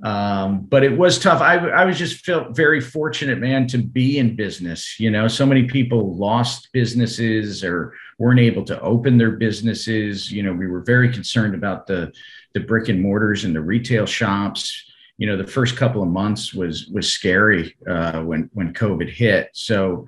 [0.00, 1.40] Um, but it was tough.
[1.40, 5.00] I, I was just felt very fortunate, man, to be in business.
[5.00, 10.30] You know, so many people lost businesses or weren't able to open their businesses.
[10.30, 12.12] You know, we were very concerned about the
[12.54, 14.84] the brick and mortars and the retail shops
[15.18, 19.50] you know the first couple of months was was scary uh, when when COVID hit.
[19.52, 20.06] So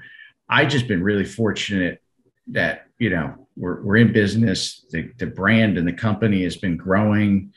[0.49, 2.01] I just been really fortunate
[2.49, 4.85] that you know we're we're in business.
[4.91, 7.53] The the brand and the company has been growing.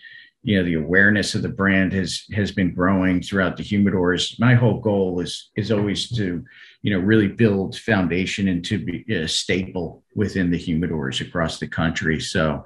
[0.46, 4.54] you know the awareness of the brand has has been growing throughout the humidors my
[4.54, 6.44] whole goal is is always to
[6.82, 11.68] you know really build foundation and to be a staple within the humidors across the
[11.68, 12.64] country so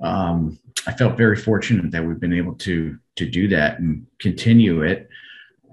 [0.00, 4.82] um, i felt very fortunate that we've been able to to do that and continue
[4.82, 5.08] it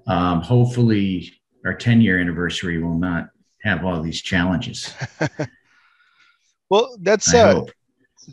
[0.07, 1.31] um, hopefully
[1.63, 3.29] our 10 year anniversary will not
[3.63, 4.93] have all these challenges
[6.69, 7.61] well that's uh,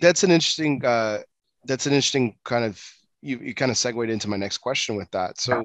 [0.01, 1.18] that's an interesting uh,
[1.64, 2.83] that's an interesting kind of
[3.22, 5.41] you, you kind of segued into my next question with that.
[5.41, 5.59] So,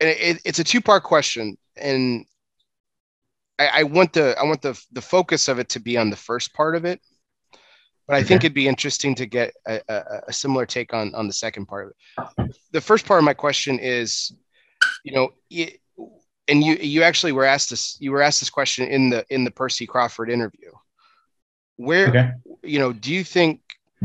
[0.00, 2.24] and it, it's a two part question, and
[3.58, 6.16] I, I, want the I want the the focus of it to be on the
[6.16, 7.00] first part of it,
[8.08, 8.28] but I okay.
[8.28, 11.66] think it'd be interesting to get a, a, a, similar take on on the second
[11.66, 12.56] part of it.
[12.72, 14.32] The first part of my question is,
[15.04, 15.80] you know, it,
[16.48, 19.44] and you you actually were asked this you were asked this question in the in
[19.44, 20.70] the Percy Crawford interview.
[21.76, 22.30] Where okay.
[22.62, 23.60] you know, do you think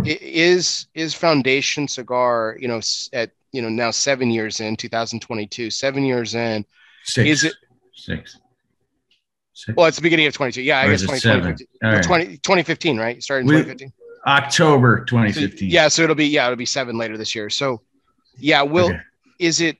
[0.06, 2.82] is is Foundation Cigar, you know,
[3.14, 6.66] at you know now seven years in 2022, seven years in,
[7.04, 7.54] six, is it
[7.94, 8.40] six?
[9.54, 9.76] Six.
[9.76, 10.62] Well, it's the beginning of 22.
[10.62, 11.20] Yeah, I guess 20,
[12.02, 13.16] 20, 2015, right?
[13.18, 13.92] You started in 2015.
[14.26, 15.58] October 2015.
[15.58, 17.50] So, yeah, so it'll be yeah, it'll be seven later this year.
[17.50, 17.82] So,
[18.38, 19.00] yeah, will okay.
[19.38, 19.78] is it,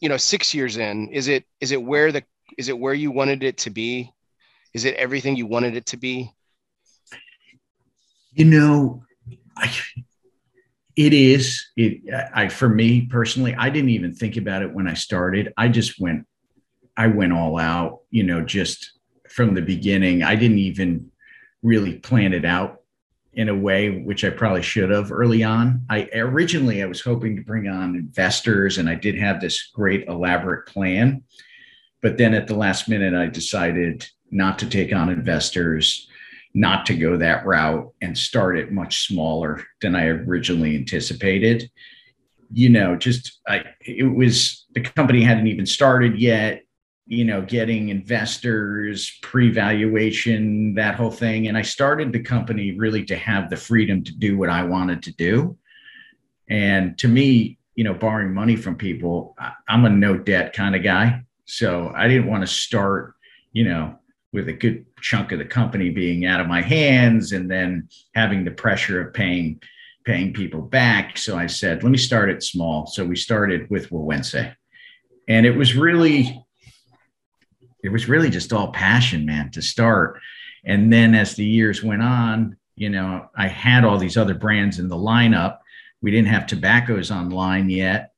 [0.00, 1.08] you know, six years in?
[1.08, 2.22] Is it is it where the
[2.58, 4.12] is it where you wanted it to be?
[4.74, 6.30] Is it everything you wanted it to be?
[8.32, 9.04] You know,
[9.56, 9.72] I,
[10.96, 12.00] it is it
[12.34, 16.00] i for me personally i didn't even think about it when i started i just
[16.00, 16.26] went
[16.96, 18.92] i went all out you know just
[19.28, 21.10] from the beginning i didn't even
[21.62, 22.80] really plan it out
[23.36, 25.84] in a way which i probably should have early on.
[25.88, 30.08] I originally i was hoping to bring on investors and i did have this great
[30.08, 31.22] elaborate plan.
[32.02, 36.08] But then at the last minute i decided not to take on investors
[36.56, 41.70] not to go that route and start it much smaller than I originally anticipated.
[42.50, 46.62] You know, just I it was the company hadn't even started yet,
[47.06, 51.46] you know, getting investors, pre-valuation, that whole thing.
[51.46, 55.02] And I started the company really to have the freedom to do what I wanted
[55.04, 55.56] to do.
[56.48, 59.36] And to me, you know, borrowing money from people,
[59.68, 61.22] I'm a no debt kind of guy.
[61.44, 63.14] So I didn't want to start,
[63.52, 63.98] you know,
[64.32, 68.44] with a good chunk of the company being out of my hands and then having
[68.44, 69.60] the pressure of paying
[70.06, 71.18] paying people back.
[71.18, 72.86] So I said, let me start it small.
[72.86, 74.54] So we started with Güegüense.
[75.28, 76.45] And it was really,
[77.86, 80.18] it was really just all passion, man, to start.
[80.64, 84.80] And then as the years went on, you know, I had all these other brands
[84.80, 85.58] in the lineup.
[86.02, 88.12] We didn't have tobaccos online yet.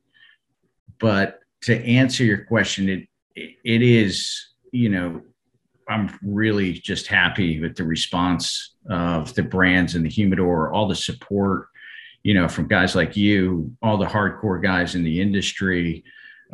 [0.99, 5.21] But to answer your question, it it is, you know,
[5.87, 10.97] I'm really just happy with the response of the brands and the humidor, all the
[10.97, 11.69] support,
[12.23, 16.05] you know, from guys like you, all the hardcore guys in the industry,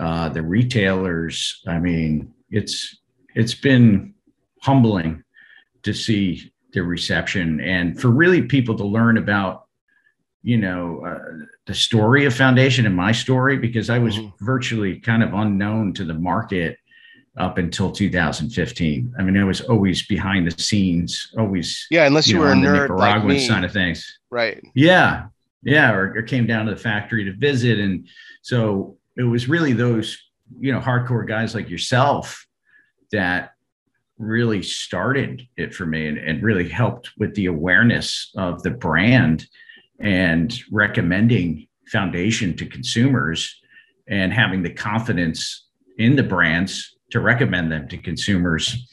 [0.01, 1.63] uh, the retailers.
[1.67, 2.99] I mean, it's
[3.35, 4.15] it's been
[4.61, 5.23] humbling
[5.83, 9.67] to see the reception and for really people to learn about
[10.43, 14.45] you know uh, the story of foundation and my story because i was mm-hmm.
[14.45, 16.79] virtually kind of unknown to the market
[17.37, 19.15] up until 2015.
[19.19, 21.87] I mean, I was always behind the scenes, always.
[21.91, 24.21] Yeah, unless you, you know, were a nerd Nicaraguan like side of things.
[24.31, 24.63] Right.
[24.75, 25.27] Yeah,
[25.63, 28.07] yeah, or, or, came down to the factory to visit, and
[28.43, 30.19] so it was really those
[30.61, 32.47] you know hardcore guys like yourself
[33.15, 33.53] that
[34.19, 39.47] really started it for me and, and really helped with the awareness of the brand
[40.01, 43.61] and recommending foundation to consumers
[44.09, 45.67] and having the confidence
[45.99, 48.93] in the brands to recommend them to consumers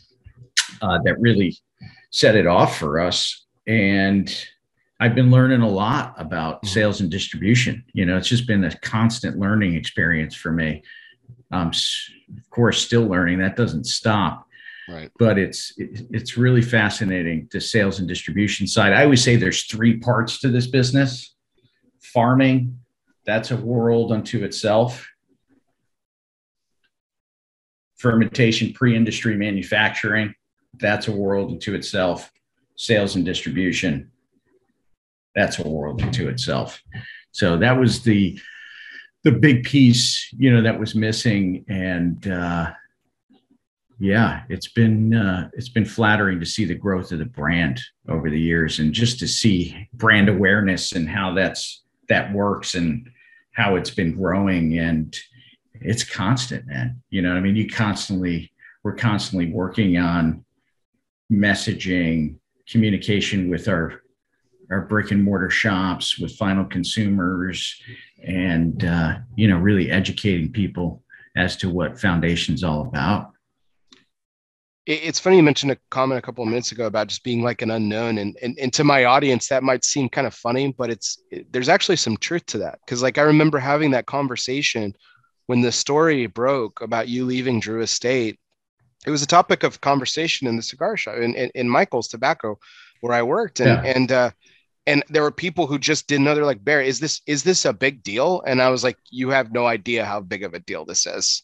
[0.82, 1.58] uh, that really
[2.12, 3.46] set it off for us.
[3.68, 4.34] And
[5.00, 6.68] I've been learning a lot about mm-hmm.
[6.68, 7.84] sales and distribution.
[7.94, 10.84] You know, it's just been a constant learning experience for me.
[11.52, 13.40] Um, of course, still learning.
[13.40, 14.48] That doesn't stop.
[14.90, 15.12] Right.
[15.20, 18.94] But it's it's really fascinating the sales and distribution side.
[18.94, 21.36] I always say there's three parts to this business.
[22.02, 22.80] Farming,
[23.26, 25.08] that's a world unto itself
[28.02, 30.34] fermentation, pre industry manufacturing,
[30.80, 32.32] that's a world unto itself.
[32.76, 34.10] Sales and distribution,
[35.36, 36.82] that's a world unto itself.
[37.32, 38.40] So that was the
[39.24, 42.72] the big piece, you know, that was missing, and uh,
[44.00, 48.30] yeah, it's been uh, it's been flattering to see the growth of the brand over
[48.30, 53.10] the years, and just to see brand awareness and how that's that works and
[53.54, 54.80] how it's been growing.
[54.80, 55.16] And
[55.74, 57.02] it's constant, man.
[57.10, 58.52] You know, I mean, you constantly,
[58.84, 60.44] we're constantly working on
[61.32, 62.36] messaging,
[62.68, 64.01] communication with our
[64.72, 67.80] our brick and mortar shops with final consumers
[68.24, 71.04] and uh, you know really educating people
[71.36, 73.32] as to what foundation's all about.
[74.88, 77.62] It's funny you mentioned a comment a couple of minutes ago about just being like
[77.62, 80.90] an unknown and, and, and to my audience that might seem kind of funny but
[80.90, 82.80] it's it, there's actually some truth to that.
[82.86, 84.94] Because like i remember having that conversation
[85.46, 88.40] when the story broke about you leaving drew estate.
[89.06, 92.58] It was a topic of conversation in the cigar shop in, in, in michael's tobacco
[93.02, 93.60] where i worked.
[93.60, 93.94] And yeah.
[93.96, 94.32] and uh
[94.92, 97.64] and there were people who just didn't know they're like barry is this is this
[97.64, 98.42] a big deal?
[98.46, 101.44] And i was like you have no idea how big of a deal this is.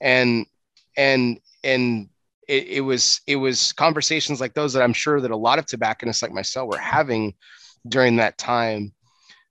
[0.00, 0.46] And
[0.96, 2.08] and and
[2.48, 5.66] it, it was it was conversations like those that i'm sure that a lot of
[5.66, 7.34] tobacconists like myself were having
[7.86, 8.92] during that time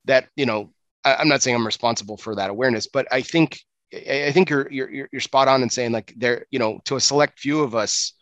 [0.06, 0.74] that you know
[1.06, 3.62] I, i'm not saying i'm responsible for that awareness but i think
[3.94, 7.00] i think you're you're you're spot on in saying like there you know to a
[7.00, 8.14] select few of us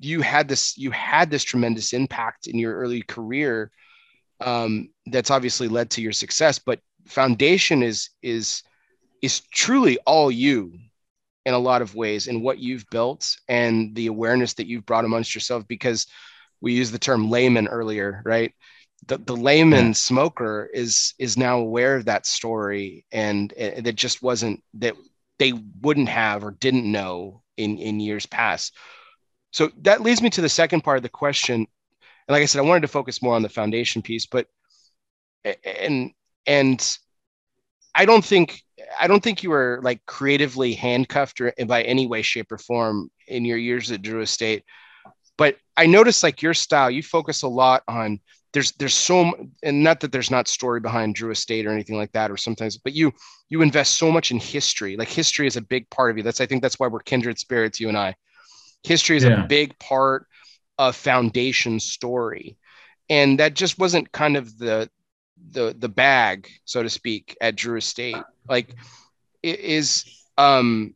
[0.00, 3.70] you had this you had this tremendous impact in your early career
[4.40, 8.62] um, that's obviously led to your success but foundation is is
[9.22, 10.72] is truly all you
[11.48, 15.06] in a lot of ways in what you've built and the awareness that you've brought
[15.06, 16.06] amongst yourself because
[16.60, 18.52] we used the term layman earlier right?
[19.06, 19.92] The, the layman yeah.
[19.92, 24.94] smoker is is now aware of that story and, and that just wasn't that
[25.38, 28.74] they wouldn't have or didn't know in in years past.
[29.52, 31.66] So that leads me to the second part of the question
[32.28, 34.46] and like i said i wanted to focus more on the foundation piece but
[35.64, 36.12] and
[36.46, 36.98] and
[37.94, 38.62] i don't think
[39.00, 43.10] i don't think you were like creatively handcuffed or by any way shape or form
[43.26, 44.64] in your years at drew estate.
[45.36, 48.20] But i noticed like your style you focus a lot on
[48.52, 52.12] there's there's so and not that there's not story behind drew estate or anything like
[52.12, 53.12] that or sometimes but you
[53.50, 54.96] you invest so much in history.
[54.96, 56.22] Like history is a big part of you.
[56.22, 58.14] That's i think that's why we're kindred spirits you and i.
[58.82, 59.44] History is yeah.
[59.44, 60.26] a big part
[60.78, 62.56] of foundation story.
[63.10, 64.90] And that just wasn't kind of the
[65.50, 68.16] the the bag so to speak at drew estate.
[68.48, 68.74] Like
[69.42, 70.04] it is
[70.36, 70.94] um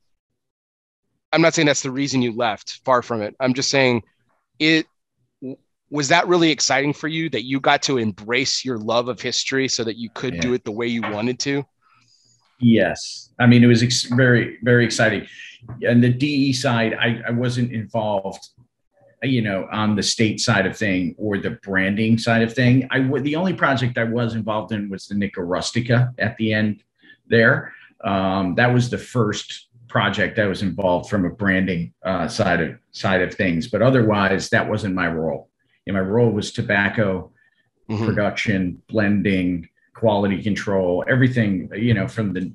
[1.33, 2.81] i'm not saying that's the reason you left.
[2.85, 3.35] Far from it.
[3.41, 4.03] I'm just saying
[4.59, 4.87] it
[5.91, 9.69] was that really exciting for you that you got to embrace your love of history
[9.69, 10.41] so that you could yeah.
[10.41, 11.65] do it the way you wanted to?
[12.59, 13.31] Yes.
[13.39, 15.27] I mean it was ex- very very exciting.
[15.83, 18.49] And the de side I, I wasn't involved
[19.23, 23.01] you know on the state side of thing or the branding side of thing i
[23.21, 26.83] the only project i was involved in was the nica rustica at the end
[27.29, 27.73] there
[28.05, 32.79] um, that was the first project I was involved from a branding uh, side of
[32.91, 35.51] side of things but otherwise that wasn't my role
[35.87, 37.33] and my role was tobacco
[37.91, 38.07] mm-hmm.
[38.07, 42.53] production, blending, quality control, everything, you know, from the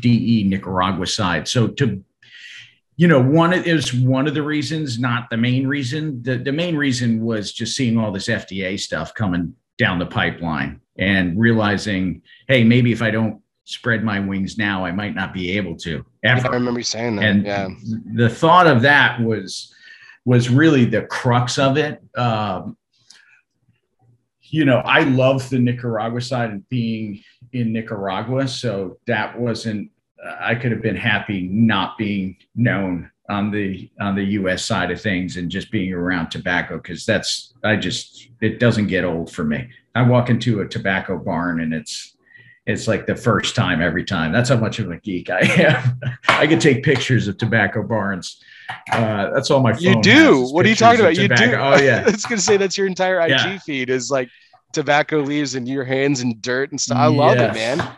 [0.00, 1.46] DE Nicaragua side.
[1.46, 2.02] So to
[3.02, 6.22] you know, one is one of the reasons, not the main reason.
[6.22, 10.80] The, the main reason was just seeing all this FDA stuff coming down the pipeline
[10.96, 15.56] and realizing, hey, maybe if I don't spread my wings now, I might not be
[15.56, 16.06] able to.
[16.22, 16.46] Ever.
[16.46, 17.24] I remember you saying that.
[17.24, 17.68] And yeah.
[18.14, 19.74] the thought of that was
[20.24, 22.00] was really the crux of it.
[22.16, 22.76] Um,
[24.42, 27.20] you know, I love the Nicaragua side and being
[27.52, 29.90] in Nicaragua, so that wasn't.
[30.40, 34.64] I could have been happy not being known on the on the U.S.
[34.64, 39.04] side of things and just being around tobacco because that's I just it doesn't get
[39.04, 39.68] old for me.
[39.94, 42.16] I walk into a tobacco barn and it's
[42.66, 44.32] it's like the first time every time.
[44.32, 46.00] That's how much of a geek I am.
[46.28, 48.40] I could take pictures of tobacco barns
[48.90, 49.76] uh, that's all my.
[49.78, 50.48] you do.
[50.50, 51.16] What are you talking about?
[51.16, 51.54] You do.
[51.54, 52.04] Oh yeah.
[52.06, 53.58] I was gonna say that's your entire IG yeah.
[53.58, 54.28] feed is like
[54.72, 56.98] tobacco leaves in your hands and dirt and stuff.
[56.98, 57.54] I love yes.
[57.54, 57.92] it, man.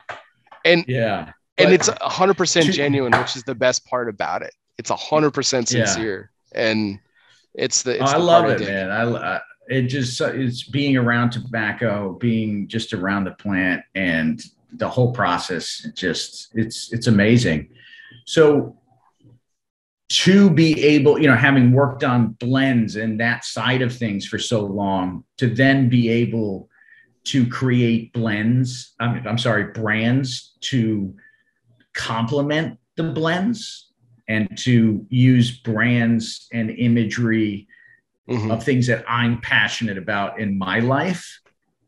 [0.64, 4.54] And yeah, and it's hundred percent genuine, which is the best part about it.
[4.78, 6.62] It's hundred percent sincere, yeah.
[6.62, 6.98] and
[7.54, 8.02] it's the.
[8.02, 8.90] It's oh, the I love it, man.
[8.90, 14.42] I, I it just it's being around tobacco, being just around the plant, and
[14.72, 15.86] the whole process.
[15.94, 17.70] Just it's it's amazing.
[18.26, 18.76] So
[20.10, 24.38] to be able, you know, having worked on blends and that side of things for
[24.38, 26.68] so long, to then be able
[27.24, 31.14] to create blends, I mean, I'm sorry, brands to
[31.94, 33.90] complement the blends
[34.28, 37.66] and to use brands and imagery
[38.28, 38.50] mm-hmm.
[38.50, 41.40] of things that I'm passionate about in my life.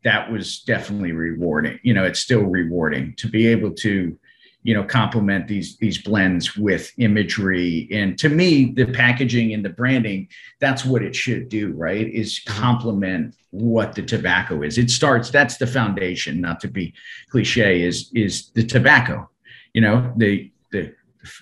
[0.03, 1.79] That was definitely rewarding.
[1.83, 4.17] You know, it's still rewarding to be able to
[4.63, 9.69] you know complement these these blends with imagery and to me the packaging and the
[9.69, 10.27] branding
[10.59, 12.59] that's what it should do right is mm-hmm.
[12.59, 16.93] complement what the tobacco is it starts that's the foundation not to be
[17.29, 19.29] cliche is is the tobacco
[19.77, 20.83] you know the the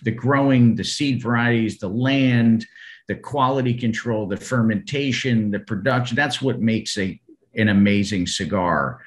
[0.03, 2.65] the growing the seed varieties the land
[3.07, 7.19] the quality control the fermentation the production that's what makes a
[7.55, 9.01] an amazing cigar.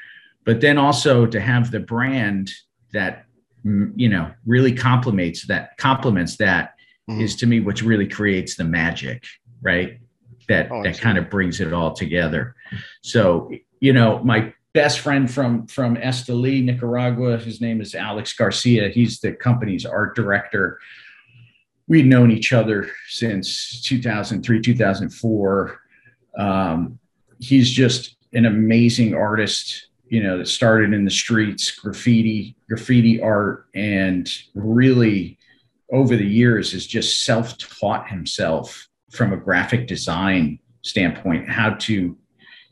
[0.45, 2.51] But then also to have the brand
[2.93, 3.26] that
[3.64, 6.74] you know really complements that complements that
[7.11, 7.20] mm-hmm.
[7.20, 9.24] is to me what really creates the magic,
[9.61, 9.99] right?
[10.49, 12.55] That oh, that kind of brings it all together.
[13.03, 13.51] So
[13.81, 17.38] you know, my best friend from from Esteli, Nicaragua.
[17.38, 18.88] His name is Alex Garcia.
[18.88, 20.78] He's the company's art director.
[21.86, 25.80] We'd known each other since 2003, 2004.
[26.38, 26.98] Um,
[27.38, 33.66] he's just an amazing artist, you know, that started in the streets, graffiti, graffiti art,
[33.74, 35.38] and really
[35.90, 42.16] over the years has just self-taught himself from a graphic design standpoint how to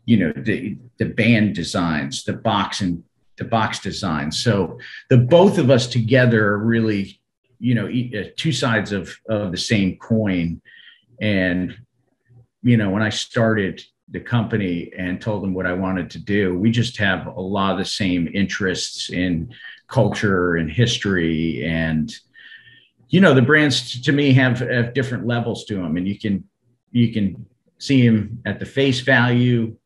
[0.06, 3.02] you know the the band designs the box and
[3.36, 4.32] the box design.
[4.32, 4.78] So
[5.10, 7.20] the both of us together are really
[7.58, 10.60] you know uh, two sides of of the same coin.
[11.20, 11.76] And
[12.62, 16.56] you know when i started the company and told them what i wanted to do
[16.58, 19.52] we just have a lot of the same interests in
[19.88, 21.64] culture and history.
[21.64, 22.14] And
[23.08, 26.44] you know the brands to me have, have different levels to them and you can
[26.90, 27.46] you can
[27.78, 29.76] see them at the face value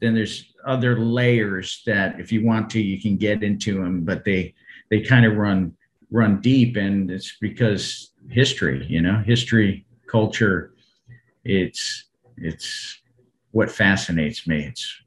[0.00, 4.24] then there's other layers that if you want to you can get into them but
[4.24, 4.54] they
[4.90, 5.74] they kind of run
[6.10, 10.74] run deep and it's because history you know history culture
[11.44, 12.04] it's
[12.36, 13.00] it's
[13.52, 15.00] what fascinates me it's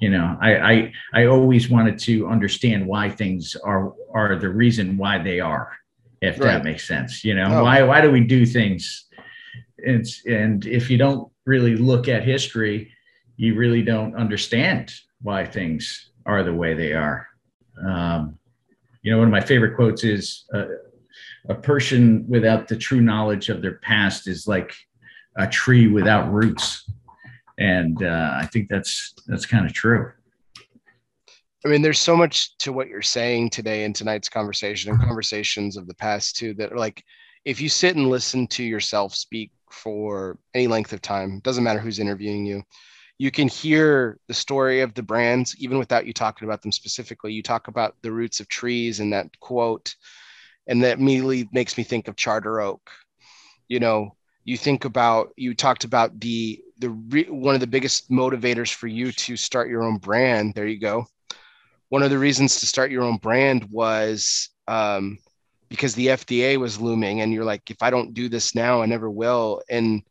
[0.00, 4.96] you know I, I i always wanted to understand why things are are the reason
[4.96, 5.72] why they are
[6.20, 6.46] if right.
[6.46, 7.62] that makes sense you know oh.
[7.62, 9.06] why why do we do things
[9.78, 12.92] it's and if you don't really look at history
[13.36, 17.26] you really don't understand why things are the way they are.
[17.86, 18.38] Um,
[19.02, 20.66] you know, one of my favorite quotes is uh,
[21.48, 24.72] a person without the true knowledge of their past is like
[25.36, 26.90] a tree without roots.
[27.58, 30.12] And uh, I think that's that's kind of true.
[31.64, 35.76] I mean, there's so much to what you're saying today in tonight's conversation and conversations
[35.76, 37.02] of the past too that like,
[37.44, 41.80] if you sit and listen to yourself speak for any length of time, doesn't matter
[41.80, 42.62] who's interviewing you,
[43.18, 47.32] you can hear the story of the brands even without you talking about them specifically.
[47.32, 49.94] You talk about the roots of trees and that quote,
[50.66, 52.90] and that immediately makes me think of Charter Oak.
[53.68, 58.10] You know, you think about you talked about the the re, one of the biggest
[58.10, 60.54] motivators for you to start your own brand.
[60.54, 61.06] There you go.
[61.88, 65.18] One of the reasons to start your own brand was um,
[65.68, 68.86] because the FDA was looming, and you're like, if I don't do this now, I
[68.86, 69.62] never will.
[69.70, 70.02] And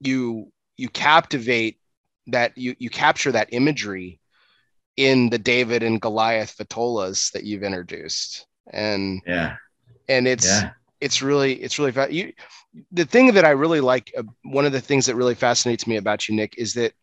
[0.00, 1.78] you you captivate
[2.28, 4.20] that you you capture that imagery
[4.96, 9.56] in the David and Goliath vitolas that you've introduced, and yeah,
[10.08, 10.70] and it's yeah.
[11.00, 12.32] it's really it's really fa- you.
[12.92, 15.96] The thing that I really like, uh, one of the things that really fascinates me
[15.96, 16.94] about you, Nick, is that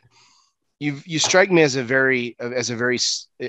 [0.80, 2.98] you you strike me as a very as a very
[3.44, 3.46] uh,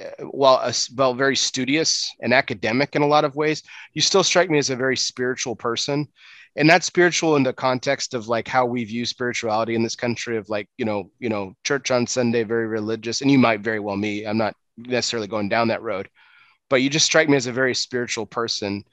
[0.00, 3.62] uh, well a, well very studious and academic in a lot of ways.
[3.94, 6.08] You still strike me as a very spiritual person,
[6.56, 10.36] and that's spiritual in the context of like how we view spirituality in this country
[10.36, 13.80] of like you know you know church on sunday very religious and you might very
[13.80, 16.08] well me i'm not necessarily going down that road
[16.68, 18.84] but you just strike me as a very spiritual person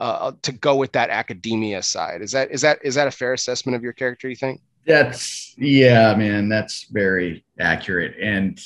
[0.00, 2.22] uh, to go with that academia side.
[2.22, 4.60] Is that is that is that a fair assessment of your character you think?
[4.86, 8.14] That's yeah man that's very accurate.
[8.20, 8.60] And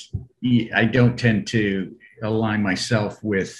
[0.75, 3.57] i don't tend to align myself with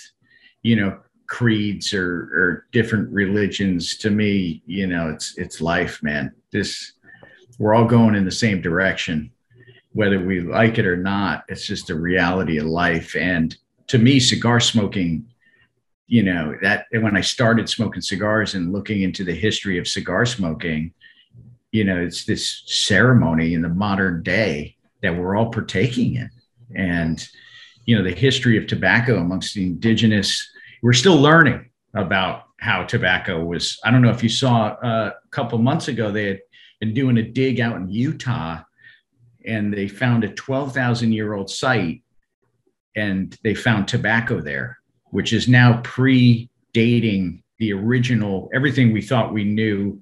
[0.63, 0.99] you know
[1.29, 6.33] creeds or, or different religions to me you know it's it's life man.
[6.51, 6.93] This
[7.57, 9.31] we're all going in the same direction
[9.93, 11.43] whether we like it or not.
[11.47, 13.15] It's just a reality of life.
[13.15, 13.57] And
[13.87, 15.25] to me cigar smoking
[16.07, 20.25] you know that when i started smoking cigars and looking into the history of cigar
[20.25, 20.91] smoking
[21.71, 26.29] you know it's this ceremony in the modern day that we're all partaking in.
[26.75, 27.27] And
[27.85, 30.47] you know the history of tobacco amongst the indigenous
[30.81, 33.79] we're still learning about how tobacco was.
[33.83, 36.39] I don't know if you saw uh, a couple months ago, they had
[36.79, 38.61] been doing a dig out in Utah
[39.45, 42.03] and they found a 12,000 year old site
[42.95, 44.77] and they found tobacco there,
[45.11, 50.01] which is now predating the original, everything we thought we knew,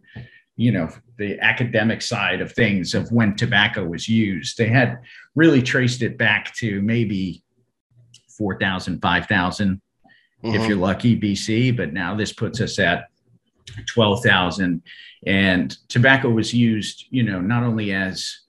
[0.56, 4.58] you know, the academic side of things of when tobacco was used.
[4.58, 5.00] They had
[5.36, 7.44] really traced it back to maybe
[8.38, 9.82] 4,000, 5,000
[10.44, 10.56] mm-hmm.
[10.56, 11.76] if you're lucky, BC.
[11.76, 13.10] But now this puts us at
[13.88, 14.82] 12,000.
[15.26, 18.40] And tobacco was used, you know, not only as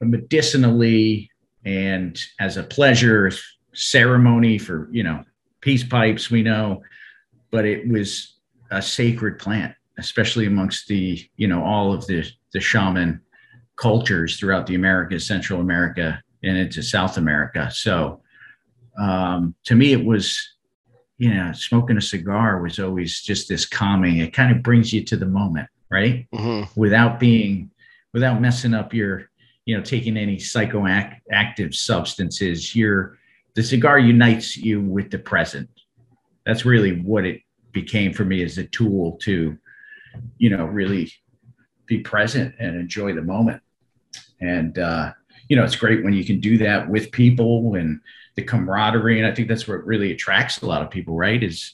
[0.00, 1.30] medicinally
[1.64, 3.30] and as a pleasure
[3.74, 5.24] ceremony for, you know,
[5.60, 6.82] peace pipes, we know,
[7.50, 8.36] but it was
[8.70, 13.20] a sacred plant, especially amongst the, you know, all of the, the shaman
[13.76, 17.70] cultures throughout the Americas, Central America, and into South America.
[17.72, 18.22] So
[19.00, 20.56] um, to me, it was,
[21.18, 24.18] you know, smoking a cigar was always just this calming.
[24.18, 26.28] It kind of brings you to the moment, right?
[26.32, 26.80] Mm-hmm.
[26.80, 27.70] Without being,
[28.14, 29.28] without messing up your,
[29.64, 32.74] you know, taking any psychoactive substances.
[32.74, 33.18] Your
[33.54, 35.68] the cigar unites you with the present.
[36.46, 37.42] That's really what it
[37.72, 39.58] became for me as a tool to,
[40.38, 41.12] you know, really
[41.86, 43.60] be present and enjoy the moment.
[44.40, 45.12] And uh,
[45.48, 48.00] you know, it's great when you can do that with people and
[48.38, 49.18] the camaraderie.
[49.18, 51.42] And I think that's what really attracts a lot of people, right?
[51.42, 51.72] Is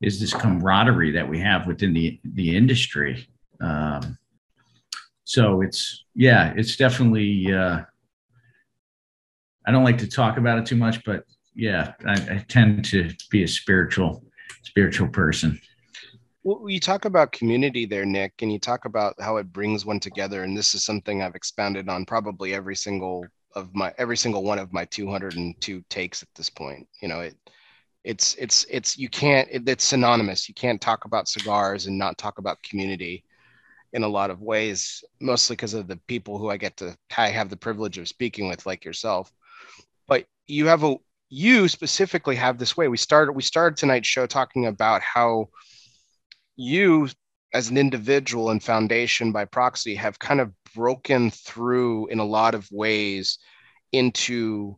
[0.00, 3.28] is this camaraderie that we have within the the industry.
[3.60, 4.18] Um,
[5.22, 7.54] so it's yeah, it's definitely.
[7.54, 7.82] Uh,
[9.64, 11.24] I don't like to talk about it too much, but
[11.54, 14.24] yeah, I, I tend to be a spiritual
[14.64, 15.60] spiritual person.
[16.42, 20.00] Well, you talk about community there, Nick, and you talk about how it brings one
[20.00, 20.42] together.
[20.42, 24.58] And this is something I've expounded on probably every single of my every single one
[24.58, 26.86] of my 202 takes at this point.
[27.02, 27.36] You know, it
[28.04, 30.48] it's it's it's you can't it, it's synonymous.
[30.48, 33.24] You can't talk about cigars and not talk about community
[33.92, 37.28] in a lot of ways, mostly because of the people who I get to I
[37.28, 39.32] have the privilege of speaking with, like yourself.
[40.06, 40.96] But you have a
[41.28, 42.88] you specifically have this way.
[42.88, 45.48] We started we started tonight's show talking about how
[46.56, 47.08] you
[47.52, 52.54] as an individual and foundation by proxy have kind of broken through in a lot
[52.54, 53.38] of ways
[53.92, 54.76] into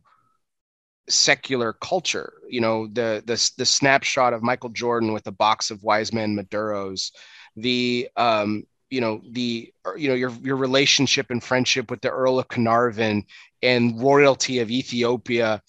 [1.09, 2.33] secular culture.
[2.49, 6.35] You know the the, the snapshot of michael jordan with a box of wise men
[6.35, 7.11] maduros
[7.55, 8.63] the um
[8.93, 13.23] you know the you know your your relationship and friendship with the earl of carnarvon
[13.63, 15.61] and royalty of ethiopia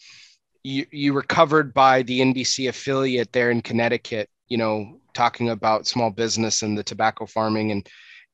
[0.62, 5.86] you, you were covered by the nbc affiliate there in connecticut you know talking about
[5.86, 7.88] small business and the tobacco farming and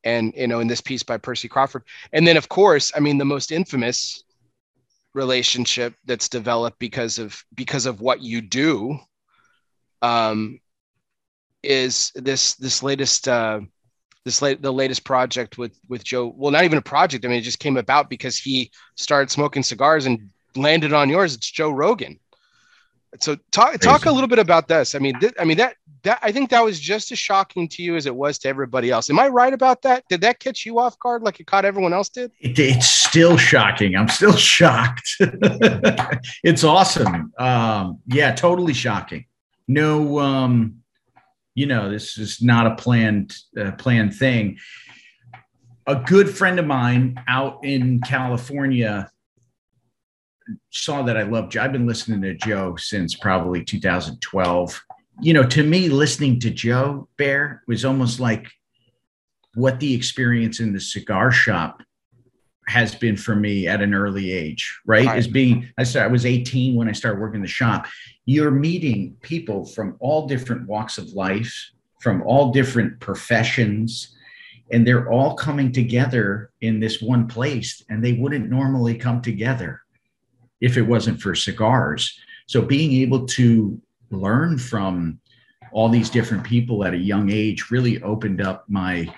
[0.04, 1.82] and you know in this piece by Percy Crawford.
[2.12, 4.24] And then of course I mean the most infamous
[5.14, 8.98] relationship that's developed because of because of what you do
[10.02, 10.60] um
[11.62, 13.60] is this this latest uh
[14.24, 17.24] this late the latest project with with Joe well not even a project.
[17.24, 21.34] I mean it just came about because he started smoking cigars and landed on yours.
[21.34, 22.18] It's Joe Rogan.
[23.18, 24.94] So talk talk a little bit about this.
[24.94, 27.82] I mean, th- I mean that that I think that was just as shocking to
[27.82, 29.10] you as it was to everybody else.
[29.10, 30.04] Am I right about that?
[30.08, 32.32] Did that catch you off guard like it caught everyone else did?
[32.40, 33.96] It, it's still shocking.
[33.96, 35.16] I'm still shocked.
[36.42, 37.32] it's awesome.
[37.38, 39.26] Um, yeah, totally shocking.
[39.68, 40.76] No, um,
[41.54, 44.58] you know, this is not a planned uh, planned thing.
[45.86, 49.10] A good friend of mine out in California
[50.70, 51.62] saw that I love Joe.
[51.62, 54.82] I've been listening to Joe since probably 2012.
[55.22, 58.48] You know, to me, listening to Joe Bear was almost like
[59.54, 61.82] what the experience in the cigar shop
[62.68, 65.06] has been for me at an early age, right?
[65.06, 65.18] right.
[65.18, 67.86] As being, I started, I was 18 when I started working the shop.
[68.24, 71.52] You're meeting people from all different walks of life,
[72.00, 74.16] from all different professions,
[74.70, 79.82] and they're all coming together in this one place, and they wouldn't normally come together
[80.60, 82.18] if it wasn't for cigars.
[82.46, 83.80] So being able to
[84.10, 85.18] learn from
[85.72, 89.12] all these different people at a young age really opened up my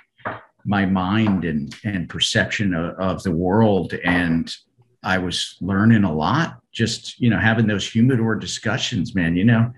[0.64, 3.94] my mind and and perception of, of the world.
[4.04, 4.54] And
[5.02, 9.72] I was learning a lot just you know having those humidor discussions man you know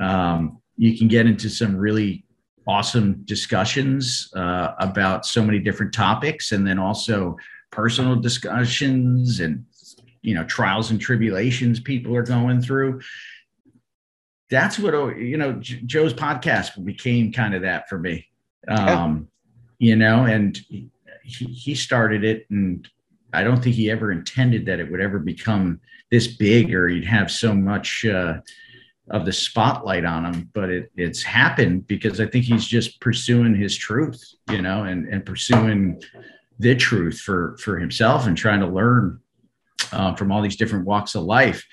[0.00, 2.24] um, you can get into some really
[2.66, 7.36] awesome discussions uh, about so many different topics and then also
[7.70, 9.64] personal discussions and
[10.22, 13.00] you know trials and tribulations people are going through
[14.52, 18.26] that's what you know joe's podcast became kind of that for me
[18.68, 19.26] um
[19.78, 20.60] you know and
[21.24, 22.86] he, he started it and
[23.32, 25.80] i don't think he ever intended that it would ever become
[26.10, 28.34] this big or he'd have so much uh,
[29.08, 33.54] of the spotlight on him but it, it's happened because i think he's just pursuing
[33.54, 35.98] his truth you know and, and pursuing
[36.58, 39.18] the truth for for himself and trying to learn
[39.92, 41.66] uh, from all these different walks of life.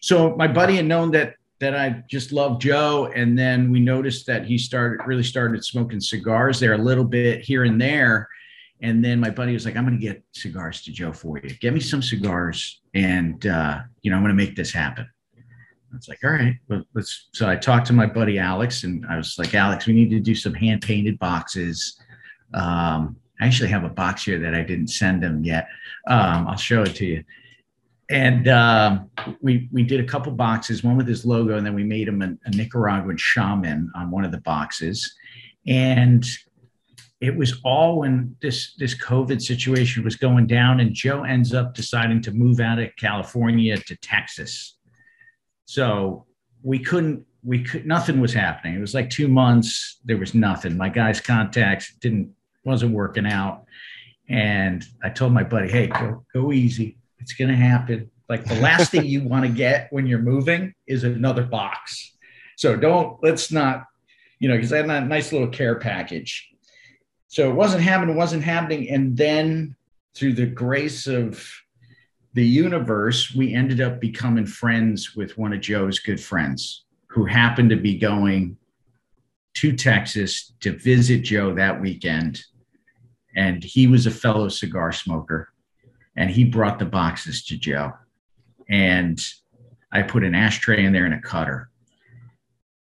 [0.00, 4.26] So my buddy had known that that I just loved Joe, and then we noticed
[4.26, 8.28] that he started really started smoking cigars there a little bit here and there.
[8.82, 11.54] And then my buddy was like, "I'm going to get cigars to Joe for you.
[11.56, 15.06] Get me some cigars, and uh, you know I'm going to make this happen."
[15.92, 16.56] I was like, "All right,
[16.94, 20.10] let's." So I talked to my buddy Alex, and I was like, "Alex, we need
[20.10, 22.00] to do some hand painted boxes."
[22.54, 25.68] Um, I actually have a box here that I didn't send him yet.
[26.06, 27.24] Um, I'll show it to you
[28.10, 29.08] and um,
[29.40, 32.22] we we did a couple boxes, one with his logo, and then we made him
[32.22, 35.14] a, a Nicaraguan shaman on one of the boxes.
[35.66, 36.26] And
[37.20, 41.74] it was all when this this COVID situation was going down, and Joe ends up
[41.74, 44.76] deciding to move out of California to Texas.
[45.66, 46.26] So
[46.62, 48.74] we couldn't, we could, nothing was happening.
[48.74, 50.00] It was like two months.
[50.04, 50.76] There was nothing.
[50.76, 52.32] My guy's contacts didn't
[52.64, 53.66] wasn't working out,
[54.28, 56.96] and I told my buddy, "Hey, go go easy.
[57.20, 61.04] It's gonna happen." Like the last thing you want to get when you're moving is
[61.04, 62.16] another box.
[62.56, 63.86] So don't let's not,
[64.38, 66.50] you know, because I had that nice little care package
[67.30, 68.90] so it wasn't happening, wasn't happening.
[68.90, 69.76] And then
[70.16, 71.48] through the grace of
[72.34, 77.70] the universe, we ended up becoming friends with one of Joe's good friends who happened
[77.70, 78.56] to be going
[79.54, 82.42] to Texas to visit Joe that weekend.
[83.36, 85.49] And he was a fellow cigar smoker.
[86.20, 87.92] And he brought the boxes to Joe.
[88.68, 89.18] And
[89.90, 91.70] I put an ashtray in there and a cutter.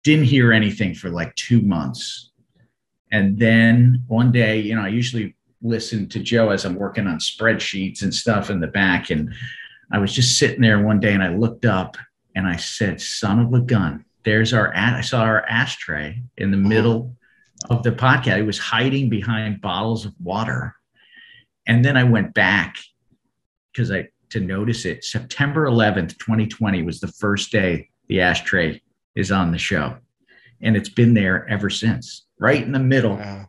[0.04, 2.30] Didn't hear anything for like two months
[3.12, 7.18] and then one day, you know, I usually listen to Joe as I'm working on
[7.18, 9.10] spreadsheets and stuff in the back.
[9.10, 9.34] And
[9.92, 11.98] I was just sitting there one day and I looked up
[12.36, 16.58] and I said, son of a gun, there's our, I saw our ashtray in the
[16.58, 17.16] middle
[17.70, 18.38] of the podcast.
[18.38, 20.76] It was hiding behind bottles of water.
[21.66, 22.78] And then I went back
[23.80, 28.82] because I, to notice it, September 11th, 2020 was the first day the ashtray
[29.16, 29.96] is on the show.
[30.62, 33.46] And it's been there ever since right in the middle wow.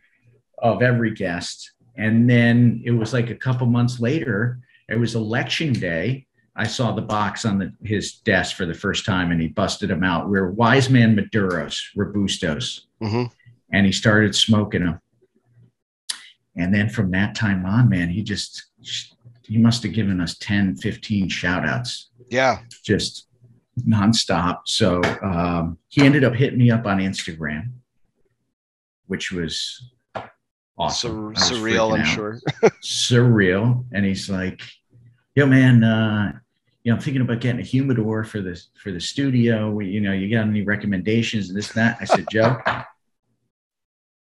[0.58, 1.72] of every guest.
[1.96, 6.28] And then it was like a couple months later, it was election day.
[6.54, 9.90] I saw the box on the, his desk for the first time and he busted
[9.90, 10.28] them out.
[10.28, 12.82] We are Wise Man Maduros, Robustos.
[13.02, 13.24] Mm-hmm.
[13.72, 15.00] And he started smoking them.
[16.56, 18.66] And then from that time on, man, he just,
[19.50, 22.10] he must have given us 10, 15 shout outs.
[22.30, 22.60] Yeah.
[22.84, 23.26] Just
[23.86, 24.60] nonstop.
[24.66, 27.72] So um, he ended up hitting me up on Instagram
[29.10, 29.90] which was
[30.78, 31.34] awesome.
[31.34, 32.06] Sur- surreal, I'm out.
[32.06, 32.38] sure.
[32.80, 33.84] surreal.
[33.92, 34.62] And he's like,
[35.34, 36.32] yo, man, uh,
[36.84, 39.68] you know, I'm thinking about getting a humidor for the for the studio.
[39.68, 41.98] We, you know, you got any recommendations and this and that?
[42.00, 42.84] I said, Joe, I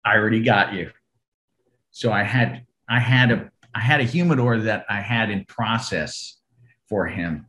[0.07, 0.93] already got you.
[1.91, 6.39] So I had I had a I had a humidor that I had in process
[6.89, 7.45] for him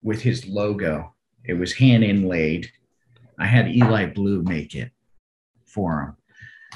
[0.00, 1.14] with his logo.
[1.44, 2.70] It was hand inlaid.
[3.36, 4.92] I had Eli Blue make it
[5.64, 6.16] for him.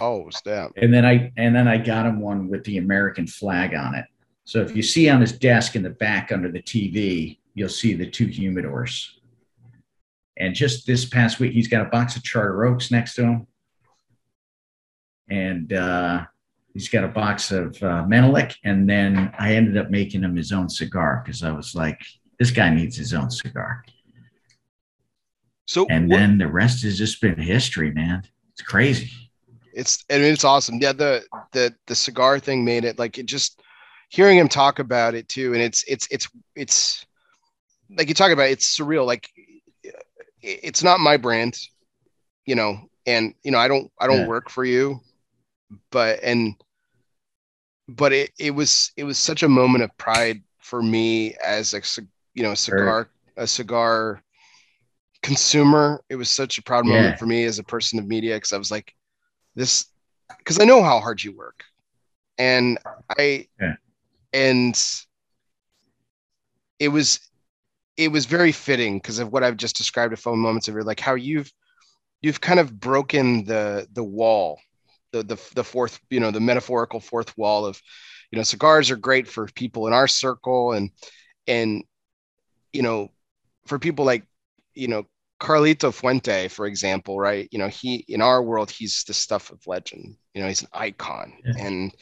[0.00, 0.72] Oh, snap!
[0.76, 4.06] And then I and then I got him one with the American flag on it.
[4.44, 7.94] So if you see on his desk in the back under the TV, you'll see
[7.94, 9.10] the two humidors.
[10.38, 13.46] And just this past week, he's got a box of Charter Oaks next to him,
[15.28, 16.24] and uh,
[16.74, 18.56] he's got a box of uh, Menelik.
[18.64, 22.00] And then I ended up making him his own cigar because I was like,
[22.38, 23.84] this guy needs his own cigar.
[25.66, 28.22] So and what, then the rest has just been history, man.
[28.52, 29.10] It's crazy
[29.72, 30.78] it's I mean, it's awesome.
[30.80, 33.60] Yeah, the the the cigar thing made it like it just
[34.08, 37.06] hearing him talk about it too, and it's it's it's it's
[37.96, 39.06] like you talk about it's surreal.
[39.06, 39.30] Like
[40.42, 41.58] it's not my brand,
[42.46, 44.26] you know, and you know I don't I don't yeah.
[44.26, 45.00] work for you,
[45.90, 46.54] but and
[47.88, 51.80] but it it was it was such a moment of pride for me as a
[52.34, 54.22] you know a cigar a cigar
[55.22, 56.02] consumer.
[56.08, 56.94] It was such a proud yeah.
[56.94, 58.94] moment for me as a person of media because I was like,
[59.54, 59.86] this
[60.38, 61.64] because I know how hard you work,
[62.38, 62.78] and
[63.18, 63.74] I yeah.
[64.32, 64.80] and
[66.78, 67.20] it was
[67.96, 71.00] it was very fitting because of what I've just described a few moments of like
[71.00, 71.52] how you've
[72.22, 74.60] you've kind of broken the the wall
[75.12, 77.80] the the the fourth you know the metaphorical fourth wall of
[78.30, 80.90] you know cigars are great for people in our circle and
[81.46, 81.84] and
[82.72, 83.08] you know
[83.66, 84.24] for people like
[84.74, 85.06] you know
[85.40, 87.48] Carlito Fuente, for example, right?
[87.50, 90.16] You know, he in our world, he's the stuff of legend.
[90.34, 91.52] You know, he's an icon, yeah.
[91.58, 91.94] and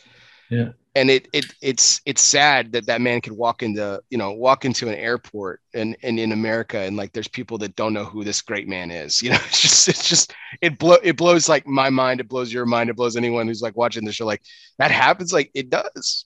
[0.50, 0.68] yeah,
[0.98, 4.64] and it it it's it's sad that that man could walk into you know walk
[4.64, 8.24] into an airport and and in America and like there's people that don't know who
[8.24, 9.22] this great man is.
[9.28, 12.52] You know, it's just it's just it blow it blows like my mind, it blows
[12.52, 14.26] your mind, it blows anyone who's like watching the show.
[14.26, 14.42] Like
[14.78, 16.24] that happens, like it does.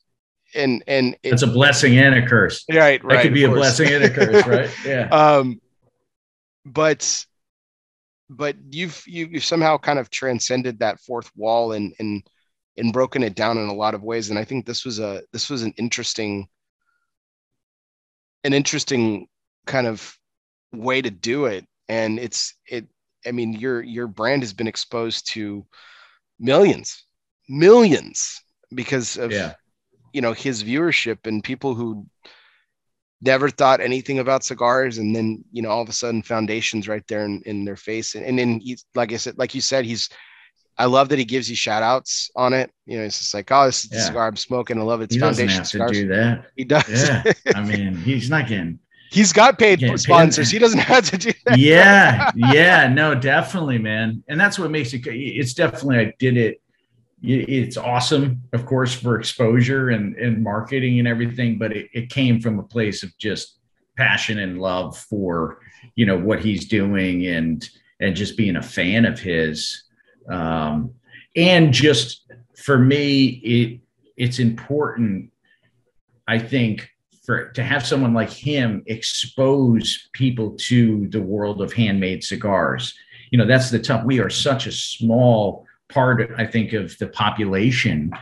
[0.54, 2.64] And and it, it's a blessing and a curse.
[2.72, 3.18] Right, right.
[3.18, 4.70] It could be a blessing and a curse, right?
[4.86, 5.08] Yeah.
[5.08, 5.60] Um,
[6.64, 7.26] but
[8.30, 12.22] but you've you, have somehow kind of transcended that fourth wall and and
[12.76, 15.22] and broken it down in a lot of ways and i think this was a
[15.32, 16.46] this was an interesting
[18.44, 19.26] an interesting
[19.66, 20.16] kind of
[20.72, 22.86] way to do it and it's it
[23.26, 25.64] i mean your your brand has been exposed to
[26.38, 27.04] millions
[27.48, 28.42] millions
[28.74, 29.54] because of yeah.
[30.12, 32.06] you know his viewership and people who
[33.20, 37.06] never thought anything about cigars and then you know all of a sudden foundations right
[37.06, 39.84] there in, in their face and, and then he's like i said like you said
[39.84, 40.08] he's
[40.78, 42.70] I love that he gives you shout outs on it.
[42.86, 44.02] You know, it's just like, oh, this is the Yeah.
[44.04, 44.78] cigar I'm smoking.
[44.78, 45.04] I love it.
[45.04, 46.46] It's He doesn't foundation have to do that.
[46.56, 47.08] He does.
[47.08, 47.32] Yeah.
[47.54, 48.78] I mean, he's not getting.
[49.10, 50.00] He's got paid Getting paid.
[50.00, 50.50] sponsors.
[50.50, 51.58] He doesn't have to do that.
[51.58, 52.30] Yeah.
[52.34, 52.88] Yeah.
[52.88, 54.24] No, definitely, man.
[54.28, 55.02] And that's what makes it.
[55.06, 55.98] It's definitely.
[55.98, 56.58] I did it.
[57.24, 61.56] It's awesome, of course, for exposure and and marketing and everything.
[61.58, 63.58] But it, it came from a place of just
[63.96, 65.58] passion and love for
[65.94, 67.68] you know what he's doing and
[68.00, 69.84] and just being a fan of his.
[70.28, 70.94] Um,
[71.36, 73.80] and just for me, it
[74.16, 75.32] it's important
[76.28, 76.88] I think
[77.24, 82.94] for to have someone like him expose people to the world of handmade cigars.
[83.30, 84.04] You know, that's the tough.
[84.04, 88.12] We are such a small part, I think, of the population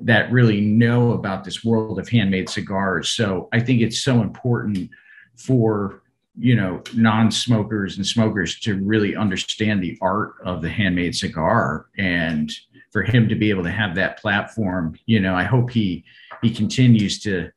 [0.00, 3.08] that really know about this world of handmade cigars.
[3.10, 4.90] So I think it's so important
[5.36, 6.02] for
[6.36, 12.52] you know non-smokers and smokers to really understand the art of the handmade cigar and
[12.92, 16.04] for him to be able to have that platform you know i hope he
[16.42, 17.50] he continues to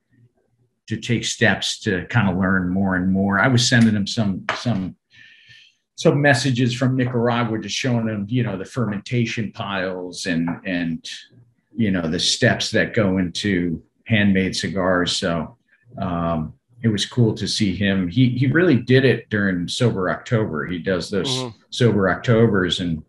[0.87, 3.39] to take steps to kind of learn more and more.
[3.39, 4.95] I was sending him some some
[5.95, 11.07] some messages from Nicaragua, just showing him, you know, the fermentation piles and and
[11.75, 15.15] you know the steps that go into handmade cigars.
[15.17, 15.57] So
[16.01, 18.07] um, it was cool to see him.
[18.07, 20.65] He he really did it during sober October.
[20.67, 21.53] He does those Mhm.
[21.69, 23.03] sober Octobers and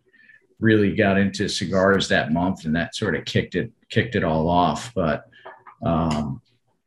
[0.61, 4.49] really got into cigars that month, and that sort of kicked it kicked it all
[4.49, 4.93] off.
[4.95, 5.25] But
[5.85, 6.41] um,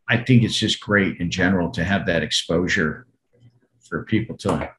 [0.09, 3.07] I think it's just great in general to have that exposure
[3.87, 4.69] for people to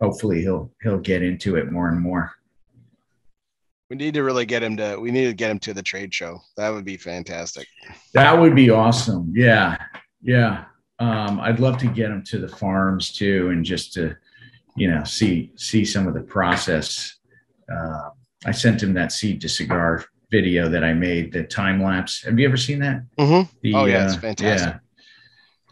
[0.00, 2.32] hopefully he'll he'll get into it more and more.
[3.90, 4.98] We need to really get him to.
[5.00, 6.40] We need to get him to the trade show.
[6.58, 7.66] That would be fantastic.
[8.14, 9.32] That would be awesome.
[9.34, 9.78] Yeah.
[10.22, 10.64] Yeah.
[11.00, 14.16] Um, I'd love to get him to the farms too and just to,
[14.76, 17.16] you know, see see some of the process.
[17.72, 18.10] Uh,
[18.46, 22.22] I sent him that seed to cigar video that I made, the time lapse.
[22.24, 23.02] Have you ever seen that?
[23.18, 23.48] Mhm.
[23.62, 24.74] The, Oh, yeah, it's uh, fantastic.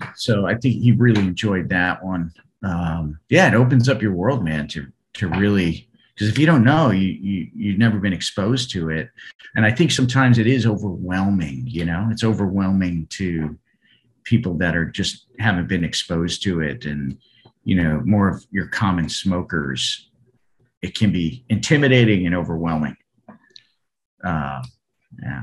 [0.01, 0.09] yeah.
[0.15, 2.33] So I think he really enjoyed that one.
[2.63, 6.65] Um, yeah, it opens up your world, man, to to really because if you don't
[6.65, 9.11] know, you you you've never been exposed to it,
[9.57, 11.65] and I think sometimes it is overwhelming.
[11.67, 13.59] You know, it's overwhelming to
[14.27, 17.17] people that are just haven't been exposed to it, and
[17.65, 20.11] you know, more of your common smokers.
[20.83, 22.97] It can be intimidating and overwhelming.
[24.23, 24.63] Uh,
[25.23, 25.43] yeah.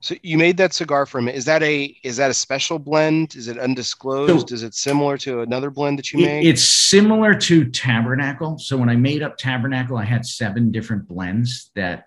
[0.00, 1.28] So you made that cigar for him.
[1.28, 3.34] Is that a is that a special blend?
[3.34, 4.48] Is it undisclosed?
[4.50, 6.46] So- is it similar to another blend that you It- made?
[6.46, 8.58] it's similar to Tabernacle.
[8.58, 12.04] So when I made up Tabernacle, I had seven different blends that,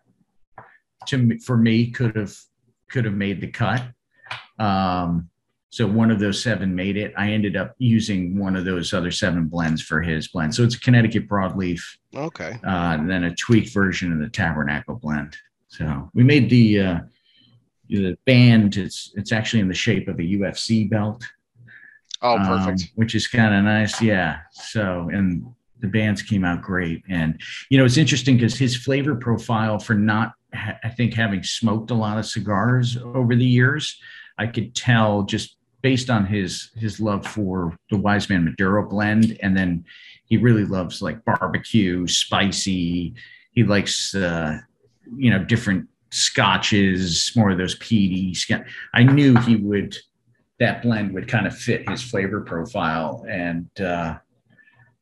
[1.08, 2.34] to me, for me, could have
[2.90, 3.84] could have made the cut.
[4.58, 5.30] Um,
[5.72, 7.14] so one of those seven made it.
[7.18, 10.54] I ended up using one of those other seven blends for his blend.
[10.54, 11.82] So it's a Connecticut broadleaf,
[12.16, 12.60] okay.
[12.64, 15.36] uh, and then a tweaked version of the Tabernacle blend.
[15.70, 17.00] So we made the uh,
[17.90, 18.78] the band.
[18.78, 21.24] It's it's actually in the shape of a UFC belt
[22.22, 22.92] Oh, um, perfect.
[22.96, 24.02] which is kind of nice.
[24.02, 24.40] Yeah.
[24.52, 25.44] So, and
[25.80, 27.02] the bands came out great.
[27.10, 31.42] And, you know, it's interesting because his flavor profile for not, ha- I think, having
[31.42, 34.00] smoked a lot of cigars over the years,
[34.38, 39.38] I could tell just based on his his love for the Wise Man Maduro blend,
[39.42, 39.84] and then
[40.26, 43.14] he really loves like barbecue, spicy.
[43.52, 44.60] He likes, uh,
[45.18, 48.36] you know, different scotches, more of those peaty.
[48.94, 49.96] I knew he would
[50.60, 54.16] that blend would kind of fit his flavor profile and uh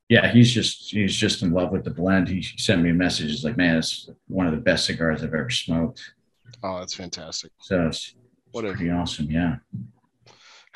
[0.08, 3.30] yeah he's just he's just in love with the blend he sent me a message
[3.30, 6.14] he's like man it's one of the best cigars i've ever smoked
[6.64, 7.52] Oh, that's fantastic.
[7.60, 8.16] so it's,
[8.52, 9.58] What it's a pretty awesome yeah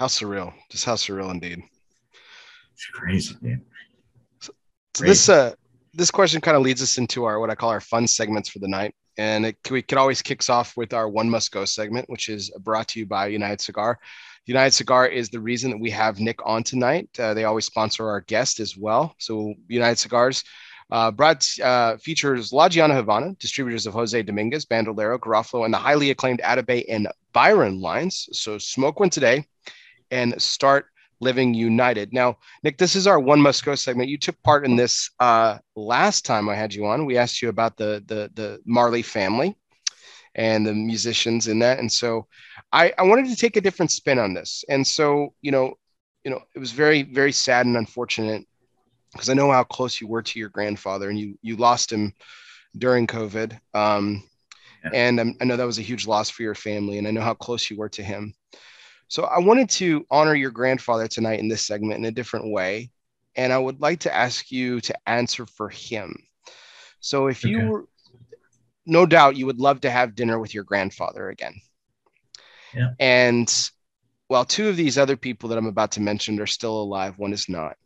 [0.03, 0.53] how surreal.
[0.69, 1.63] Just how surreal indeed.
[2.73, 3.61] it's crazy dude.
[4.41, 4.51] So
[4.97, 5.07] Great.
[5.07, 5.53] this uh
[5.93, 8.59] this question kind of leads us into our what I call our fun segments for
[8.59, 8.93] the night.
[9.17, 12.49] And it, we could always kicks off with our one must go segment, which is
[12.59, 13.97] brought to you by United Cigar.
[14.45, 17.07] United Cigar is the reason that we have Nick on tonight.
[17.17, 19.15] Uh, they always sponsor our guest as well.
[19.19, 20.43] So United Cigars
[20.91, 25.77] uh, brought uh, features La Gianna Havana, distributors of Jose Dominguez, Bandolero, Garofalo, and the
[25.77, 28.27] highly acclaimed Atabey and Byron lines.
[28.34, 29.45] So smoke one today
[30.14, 30.85] and start
[31.19, 32.14] living united.
[32.14, 34.10] Now, Nick, this is our one must go segment.
[34.10, 37.06] You took part in this uh, last time I had you on.
[37.06, 39.56] We asked you about the the the Marley family
[40.35, 42.27] and the musicians in that, and so
[42.72, 44.64] I, I wanted to take a different spin on this.
[44.69, 45.73] And so, you know,
[46.23, 48.44] you know, it was very very sad and unfortunate
[49.14, 52.14] because I know how close you were to your grandfather, and you you lost him
[52.77, 53.60] during COVID.
[53.73, 54.23] Um,
[54.84, 54.91] Yeah.
[54.94, 57.22] and um, I know that was a huge loss for your family, and I know
[57.22, 58.34] how close you were to him.
[59.14, 62.90] So I wanted to honor your grandfather tonight in this segment in a different way.
[63.35, 66.18] And I would like to ask you to answer for him.
[66.99, 67.85] So if you were
[68.88, 71.53] no doubt you would love to have dinner with your grandfather again.
[72.73, 72.90] Yeah.
[72.99, 73.69] And
[74.30, 77.34] while two of these other people that I'm about to mention are still alive, one
[77.34, 77.77] is not.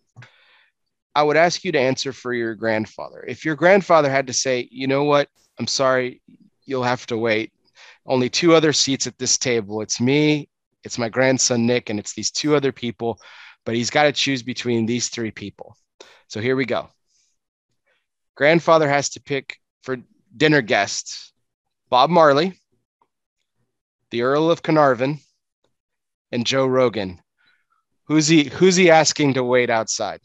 [1.14, 3.26] I would ask you to answer for your grandfather.
[3.28, 5.28] If your grandfather had to say, you know what,
[5.60, 6.22] I'm sorry,
[6.64, 7.52] you'll have to wait.
[8.06, 9.82] Only two other seats at this table.
[9.82, 10.48] It's me,
[10.88, 13.20] it's my grandson Nick, and it's these two other people,
[13.66, 15.76] but he's got to choose between these three people.
[16.28, 16.90] So here we go.
[18.36, 19.98] Grandfather has to pick for
[20.36, 21.34] dinner guests
[21.90, 22.60] Bob Marley,
[24.12, 25.20] the Earl of Carnarvon,
[26.32, 27.20] and Joe Rogan.
[28.06, 30.22] Who's he who's he asking to wait outside?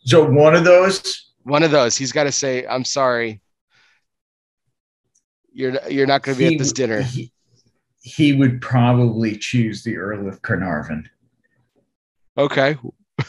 [0.00, 1.96] So one of those, One of those.
[1.96, 3.40] He's got to say, I'm sorry.
[5.52, 7.02] You're you're not going to be he at this dinner.
[7.02, 7.32] He,
[8.08, 11.08] he would probably choose the Earl of Carnarvon.
[12.38, 12.76] Okay.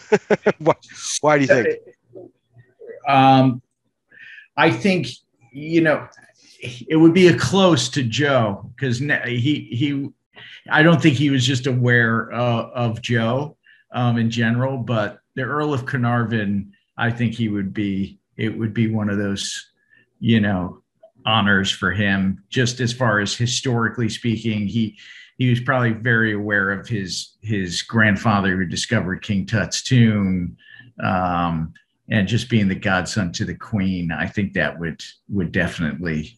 [0.59, 0.73] why,
[1.21, 1.79] why do you think?
[3.07, 3.61] Um,
[4.55, 5.07] I think
[5.51, 6.07] you know
[6.87, 10.09] it would be a close to Joe because he he.
[10.71, 13.57] I don't think he was just aware uh, of Joe
[13.91, 18.19] um, in general, but the Earl of Carnarvon, I think he would be.
[18.37, 19.71] It would be one of those,
[20.19, 20.81] you know,
[21.25, 22.43] honors for him.
[22.49, 24.97] Just as far as historically speaking, he
[25.37, 30.57] he was probably very aware of his his grandfather who discovered King Tut's tomb.
[31.03, 31.73] Um,
[32.11, 36.37] and just being the godson to the queen, I think that would would definitely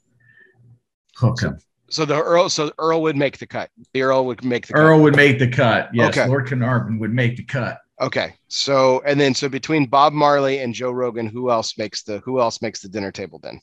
[1.16, 1.58] hook him.
[1.90, 3.70] So the Earl, so Earl would make the cut.
[3.94, 5.90] The Earl would make the Earl would make the cut.
[5.94, 6.28] Yes, Okay.
[6.28, 7.80] Lord Carnarvon would make the cut.
[8.02, 8.34] Okay.
[8.48, 12.40] So and then so between Bob Marley and Joe Rogan, who else makes the who
[12.42, 13.62] else makes the dinner table then?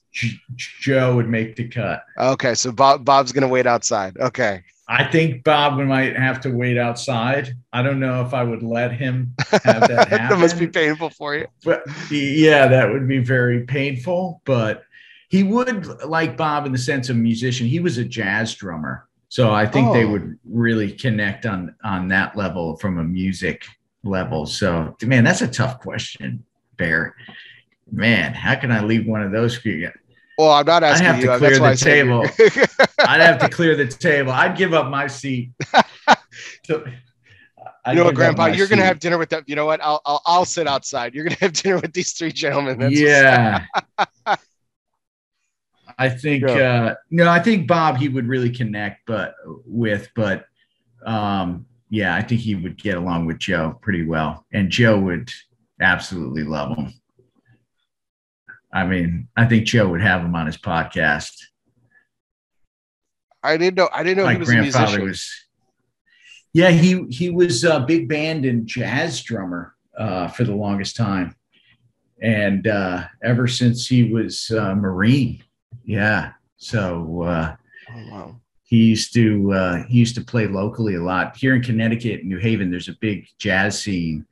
[0.57, 2.05] Joe would make the cut.
[2.19, 2.55] Okay.
[2.55, 4.17] So Bob Bob's gonna wait outside.
[4.19, 4.63] Okay.
[4.91, 7.53] I think Bob might have to wait outside.
[7.75, 10.29] I don't know if I would let him have that happen.
[10.31, 11.47] that must be painful for you.
[11.65, 14.41] but yeah, that would be very painful.
[14.47, 14.85] But
[15.29, 17.67] he would like Bob in the sense of musician.
[17.67, 20.13] He was a jazz drummer, so I think they Oh.
[20.13, 23.67] would really connect on on that level from a music
[24.05, 24.47] level.
[24.47, 26.45] So, man, that's a tough question,
[26.77, 27.15] Bear.
[27.91, 29.91] Man, how can I leave one of those for you?
[30.37, 31.31] Well, I'm not asking I have you.
[31.31, 32.25] to clear why the table.
[33.01, 34.31] I'd have to clear the table.
[34.31, 35.53] I'd give up my seat.
[36.65, 36.85] So,
[37.87, 38.47] you know what, Grandpa?
[38.47, 39.43] You're gonna have dinner with them.
[39.47, 39.81] You know what?
[39.83, 41.15] I'll, I'll I'll sit outside.
[41.15, 42.79] You're gonna have dinner with these three gentlemen.
[42.79, 43.65] That's yeah.
[45.99, 49.35] I think uh no, I think Bob he would really connect but
[49.65, 50.47] with, but
[51.05, 54.47] um yeah, I think he would get along with Joe pretty well.
[54.53, 55.31] And Joe would
[55.81, 56.93] absolutely love him.
[58.73, 61.33] I mean, I think Joe would have him on his podcast.
[63.43, 63.89] I didn't know.
[63.95, 65.09] I didn't know My he was a grandfather musician.
[65.09, 65.33] was
[66.53, 71.35] Yeah, he he was a big band and jazz drummer uh for the longest time.
[72.21, 75.43] And uh ever since he was uh Marine.
[75.85, 76.33] Yeah.
[76.57, 77.57] So uh
[77.91, 78.41] Oh, wow.
[78.69, 82.37] He used to uh, he used to play locally a lot here in Connecticut, New
[82.37, 82.71] Haven.
[82.71, 84.27] There's a big jazz scene,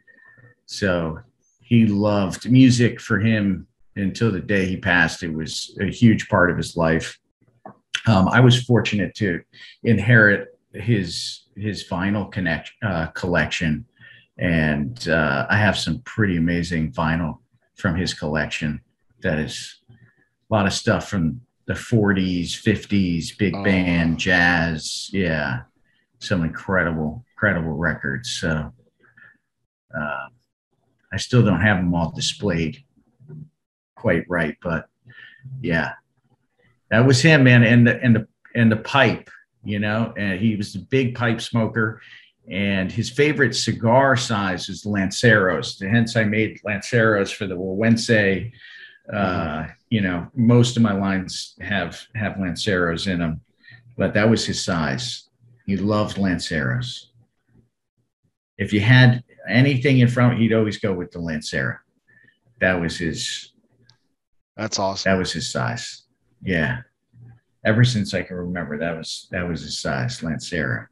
[0.67, 1.19] so
[1.63, 3.01] he loved music.
[3.01, 7.19] For him, until the day he passed, it was a huge part of his life.
[8.07, 9.41] Um, I was fortunate to
[9.85, 13.87] inherit his his vinyl connect uh, collection,
[14.37, 17.39] and uh, I have some pretty amazing vinyl
[17.77, 18.83] from his collection.
[19.23, 23.63] That is a lot of stuff from the 40s, 50s, big Oh.
[23.65, 25.11] band, jazz.
[25.13, 25.63] Yeah.
[26.21, 28.31] Some incredible, incredible records.
[28.31, 28.73] So
[29.97, 30.27] uh,
[31.13, 32.83] I still don't have them all displayed
[33.97, 34.89] quite right, but
[35.61, 35.93] yeah,
[36.91, 37.65] that was him, man.
[37.65, 39.29] And the, and the, and the pipe,
[39.65, 42.01] you know, and he was a big pipe smoker.
[42.49, 45.81] And his favorite cigar size is Lanceros.
[45.81, 48.53] Hence, I made Lanceros for the Güegüense
[49.13, 53.41] uh, you know, most of my lines have have Lanceros in them,
[53.97, 55.29] but that was his size.
[55.67, 57.09] He loved Lanceros.
[58.59, 61.77] If you had anything in front, he'd always go with the Lancero.
[62.61, 63.53] That was his.
[64.57, 65.11] That's awesome.
[65.11, 66.05] That was his size.
[66.43, 66.81] Yeah.
[67.65, 70.87] Ever since I can remember, that was that was his size, Lancero.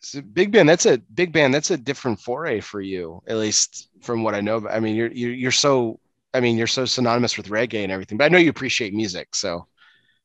[0.00, 1.52] So big Ben, That's a big band.
[1.54, 4.66] That's a different foray for you, at least from what I know.
[4.68, 5.98] I mean, you're you're, you're so.
[6.36, 8.18] I mean, you're so synonymous with reggae and everything.
[8.18, 9.66] But I know you appreciate music, so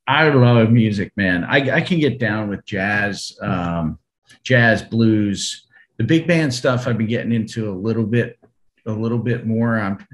[0.08, 1.44] I love music, man.
[1.46, 3.98] I, I can get down with jazz, um,
[4.44, 5.68] jazz, blues.
[5.98, 8.38] The big band stuff I've been getting into a little bit,
[8.86, 9.80] a little bit more.
[9.80, 10.06] I'm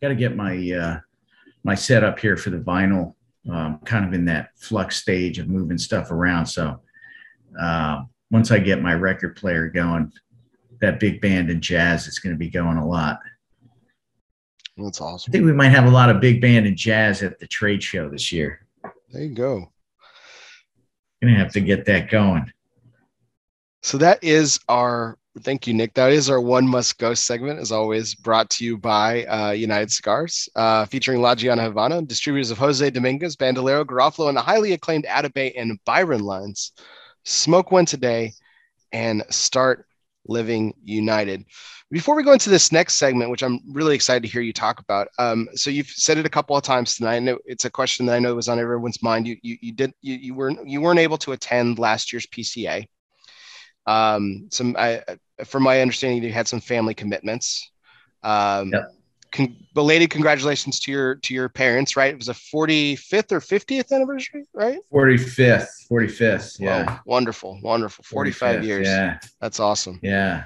[0.00, 1.00] got to get my uh,
[1.62, 3.14] my setup here for the vinyl.
[3.50, 6.46] Um, kind of in that flux stage of moving stuff around.
[6.46, 6.80] So
[7.60, 10.10] uh, once I get my record player going,
[10.80, 13.18] that big band and jazz is going to be going a lot.
[14.76, 15.30] That's awesome.
[15.30, 17.82] I think we might have a lot of big band and jazz at the trade
[17.82, 18.66] show this year.
[19.10, 19.72] There you go.
[21.22, 22.50] Gonna have to get that going.
[23.82, 25.94] So that is our thank you, Nick.
[25.94, 29.90] That is our one must go segment, as always, brought to you by uh, United
[29.90, 34.72] Cigars, uh, featuring La Gianna Havana, distributors of Jose Dominguez, Bandolero, Garofalo, and the highly
[34.72, 36.72] acclaimed Atabey and Byron lines.
[37.24, 38.32] Smoke one today
[38.92, 39.86] and start
[40.26, 41.44] living united.
[41.94, 44.80] Before we go into this next segment, which I'm really excited to hear you talk
[44.80, 47.20] about, um, so you've said it a couple of times tonight.
[47.20, 49.28] Know it's a question that I know was on everyone's mind.
[49.28, 52.88] You you, you did you, you weren't you weren't able to attend last year's PCA.
[53.86, 55.04] Um, some I,
[55.44, 57.70] from my understanding, you had some family commitments.
[58.24, 58.92] Um, yep.
[59.30, 62.12] con- belated congratulations to your to your parents, right?
[62.12, 64.80] It was a 45th or 50th anniversary, right?
[64.92, 66.58] 45th, 45th.
[66.58, 66.86] Yeah.
[66.86, 68.02] Wow, wonderful, wonderful.
[68.02, 68.88] 45 years.
[68.88, 69.20] Yeah.
[69.40, 70.00] That's awesome.
[70.02, 70.42] Yeah.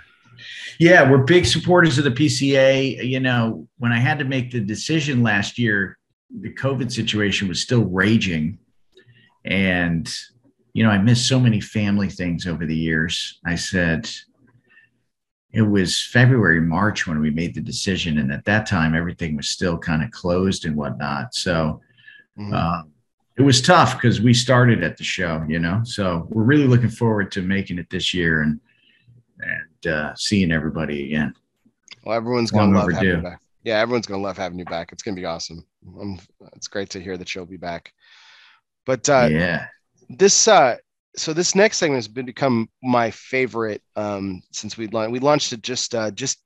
[0.78, 3.04] Yeah, we're big supporters of the PCA.
[3.06, 5.98] You know, when I had to make the decision last year,
[6.40, 8.58] the COVID situation was still raging.
[9.44, 10.12] And,
[10.72, 13.38] you know, I missed so many family things over the years.
[13.44, 14.10] I said,
[15.50, 18.18] it was February, March when we made the decision.
[18.18, 21.34] And at that time, everything was still kind of closed and whatnot.
[21.34, 21.80] So
[22.38, 22.52] mm-hmm.
[22.52, 22.82] uh,
[23.38, 25.80] it was tough because we started at the show, you know.
[25.84, 28.60] So we're really looking forward to making it this year and
[29.40, 31.34] and uh, seeing everybody again.
[32.04, 33.40] Well, everyone's gonna love having you back.
[33.64, 34.92] Yeah, everyone's gonna love having you back.
[34.92, 35.64] It's gonna be awesome.
[36.00, 36.18] Um,
[36.54, 37.92] it's great to hear that you'll be back.
[38.86, 39.66] But uh, yeah,
[40.08, 40.76] this uh,
[41.16, 45.12] so this next segment has been become my favorite um, since we launched.
[45.12, 46.38] We launched it just uh, just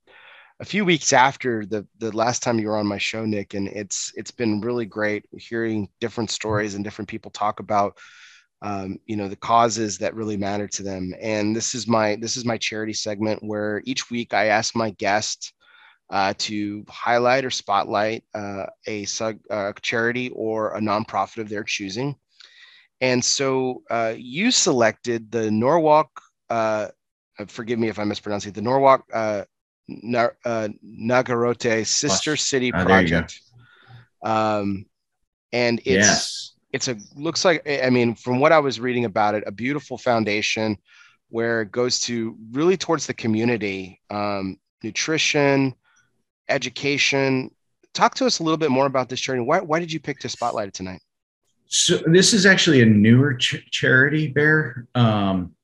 [0.60, 3.68] a few weeks after the the last time you were on my show, Nick, and
[3.68, 7.98] it's it's been really great hearing different stories and different people talk about
[8.62, 11.12] um, you know the causes that really matter to them.
[11.20, 14.90] And this is my this is my charity segment where each week I ask my
[14.90, 15.52] guest
[16.10, 19.06] uh, to highlight or spotlight uh, a,
[19.50, 22.14] a charity or a nonprofit of their choosing.
[23.00, 26.08] And so uh, you selected the Norwalk,
[26.50, 26.88] uh,
[27.38, 29.42] uh, forgive me if i mispronounce it, the Norwalk uh,
[30.14, 33.40] uh, Nagarote Sister City oh, Project.
[34.22, 34.86] Um,
[35.52, 36.51] and it's, yes.
[36.72, 39.98] It's a, looks like, I mean, from what I was reading about it, a beautiful
[39.98, 40.78] foundation
[41.28, 45.74] where it goes to really towards the community, um, nutrition,
[46.48, 47.50] education.
[47.94, 49.42] Talk to us a little bit more about this journey.
[49.42, 51.00] Why, why did you pick to spotlight it tonight?
[51.66, 54.86] So this is actually a newer ch- charity, Bear.
[54.94, 55.54] Um,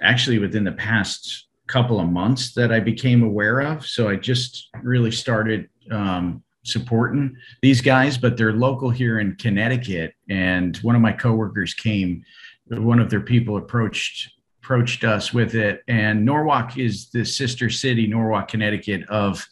[0.00, 3.86] actually, within the past couple of months that I became aware of.
[3.86, 10.14] So I just really started um, supporting these guys, but they're local here in Connecticut.
[10.28, 12.24] And one of my coworkers came.
[12.66, 14.30] One of their people approached
[14.62, 15.82] approached us with it.
[15.88, 19.46] And Norwalk is the sister city, Norwalk, Connecticut, of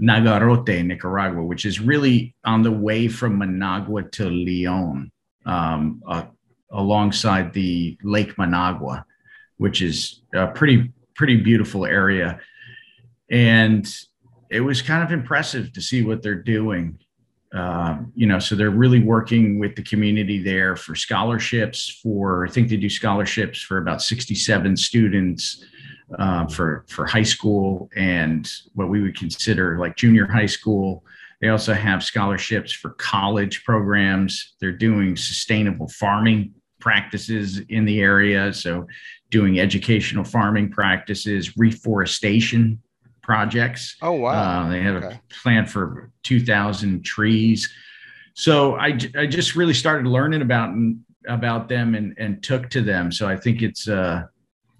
[0.00, 5.12] Nagarote, Nicaragua, which is really on the way from Managua to Leon
[5.44, 6.24] um, uh,
[6.70, 9.04] alongside the Lake Managua,
[9.58, 12.40] which is a pretty pretty beautiful area,
[13.30, 13.94] and
[14.50, 16.98] it was kind of impressive to see what they're doing.
[17.52, 22.00] Um, you know, so they're really working with the community there for scholarships.
[22.02, 25.64] For I think they do scholarships for about 67 students
[26.18, 31.04] uh, for for high school and what we would consider like junior high school
[31.40, 34.54] they also have scholarships for college programs.
[34.60, 38.52] They're doing sustainable farming practices in the area.
[38.52, 38.86] So,
[39.30, 42.80] doing educational farming practices, reforestation
[43.22, 43.96] projects.
[44.02, 44.64] Oh, wow.
[44.64, 45.14] Uh, they have okay.
[45.14, 47.72] a plan for 2,000 trees.
[48.34, 50.74] So, I, I just really started learning about
[51.28, 53.12] about them and, and took to them.
[53.12, 54.24] So, I think it's uh,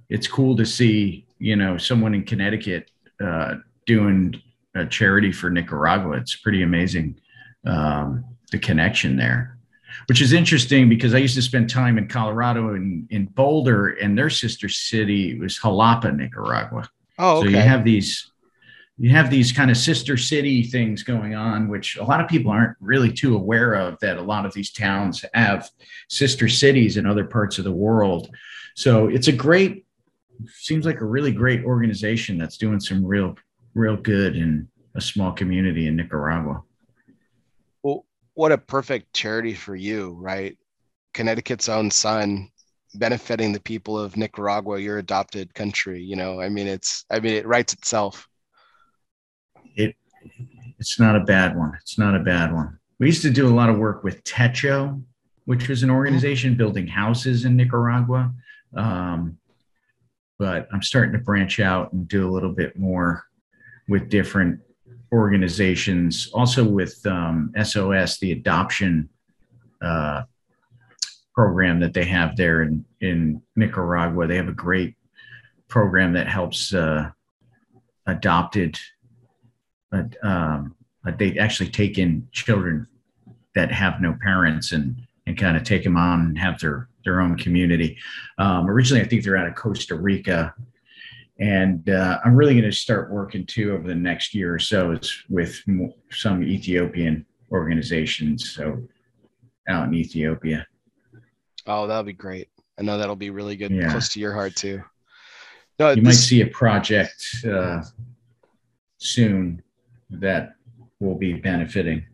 [0.09, 2.91] it's cool to see, you know, someone in Connecticut
[3.23, 3.57] uh,
[3.87, 4.35] doing
[4.75, 6.17] a charity for Nicaragua.
[6.17, 7.21] It's pretty amazing
[7.67, 9.59] um, the connection there,
[10.07, 14.17] which is interesting because I used to spend time in Colorado and in Boulder, and
[14.17, 16.89] their sister city was Jalapa, Nicaragua.
[17.21, 17.49] Oh, okay.
[17.49, 18.33] So you have these
[18.97, 22.51] you have these kind of sister city things going on, which a lot of people
[22.51, 23.99] aren't really too aware of.
[24.01, 25.71] That a lot of these towns have
[26.09, 28.31] sister cities in other parts of the world.
[28.75, 29.87] So it's a great,
[30.47, 33.37] seems like a really great organization that's doing some real
[33.75, 36.63] real good in a small community in Nicaragua.
[37.83, 40.57] Well, what a perfect charity for you, right?
[41.13, 42.51] Connecticut's own son
[42.95, 46.03] benefiting the people of Nicaragua, your adopted country.
[46.03, 48.29] You know, I mean, it's, I mean, it writes itself.
[49.77, 49.95] It,
[50.79, 51.73] it's not a bad one.
[51.81, 52.79] It's not a bad one.
[52.99, 55.03] We used to do a lot of work with Techo,
[55.45, 58.33] which was an organization building houses in Nicaragua.
[58.77, 59.39] Um,
[60.39, 63.25] but I'm starting to branch out and do a little bit more
[63.89, 64.61] with different
[65.13, 69.09] organizations, also with um, SOS, the adoption
[69.83, 70.23] uh,
[71.41, 74.27] program that they have there in in Nicaragua.
[74.27, 74.95] They have a great
[75.69, 77.11] program that helps uh,
[78.07, 78.79] adopted.
[79.91, 80.75] Uh, um,
[81.17, 82.87] they actually take in children
[83.55, 87.23] that have no parents and and kind of take them on and have their their
[87.23, 87.97] own community.
[88.37, 90.55] Um, originally, I think they're out of Costa Rica,
[91.39, 94.99] and uh, I'm really going to start working too over the next year or so
[95.31, 95.59] with
[96.11, 98.51] some Ethiopian organizations.
[98.51, 98.83] So
[99.71, 100.67] out in Ethiopia.
[101.67, 102.49] Oh, that'll be great.
[102.79, 103.91] I know that'll be really good, yeah.
[103.91, 104.83] close to your heart too.
[105.79, 106.05] No, you this...
[106.05, 107.83] might see a project uh,
[108.99, 109.63] soon
[110.11, 110.55] that
[110.99, 112.05] will be benefiting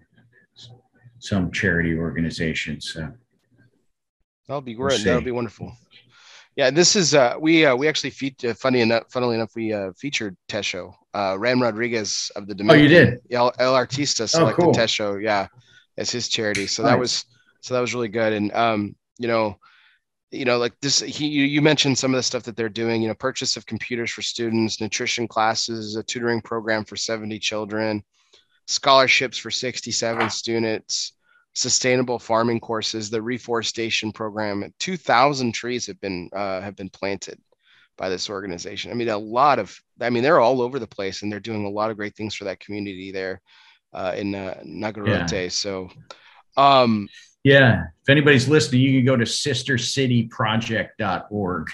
[1.19, 2.93] some charity organizations.
[2.93, 3.13] So
[4.47, 4.99] that'll be great.
[4.99, 5.73] We'll that'll be wonderful.
[6.57, 8.51] Yeah, this is uh, we uh, we actually featured.
[8.51, 12.81] Uh, funny enough, funnily enough, we uh, featured Techo, uh, Ram Rodriguez of the Dominican.
[12.81, 13.21] Oh, you did.
[13.31, 14.75] El, El Artista selected oh, cool.
[14.75, 15.49] Techo, yeah,
[15.99, 16.67] as his charity.
[16.67, 16.93] So nice.
[16.93, 17.25] that was
[17.61, 18.33] so that was really good.
[18.33, 19.57] And um, you know,
[20.31, 23.03] you know, like this, he you, mentioned some of the stuff that they're doing.
[23.03, 28.03] You know, purchase of computers for students, nutrition classes, a tutoring program for seventy children,
[28.67, 31.13] scholarships for sixty-seven students
[31.57, 34.71] sustainable farming courses, the reforestation program.
[34.79, 37.41] Two thousand trees have been uh, have been planted
[37.97, 38.91] by this organization.
[38.91, 39.77] I mean, a lot of.
[40.01, 42.35] I mean, they're all over the place, and they're doing a lot of great things
[42.35, 43.41] for that community there
[43.93, 45.33] uh, in uh, Nagarote.
[45.33, 45.49] Yeah.
[45.49, 45.89] So,
[46.57, 47.09] um,
[47.47, 51.71] yeah, if anybody's listening, you can go to sistercityproject.org.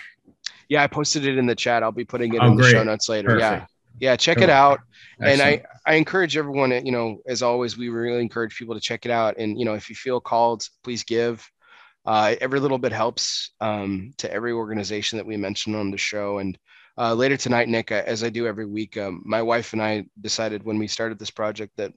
[0.68, 1.82] Yeah, I posted it in the chat.
[1.82, 2.66] I'll be putting it oh, in great.
[2.66, 3.28] the show notes later.
[3.28, 3.42] Perfect.
[3.42, 3.64] Yeah
[4.00, 4.44] yeah check cool.
[4.44, 4.80] it out
[5.20, 5.40] Excellent.
[5.40, 9.06] and i i encourage everyone you know as always we really encourage people to check
[9.06, 11.48] it out and you know if you feel called please give
[12.04, 16.38] uh, every little bit helps um, to every organization that we mentioned on the show
[16.38, 16.58] and
[16.98, 20.64] uh, later tonight nick as i do every week um, my wife and i decided
[20.64, 21.92] when we started this project that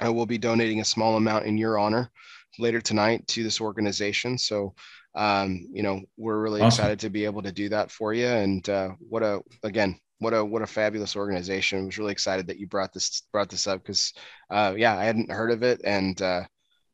[0.00, 2.08] i will be donating a small amount in your honor
[2.58, 4.74] later tonight to this organization so
[5.14, 6.82] um, you know we're really awesome.
[6.82, 10.32] excited to be able to do that for you and uh, what a again what
[10.32, 11.80] a what a fabulous organization.
[11.80, 14.14] I was really excited that you brought this brought this up because
[14.50, 16.44] uh, yeah, I hadn't heard of it, and uh,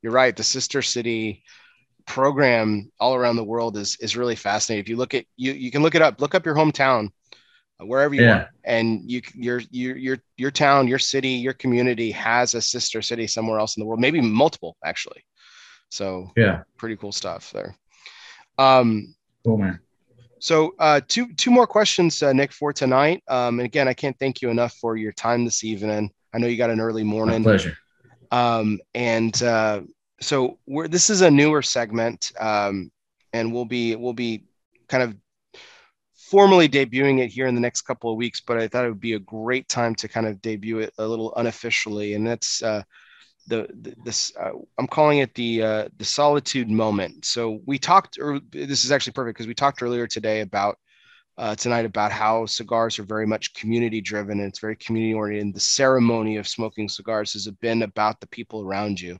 [0.03, 0.35] you're right.
[0.35, 1.45] The sister city
[2.07, 4.83] program all around the world is is really fascinating.
[4.83, 6.21] If you look at you, you can look it up.
[6.21, 7.11] Look up your hometown,
[7.81, 8.37] uh, wherever you yeah.
[8.37, 13.03] are, and you your your your your town, your city, your community has a sister
[13.03, 15.23] city somewhere else in the world, maybe multiple actually.
[15.91, 17.77] So yeah, pretty cool stuff there.
[18.59, 19.81] Um, cool man.
[20.41, 23.23] So uh, two two more questions, uh, Nick, for tonight.
[23.29, 26.11] Um, and again, I can't thank you enough for your time this evening.
[26.33, 27.43] I know you got an early morning.
[27.43, 27.77] My pleasure.
[28.31, 29.83] Um, and uh,
[30.21, 32.91] so we're this is a newer segment, um,
[33.33, 34.45] and we'll be we'll be
[34.89, 35.17] kind of
[36.15, 38.41] formally debuting it here in the next couple of weeks.
[38.41, 41.07] But I thought it would be a great time to kind of debut it a
[41.07, 42.83] little unofficially, and that's uh,
[43.49, 47.25] the, this uh, I'm calling it the uh, the solitude moment.
[47.25, 50.79] So we talked, or this is actually perfect because we talked earlier today about
[51.39, 55.55] uh, tonight about how cigars are very much community driven and it's very community oriented.
[55.55, 59.19] The ceremony of smoking cigars has been about the people around you.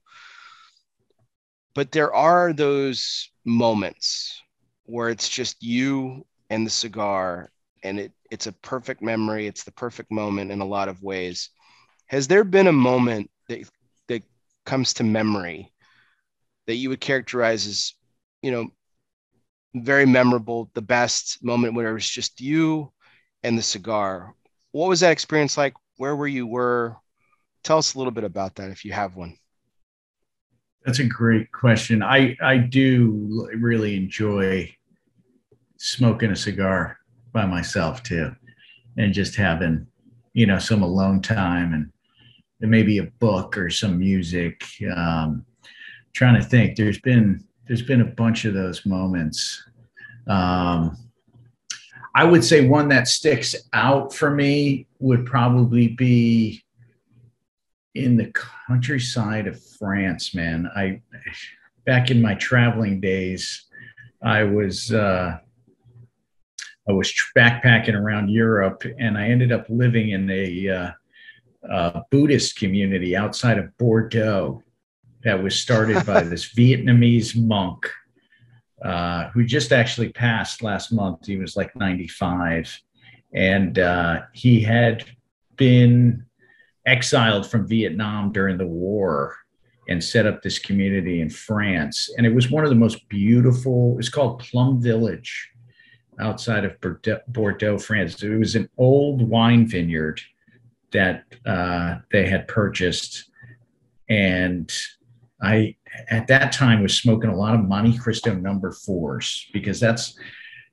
[1.75, 4.43] But there are those moments
[4.85, 7.51] where it's just you and the cigar,
[7.85, 9.47] and it it's a perfect memory.
[9.47, 11.51] It's the perfect moment in a lot of ways.
[12.07, 13.71] Has there been a moment that
[14.69, 15.73] comes to memory
[16.67, 17.95] that you would characterize as,
[18.43, 18.69] you know,
[19.75, 22.93] very memorable, the best moment where it was just you
[23.43, 24.35] and the cigar?
[24.73, 25.73] What was that experience like?
[25.97, 26.47] Where were you?
[26.47, 26.97] Were
[27.65, 29.37] tell us a little bit about that if you have one.
[30.85, 32.03] That's a great question.
[32.03, 34.71] I I do really enjoy
[35.79, 36.99] smoking a cigar
[37.33, 38.33] by myself too,
[38.99, 39.87] and just having
[40.35, 41.91] you know some alone time and
[42.61, 44.65] maybe a book or some music.
[44.95, 45.45] Um,
[46.15, 46.77] trying to think.
[46.77, 49.63] There's been there's been a bunch of those moments.
[50.27, 50.97] Um,
[52.15, 56.65] I would say one that sticks out for me would probably be
[57.95, 58.33] in the
[58.67, 60.35] countryside of France.
[60.35, 61.03] Man, I
[61.87, 63.67] back in my traveling days,
[64.23, 65.39] I was uh,
[66.89, 70.91] I was backpacking around Europe, and I ended up living in a uh,
[71.69, 74.63] uh, Buddhist community outside of Bordeaux
[75.25, 77.91] that was started by this Vietnamese monk
[78.83, 81.27] uh, who just actually passed last month.
[81.27, 82.81] He was like 95.
[83.35, 85.05] And uh, he had
[85.57, 86.25] been
[86.87, 89.37] exiled from Vietnam during the war
[89.89, 92.11] and set up this community in France.
[92.17, 95.51] And it was one of the most beautiful, it's called Plum Village
[96.21, 96.77] outside of
[97.29, 98.23] Bordeaux, France.
[98.23, 100.21] It was an old wine vineyard
[100.93, 103.31] that uh, they had purchased,
[104.09, 104.73] and
[105.43, 105.77] I
[106.11, 110.19] at that time was smoking a lot of Montecristo number fours because that's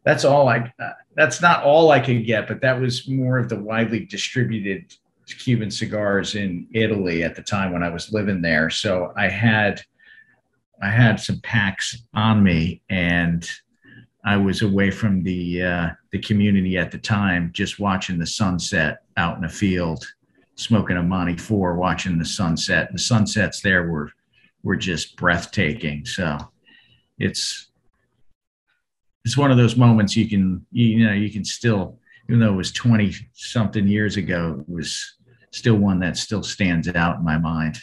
[0.04, 3.50] that's all I uh, that's not all I could get, but that was more of
[3.50, 4.94] the widely distributed
[5.40, 8.70] Cuban cigars in Italy at the time when I was living there.
[8.70, 9.82] So I had
[10.82, 13.50] I had some packs on me, and
[14.26, 19.05] I was away from the uh, the community at the time, just watching the sunset
[19.18, 20.06] out in a field,
[20.56, 22.92] smoking a Monte Four, watching the sunset.
[22.92, 24.12] The sunsets there were
[24.64, 26.06] were just breathtaking.
[26.06, 26.38] So
[27.20, 27.70] it's
[29.26, 32.58] it's one of those moments you can you know you can still even though it
[32.58, 35.16] was 20 something years ago it was
[35.52, 37.80] still one that still stands out in my mind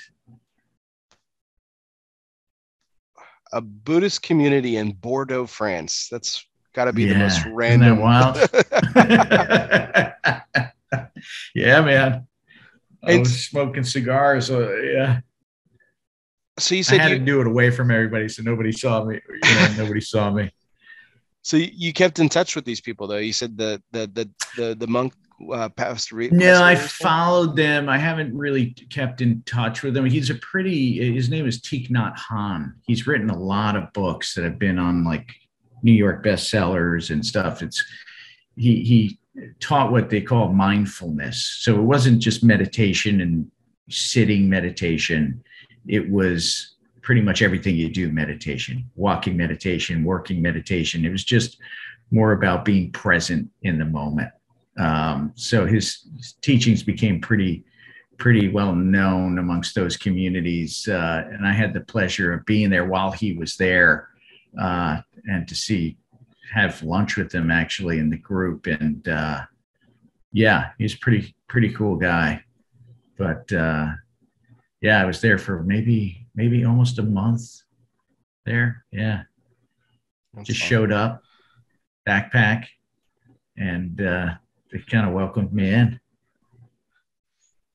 [3.52, 7.14] a buddhist community in bordeaux france that's got to be yeah.
[7.14, 8.36] the most random wild
[11.54, 12.26] yeah man
[13.04, 15.20] I was smoking cigars so yeah
[16.58, 19.04] so you said I had you, to do it away from everybody so nobody saw
[19.04, 20.50] me you know nobody saw me
[21.42, 23.16] so you kept in touch with these people, though.
[23.16, 25.12] You said the the the the, the monk
[25.52, 26.12] uh, passed.
[26.12, 27.88] Re- no, I followed them.
[27.88, 30.06] I haven't really kept in touch with them.
[30.06, 31.12] He's a pretty.
[31.12, 32.72] His name is Thich Nhat Hanh.
[32.86, 35.32] He's written a lot of books that have been on like
[35.82, 37.60] New York bestsellers and stuff.
[37.60, 37.84] It's
[38.54, 39.18] he he
[39.60, 41.58] taught what they call mindfulness.
[41.60, 43.50] So it wasn't just meditation and
[43.88, 45.42] sitting meditation.
[45.86, 51.04] It was pretty much everything you do meditation, walking meditation, working meditation.
[51.04, 51.58] It was just
[52.10, 54.30] more about being present in the moment.
[54.78, 57.64] Um, so his, his, teachings became pretty
[58.18, 62.86] pretty well known amongst those communities, uh, and I had the pleasure of being there
[62.86, 64.10] while he was there,
[64.60, 65.96] uh, and to see
[66.52, 68.66] have lunch with him actually in the group.
[68.66, 69.42] And uh,
[70.32, 72.44] yeah, he's pretty pretty cool guy.
[73.18, 73.88] But uh,
[74.80, 77.42] yeah, I was there for maybe maybe almost a month
[78.44, 78.84] there.
[78.90, 79.22] Yeah.
[80.34, 80.68] That's Just fun.
[80.68, 81.22] showed up,
[82.08, 82.66] backpack,
[83.56, 84.30] and uh,
[84.72, 86.00] they kind of welcomed me in.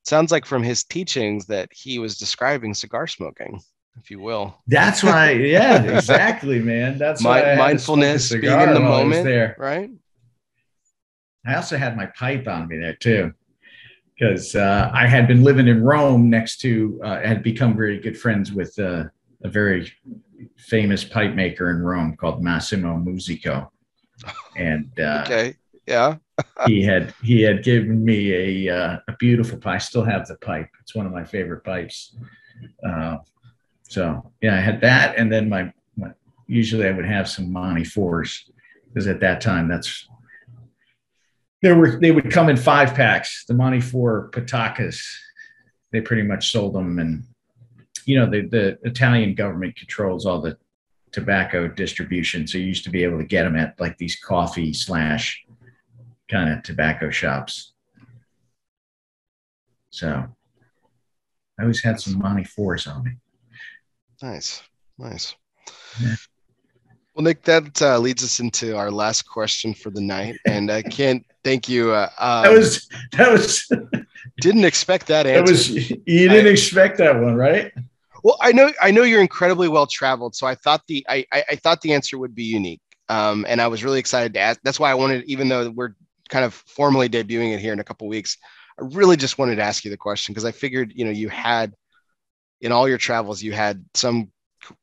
[0.03, 3.59] Sounds like from his teachings that he was describing cigar smoking,
[3.99, 4.57] if you will.
[4.67, 6.97] That's why, yeah, exactly, man.
[6.97, 9.89] That's My, mindfulness, being in the moment, there, right?
[11.45, 13.33] I also had my pipe on me there too
[14.17, 18.17] because uh, I had been living in Rome next to, uh, had become very good
[18.17, 19.05] friends with uh,
[19.43, 19.91] a very
[20.57, 23.71] famous pipe maker in Rome called Massimo Musico,
[24.55, 25.55] and uh, okay,
[25.85, 26.15] yeah,
[26.65, 29.75] he had he had given me a uh, a beautiful pipe.
[29.75, 30.69] I still have the pipe.
[30.81, 32.15] It's one of my favorite pipes.
[33.87, 36.11] So yeah, I had that, and then my, my
[36.47, 38.49] usually I would have some Monte fours
[38.87, 40.07] because at that time that's
[41.61, 43.45] there were they would come in five packs.
[43.47, 45.01] The Monte Four Patakas,
[45.91, 47.23] they pretty much sold them, and
[48.05, 50.57] you know the the Italian government controls all the
[51.11, 54.73] tobacco distribution, so you used to be able to get them at like these coffee
[54.73, 55.43] slash
[56.29, 57.73] kind of tobacco shops.
[59.89, 60.25] So
[61.57, 63.11] I always had some Monte Fours on me.
[64.21, 64.63] Nice,
[64.97, 65.35] nice.
[66.01, 66.15] Yeah.
[67.13, 70.83] Well, Nick, that uh, leads us into our last question for the night, and I
[70.83, 71.91] can't thank you.
[71.91, 73.71] Uh, um, that was that was.
[74.41, 75.43] didn't expect that answer.
[75.43, 77.71] That was you didn't I, expect that one, right?
[78.23, 81.43] Well, I know I know you're incredibly well traveled, so I thought the I, I,
[81.51, 84.59] I thought the answer would be unique, um, and I was really excited to ask.
[84.63, 85.95] That's why I wanted, even though we're
[86.29, 88.37] kind of formally debuting it here in a couple weeks,
[88.79, 91.29] I really just wanted to ask you the question because I figured you know you
[91.29, 91.73] had
[92.61, 94.31] in all your travels you had some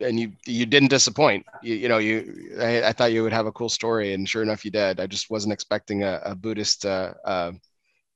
[0.00, 1.46] and you you didn't disappoint.
[1.62, 4.42] You, you know, you I, I, thought you would have a cool story, and sure
[4.42, 5.00] enough, you did.
[5.00, 7.52] I just wasn't expecting a, a Buddhist uh, uh,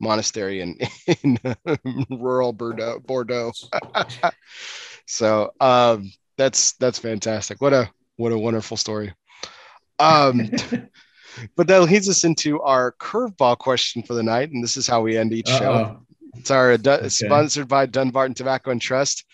[0.01, 0.78] monastery in,
[1.22, 1.39] in
[2.10, 3.01] rural Bordeaux.
[3.01, 3.52] Bordeaux.
[5.06, 7.60] so um, that's that's fantastic.
[7.60, 9.12] What a what a wonderful story.
[9.98, 10.51] Um,
[11.56, 15.02] but that leads us into our curveball question for the night, and this is how
[15.02, 15.59] we end each Uh-oh.
[15.59, 16.06] show.
[16.34, 17.09] It's our okay.
[17.09, 19.24] sponsored by Dunbarton Tobacco and Trust.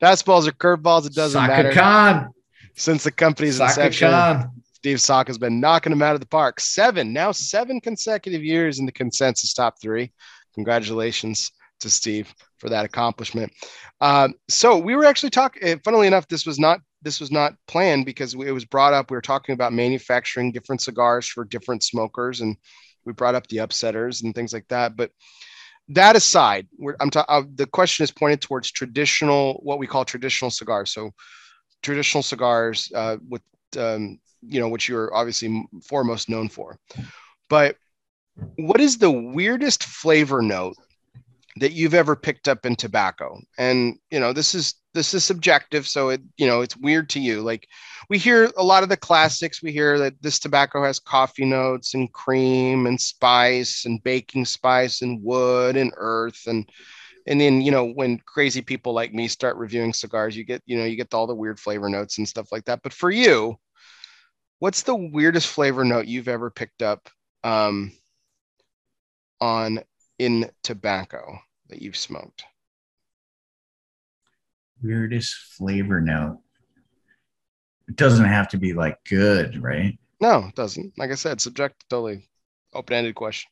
[0.00, 1.72] Fastballs or curveballs, it doesn't Saka matter.
[1.72, 2.28] Khan.
[2.76, 4.50] Since the company's Saka inception, Khan.
[4.72, 6.60] Steve Saka has been knocking them out of the park.
[6.60, 10.12] Seven, now seven consecutive years in the consensus top three.
[10.54, 11.50] Congratulations
[11.80, 13.52] to Steve for that accomplishment.
[14.00, 15.62] Um, so we were actually talking.
[15.62, 19.10] Eh, funnily enough, this was not this was not planned because it was brought up.
[19.10, 22.56] We were talking about manufacturing different cigars for different smokers, and
[23.04, 24.96] we brought up the upsetters and things like that.
[24.96, 25.10] But
[25.88, 26.66] that aside,
[27.00, 30.92] I'm ta- uh, the question is pointed towards traditional, what we call traditional cigars.
[30.92, 31.10] So
[31.82, 33.42] traditional cigars uh, with,
[33.76, 36.78] um, you know, which you're obviously foremost known for.
[37.48, 37.76] But
[38.56, 40.76] what is the weirdest flavor note
[41.56, 43.40] that you've ever picked up in tobacco?
[43.58, 47.20] And, you know, this is this is subjective, so it you know it's weird to
[47.20, 47.42] you.
[47.42, 47.68] Like
[48.08, 49.62] we hear a lot of the classics.
[49.62, 55.02] We hear that this tobacco has coffee notes and cream and spice and baking spice
[55.02, 56.70] and wood and earth and
[57.26, 60.78] and then you know when crazy people like me start reviewing cigars, you get you
[60.78, 62.82] know you get all the weird flavor notes and stuff like that.
[62.82, 63.56] But for you,
[64.58, 67.08] what's the weirdest flavor note you've ever picked up
[67.42, 67.92] um,
[69.40, 69.80] on
[70.18, 71.38] in tobacco
[71.68, 72.44] that you've smoked?
[74.82, 76.40] Weirdest flavor note.
[77.88, 79.98] It doesn't have to be like good, right?
[80.20, 80.96] No, it doesn't.
[80.96, 82.28] Like I said, subject totally
[82.72, 83.50] open-ended question.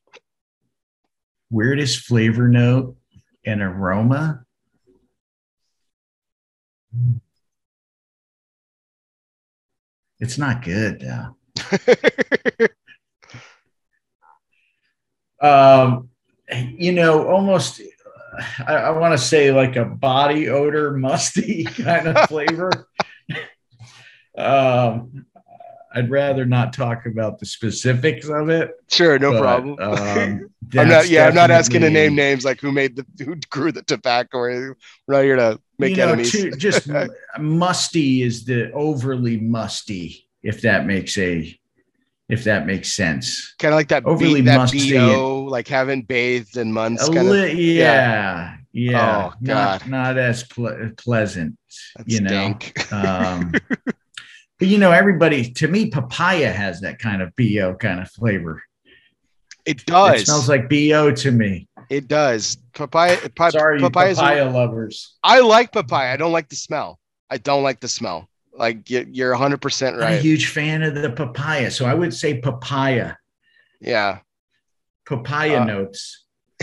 [1.51, 2.97] Weirdest flavor note
[3.45, 4.45] and aroma.
[10.19, 11.37] It's not good though.
[15.47, 16.09] um,
[16.51, 17.81] you know, almost
[18.67, 22.89] I, I want to say like a body odor, musty kind of flavor.
[24.37, 25.27] um,
[25.95, 28.71] I'd rather not talk about the specifics of it.
[28.91, 29.77] Sure, no but, problem.
[29.79, 31.09] Um, I'm not.
[31.09, 34.39] Yeah, I'm not asking to name names like who made the who grew the tobacco.
[34.39, 34.75] Or anything.
[35.07, 36.33] We're not here to make you know, enemies.
[36.33, 36.89] too- just
[37.39, 41.59] musty is the overly musty, if that makes a
[42.33, 43.55] if that makes sense.
[43.59, 44.05] kind of like that.
[44.07, 47.05] overly B, that musty bo, like haven't bathed in months.
[47.07, 47.27] Kind of.
[47.27, 49.91] li- yeah, yeah, Oh, not God.
[49.91, 51.57] not as ple- pleasant,
[51.97, 52.57] That's you know.
[52.91, 53.53] Um,
[54.59, 58.63] but you know, everybody to me, papaya has that kind of bo kind of flavor.
[59.67, 60.23] It does.
[60.23, 61.69] It smells like bo to me.
[61.91, 62.57] It does.
[62.73, 63.19] Papaya.
[63.37, 64.15] pa- Sorry, papaya.
[64.15, 65.17] papaya lovers.
[65.23, 66.15] I like papaya.
[66.15, 66.99] I don't like the smell.
[67.31, 68.29] I don't like the smell.
[68.55, 72.13] Like you- you're 100 percent I'm a huge fan of the papaya, so I would
[72.15, 73.15] say papaya.
[73.81, 74.19] Yeah.
[75.07, 76.25] Papaya Uh, notes.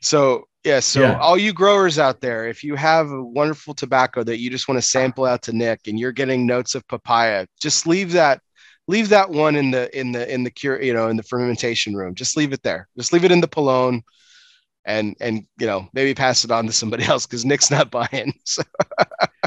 [0.00, 0.80] so yeah.
[0.80, 1.18] So Yeah.
[1.18, 4.78] all you growers out there, if you have a wonderful tobacco that you just want
[4.80, 8.40] to sample out to Nick, and you're getting notes of papaya, just leave that.
[8.86, 11.94] Leave that one in the in the in the cure, you know, in the fermentation
[11.94, 12.14] room.
[12.14, 12.88] Just leave it there.
[12.96, 14.00] Just leave it in the pilón,
[14.88, 18.32] and and you know maybe pass it on to somebody else because Nick's not buying.
[18.44, 18.62] So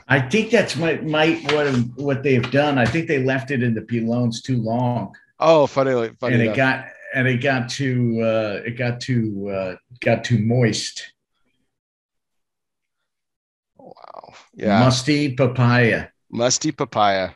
[0.07, 2.77] I think that's might might what what they've done.
[2.77, 6.34] I think they left it in the pilones too long, oh, funny, funny.
[6.35, 6.53] and enough.
[6.53, 6.85] it got
[7.15, 11.11] and it got too uh, it got too uh, got too moist.
[13.77, 14.34] wow.
[14.53, 14.80] Yeah.
[14.80, 16.07] Musty papaya.
[16.30, 17.31] Musty papaya.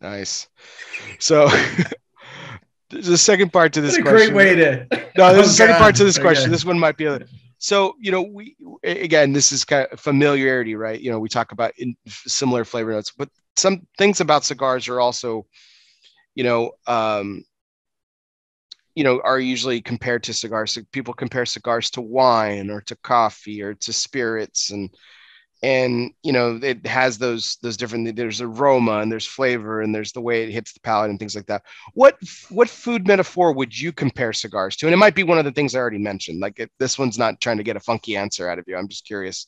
[0.00, 0.48] Nice.
[1.18, 1.48] So
[2.90, 4.34] there's a second part to this What a question.
[4.34, 4.86] great way to.
[5.16, 5.78] No, there's Oh, a second God.
[5.78, 6.44] part to this question.
[6.44, 6.50] Okay.
[6.50, 7.20] This one might be a
[7.58, 8.54] so you know we
[8.84, 11.00] again this is kind of familiarity, right?
[11.00, 15.00] You know we talk about in similar flavor notes, but some things about cigars are
[15.00, 15.46] also,
[16.34, 17.44] you know, um,
[18.94, 20.72] you know, are usually compared to cigars.
[20.72, 24.90] So people compare cigars to wine or to coffee or to spirits and
[25.62, 30.12] and you know it has those those different there's aroma and there's flavor and there's
[30.12, 31.62] the way it hits the palate and things like that
[31.94, 32.18] what
[32.50, 35.52] what food metaphor would you compare cigars to and it might be one of the
[35.52, 38.48] things i already mentioned like it, this one's not trying to get a funky answer
[38.50, 39.46] out of you i'm just curious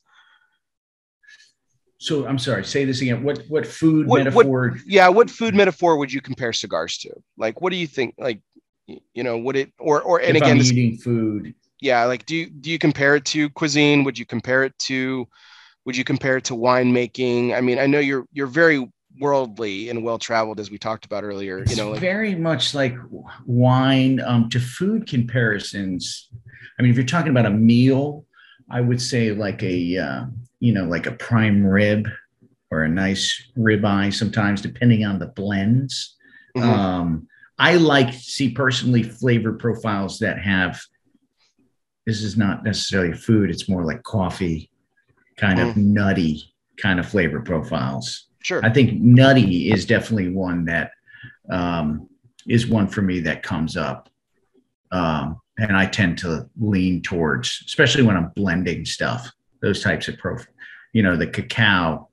[2.00, 2.64] So I'm sorry.
[2.64, 3.24] Say this again.
[3.24, 4.78] What what food What- what- metaphor?
[4.86, 8.40] yeah what food metaphor would you compare cigars to like what do you think like
[8.86, 11.54] you know would it or or and if again I'm this, eating food.
[11.80, 15.26] yeah like do you do you compare it to cuisine would you compare it to
[15.88, 18.86] would you compare it to winemaking i mean i know you're you're very
[19.20, 22.74] worldly and well traveled as we talked about earlier It's you know like very much
[22.74, 22.94] like
[23.46, 26.28] wine um, to food comparisons.
[26.78, 28.26] I mean, if you're talking about a meal,
[28.70, 30.24] I would say like a uh,
[30.60, 32.06] you know like a prime rib
[32.70, 34.12] or a nice ribeye.
[34.14, 36.16] Sometimes, depending on the blends.
[36.56, 36.62] Mhm.
[36.62, 37.28] Um,
[37.58, 40.80] I like see personally flavor profiles that have.
[42.06, 44.70] This is not necessarily food; it's more like coffee,
[45.38, 48.26] kind of nutty kind of flavor profiles.
[48.42, 50.92] sure I think nutty is definitely one that
[51.50, 52.08] um,
[52.46, 54.08] is one for me that comes up.
[54.90, 60.16] Um, and I tend to lean towards, especially when I'm blending stuff, those types of
[60.18, 60.46] prof,
[60.92, 62.08] you know, the cacao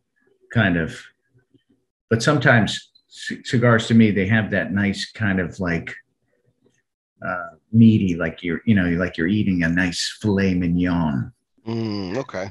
[0.51, 0.99] kind of.
[2.09, 5.93] But sometimes c- cigars to me, they have that nice kind of like
[7.25, 11.31] uh, meaty, like you're, you know, like you're eating a nice filet mignon.
[11.67, 12.49] Mm, okay.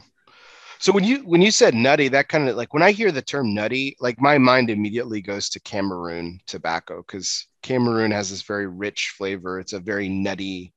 [0.85, 3.23] So when you when you said nutty, that kind of like when I hear the
[3.23, 8.67] term nutty, like my mind immediately goes to Cameroon tobacco because Cameroon has this very
[8.67, 9.59] rich flavor.
[9.59, 10.75] It's a very nutty.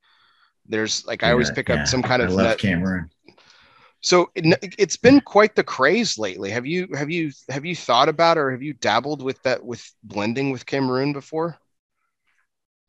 [0.66, 1.82] There's like I always pick yeah.
[1.82, 2.58] up some kind I of love nut.
[2.58, 3.10] Cameroon.
[4.00, 6.48] So it, it's been quite the craze lately.
[6.52, 9.86] Have you have you have you thought about or have you dabbled with that with
[10.02, 11.58] blending with Cameroon before?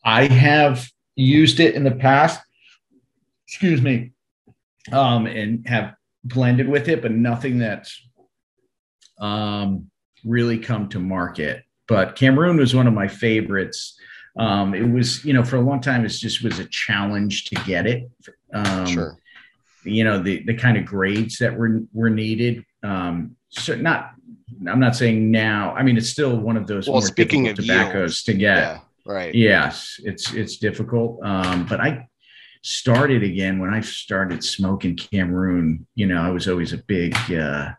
[0.06, 2.40] I have used it in the past.
[3.46, 4.14] Excuse me.
[4.94, 5.96] um, and have
[6.30, 8.02] blended with it, but nothing that's
[9.20, 9.90] um,
[10.24, 11.64] really come to market.
[11.88, 14.00] But Cameroon was one of my favorites.
[14.38, 17.56] Um, it was, you know, for a long time, it just was a challenge to
[17.66, 18.10] get it.
[18.54, 19.18] Um, sure.
[19.84, 22.64] You know, the the kind of grades that were were needed.
[22.84, 24.12] Um, so not,
[24.68, 25.74] I'm not saying now.
[25.74, 28.58] I mean, it's still one of those well, more speaking of tobaccos to get.
[28.58, 29.34] Yeah, right.
[29.34, 31.20] Yes, it's it's difficult.
[31.24, 32.08] Um, but I
[32.62, 35.86] started again when I started smoking Cameroon.
[35.96, 37.72] You know, I was always a big uh,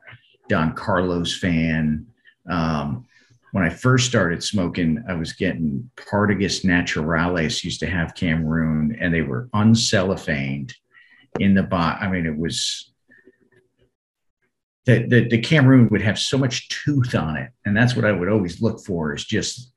[0.48, 2.06] Don Carlos fan.
[2.48, 3.06] Um,
[3.52, 9.12] when I first started smoking, I was getting Partagas Naturales used to have Cameroon, and
[9.12, 10.72] they were uncellophaned
[11.38, 12.00] in the bot.
[12.00, 12.92] I mean, it was
[14.86, 18.12] the, the the Cameroon would have so much tooth on it, and that's what I
[18.12, 19.69] would always look for is just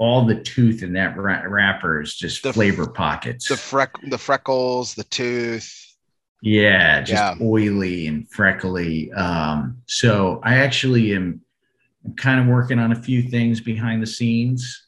[0.00, 3.48] all the tooth in that ra- wrapper is just the, flavor pockets.
[3.48, 5.94] The freck, the freckles, the tooth.
[6.40, 7.46] Yeah, just yeah.
[7.46, 9.12] oily and freckly.
[9.12, 11.42] Um, so I actually am
[12.16, 14.86] kind of working on a few things behind the scenes.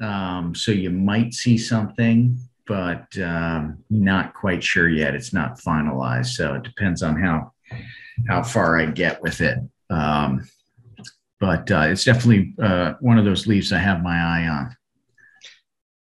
[0.00, 5.14] Um, so you might see something, but um, not quite sure yet.
[5.14, 6.28] It's not finalized.
[6.28, 7.52] So it depends on how
[8.28, 9.58] how far I get with it.
[9.90, 10.48] Um,
[11.40, 14.76] but uh, it's definitely uh, one of those leaves I have my eye on.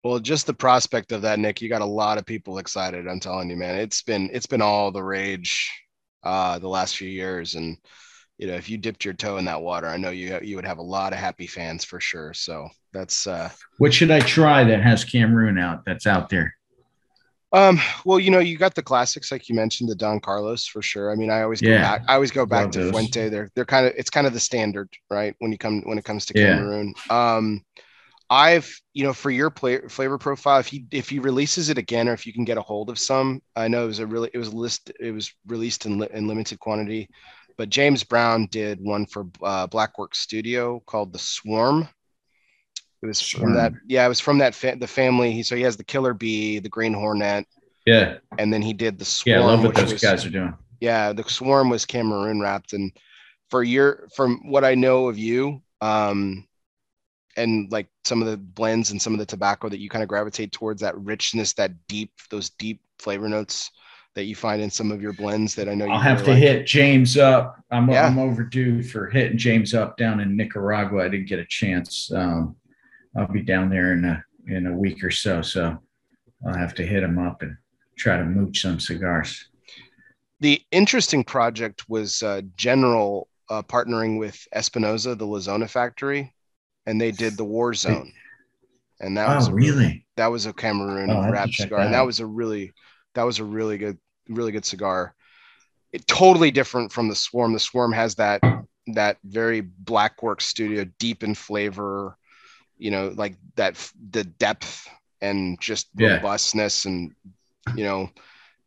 [0.03, 3.07] Well, just the prospect of that, Nick, you got a lot of people excited.
[3.07, 3.75] I'm telling you, man.
[3.75, 5.71] It's been it's been all the rage
[6.23, 7.77] uh, the last few years, and
[8.37, 10.65] you know, if you dipped your toe in that water, I know you you would
[10.65, 12.33] have a lot of happy fans for sure.
[12.33, 16.53] So that's uh what should I try that has Cameroon out that's out there?
[17.55, 20.81] Um, well, you know, you got the classics like you mentioned, the Don Carlos for
[20.81, 21.11] sure.
[21.11, 22.03] I mean, I always go back.
[22.07, 22.91] I always go back Love to those.
[22.91, 23.29] Fuente.
[23.29, 25.33] They're they're kind of it's kind of the standard, right?
[25.39, 26.93] When you come when it comes to Cameroon.
[27.09, 27.35] Yeah.
[27.35, 27.63] Um,
[28.29, 32.09] I've you know for your play, flavor profile, if he if he releases it again,
[32.09, 34.29] or if you can get a hold of some, I know it was a really
[34.33, 37.09] it was list it was released in, li- in limited quantity
[37.57, 41.87] but James Brown did one for uh, Blackwork Studio called The Swarm.
[43.01, 45.31] It was from that, yeah, it was from that fa- the family.
[45.31, 47.45] He so he has the Killer Bee, the Green Hornet,
[47.85, 49.39] yeah, and then he did the Swarm.
[49.39, 50.55] Yeah, I love what those was, guys are doing.
[50.79, 52.91] Yeah, the Swarm was Cameroon wrapped, and
[53.49, 56.47] for your from what I know of you, um,
[57.37, 60.09] and like some of the blends and some of the tobacco that you kind of
[60.09, 63.71] gravitate towards that richness, that deep, those deep flavor notes
[64.15, 66.31] that you find in some of your blends that I know you I'll have to
[66.31, 66.39] like.
[66.39, 67.57] hit James up.
[67.69, 68.07] I'm, yeah.
[68.07, 71.03] I'm overdue for hitting James up down in Nicaragua.
[71.03, 72.09] I didn't get a chance.
[72.13, 72.55] Um,
[73.15, 75.77] I'll be down there in a in a week or so, so
[76.45, 77.55] I'll have to hit him up and
[77.97, 79.49] try to mooch some cigars.
[80.41, 86.33] The interesting project was uh, General uh, partnering with Espinosa, the La Zona factory,
[86.85, 88.11] and they did the War Zone.
[88.99, 92.05] And that oh, was really that was a Cameroon oh, wrap cigar, that and that
[92.05, 92.73] was a really
[93.13, 93.97] that was a really good
[94.29, 95.13] really good cigar.
[95.91, 97.53] It totally different from the Swarm.
[97.53, 98.41] The Swarm has that
[98.87, 102.17] that very Blackwork Studio, deep in flavor,
[102.77, 104.87] you know, like that the depth
[105.21, 106.15] and just yeah.
[106.15, 107.13] robustness, and
[107.75, 108.09] you know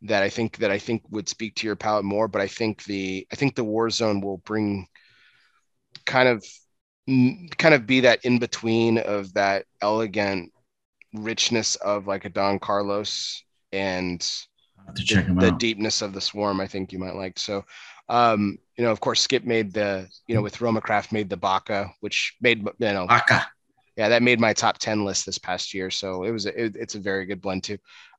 [0.03, 2.29] that I think that I think would speak to your palate more.
[2.29, 4.87] But I think the I think the War Zone will bring
[6.05, 6.45] kind of
[7.57, 10.53] kind of be that in between of that elegant
[11.15, 14.21] richness of like a Don Carlos and
[14.95, 16.61] the, the deepness of the swarm.
[16.61, 17.39] I think you might like.
[17.39, 17.65] So,
[18.09, 21.37] um, you know, of course, Skip made the, you know, with Roma Craft made the
[21.37, 23.47] Baca, which made, you know, Baca.
[23.99, 25.91] Yeah, that made my top 10 list this past year.
[25.91, 27.79] So it was, a, it, it's a very good blend too.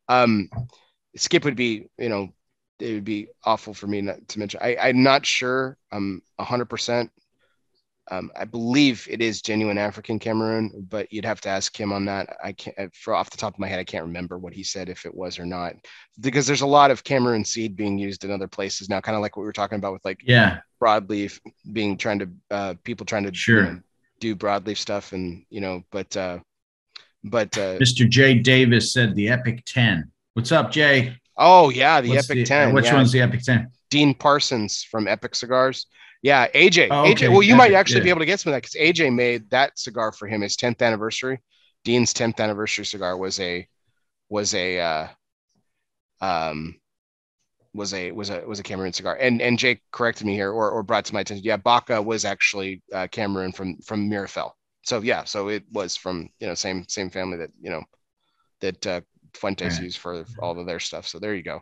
[0.09, 0.49] Um,
[1.15, 2.27] Skip would be, you know,
[2.79, 4.59] it would be awful for me not to mention.
[4.61, 5.77] I, I'm not sure.
[5.89, 7.09] I'm 100%.
[8.11, 12.05] Um, I believe it is genuine African Cameroon, but you'd have to ask him on
[12.05, 12.35] that.
[12.43, 14.63] I can't, uh, for off the top of my head, I can't remember what he
[14.63, 15.75] said if it was or not,
[16.19, 19.21] because there's a lot of Cameroon seed being used in other places now, kind of
[19.21, 21.39] like what we were talking about with like yeah broadleaf
[21.71, 23.57] being trying to uh, people trying to sure.
[23.57, 23.79] You know,
[24.19, 26.39] do broadleaf stuff and you know, but uh,
[27.23, 28.07] but uh, Mr.
[28.07, 30.11] Jay Davis said the Epic Ten.
[30.33, 31.15] What's up, Jay?
[31.37, 32.73] Oh yeah, the What's Epic the, Ten.
[32.73, 32.95] Which yeah.
[32.95, 33.71] one's the Epic Ten?
[33.89, 35.87] Dean Parsons from Epic Cigars.
[36.21, 36.89] Yeah, AJ.
[36.91, 37.27] Oh, okay.
[37.27, 37.31] AJ.
[37.31, 38.05] Well, you might actually yeah.
[38.05, 40.57] be able to get some of that because AJ made that cigar for him his
[40.57, 41.39] 10th anniversary.
[41.85, 43.67] Dean's 10th anniversary cigar was a
[44.27, 45.07] was a uh,
[46.21, 46.78] um
[47.73, 49.15] was a was a was a Cameroon cigar.
[49.19, 51.45] And and Jake corrected me here or, or brought to my attention.
[51.45, 54.51] Yeah, Baca was actually uh, Cameroon from from Meerapfel.
[54.83, 57.83] So yeah, so it was from you know same same family that you know
[58.61, 59.01] that uh,
[59.33, 61.07] Fuentes used for all of their stuff.
[61.07, 61.61] So there you go.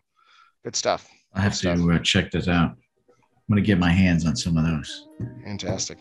[0.63, 1.09] Good stuff.
[1.33, 2.71] I have to uh, check this out.
[2.71, 5.07] I'm going to get my hands on some of those.
[5.43, 5.99] Fantastic.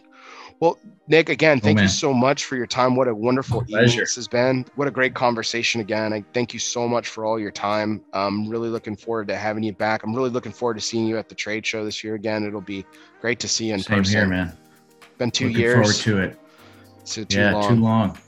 [0.61, 0.79] Well,
[1.09, 2.97] Nick, again, thank oh, you so much for your time.
[2.97, 4.65] What a wonderful My evening this has been.
[4.75, 6.13] What a great conversation again.
[6.13, 8.03] I thank you so much for all your time.
[8.13, 10.03] I'm really looking forward to having you back.
[10.03, 12.45] I'm really looking forward to seeing you at the trade show this year again.
[12.45, 12.85] It'll be
[13.21, 14.19] great to see you in Same person.
[14.19, 14.57] here, man.
[15.19, 16.03] Been two looking years.
[16.03, 16.41] Forward to it.
[17.05, 17.69] So too yeah, long.
[17.69, 18.19] too long.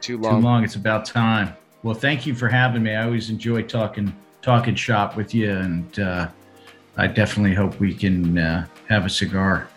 [0.00, 0.40] Too long.
[0.40, 0.64] Too long.
[0.64, 1.54] It's about time.
[1.82, 2.94] Well, thank you for having me.
[2.94, 6.28] I always enjoy talking talking shop with you, and uh,
[6.96, 9.68] I definitely hope we can uh, have a cigar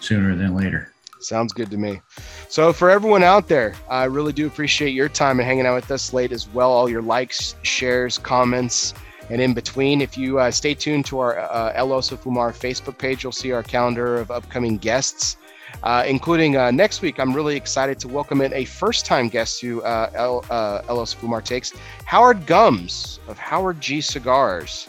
[0.00, 0.93] sooner than later.
[1.24, 2.02] Sounds good to me.
[2.48, 5.90] So, for everyone out there, I really do appreciate your time and hanging out with
[5.90, 6.70] us late as well.
[6.70, 8.92] All your likes, shares, comments,
[9.30, 10.00] and in between.
[10.00, 13.52] If you uh, stay tuned to our uh, El Oso Fumar Facebook page, you'll see
[13.52, 15.38] our calendar of upcoming guests,
[15.82, 17.18] uh, including uh, next week.
[17.18, 20.98] I'm really excited to welcome in a first time guest to uh, El, uh, El
[20.98, 21.72] Oso Fumar Takes,
[22.04, 24.88] Howard Gums of Howard G Cigars.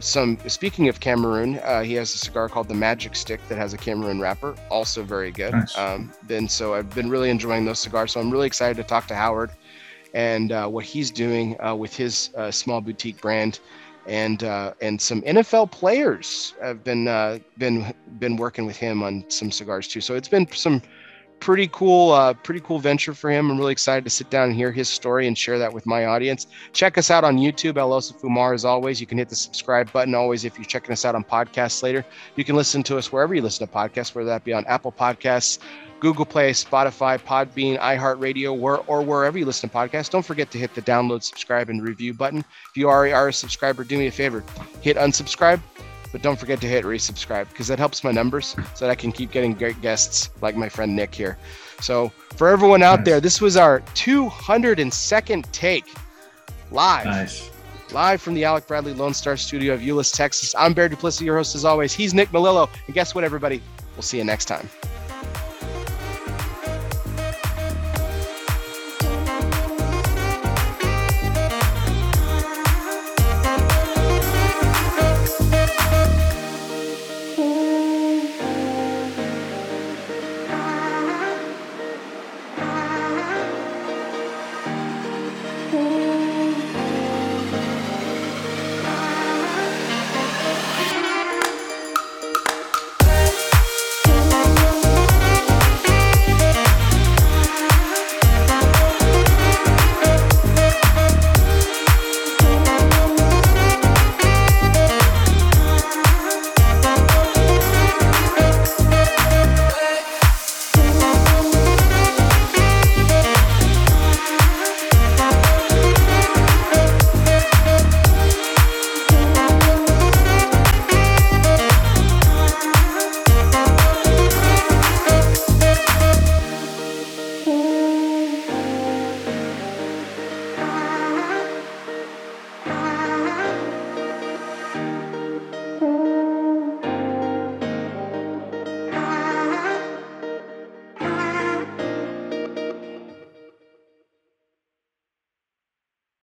[0.00, 3.74] Some speaking of Cameroon, uh, he has a cigar called the Magic Stick that has
[3.74, 5.52] a Cameroon wrapper, also very good.
[5.52, 5.76] Nice.
[5.76, 8.12] Um, then so I've been really enjoying those cigars.
[8.12, 9.50] So I'm really excited to talk to Howard
[10.14, 13.60] and uh, what he's doing uh, with his uh, small boutique brand,
[14.06, 19.24] and uh, and some NFL players have been uh, been been working with him on
[19.28, 20.00] some cigars too.
[20.00, 20.80] So it's been some
[21.40, 23.50] pretty cool, uh, pretty cool venture for him.
[23.50, 26.04] I'm really excited to sit down and hear his story and share that with my
[26.04, 26.46] audience.
[26.72, 28.54] Check us out on YouTube, El Oso Fumar.
[28.54, 30.14] As always, you can hit the subscribe button.
[30.14, 32.04] Always, if you're checking us out on podcasts later,
[32.36, 34.92] you can listen to us wherever you listen to podcasts, whether that be on Apple
[34.92, 35.58] Podcasts,
[35.98, 40.10] Google Play, Spotify, Podbean, iHeartRadio, or, or wherever you listen to podcasts.
[40.10, 42.40] Don't forget to hit the download, subscribe, and review button.
[42.40, 44.44] If you already are a subscriber, do me a favor,
[44.82, 45.60] hit unsubscribe
[46.12, 49.12] but don't forget to hit resubscribe because that helps my numbers so that I can
[49.12, 51.38] keep getting great guests like my friend Nick here.
[51.80, 53.06] So for everyone out nice.
[53.06, 55.84] there, this was our 202nd take
[56.70, 57.06] live.
[57.06, 57.50] Nice.
[57.92, 60.54] Live from the Alec Bradley Lone Star studio of Euless, Texas.
[60.56, 61.92] I'm Bear Duplessis, your host as always.
[61.92, 62.68] He's Nick Melillo.
[62.86, 63.60] And guess what, everybody?
[63.96, 64.68] We'll see you next time.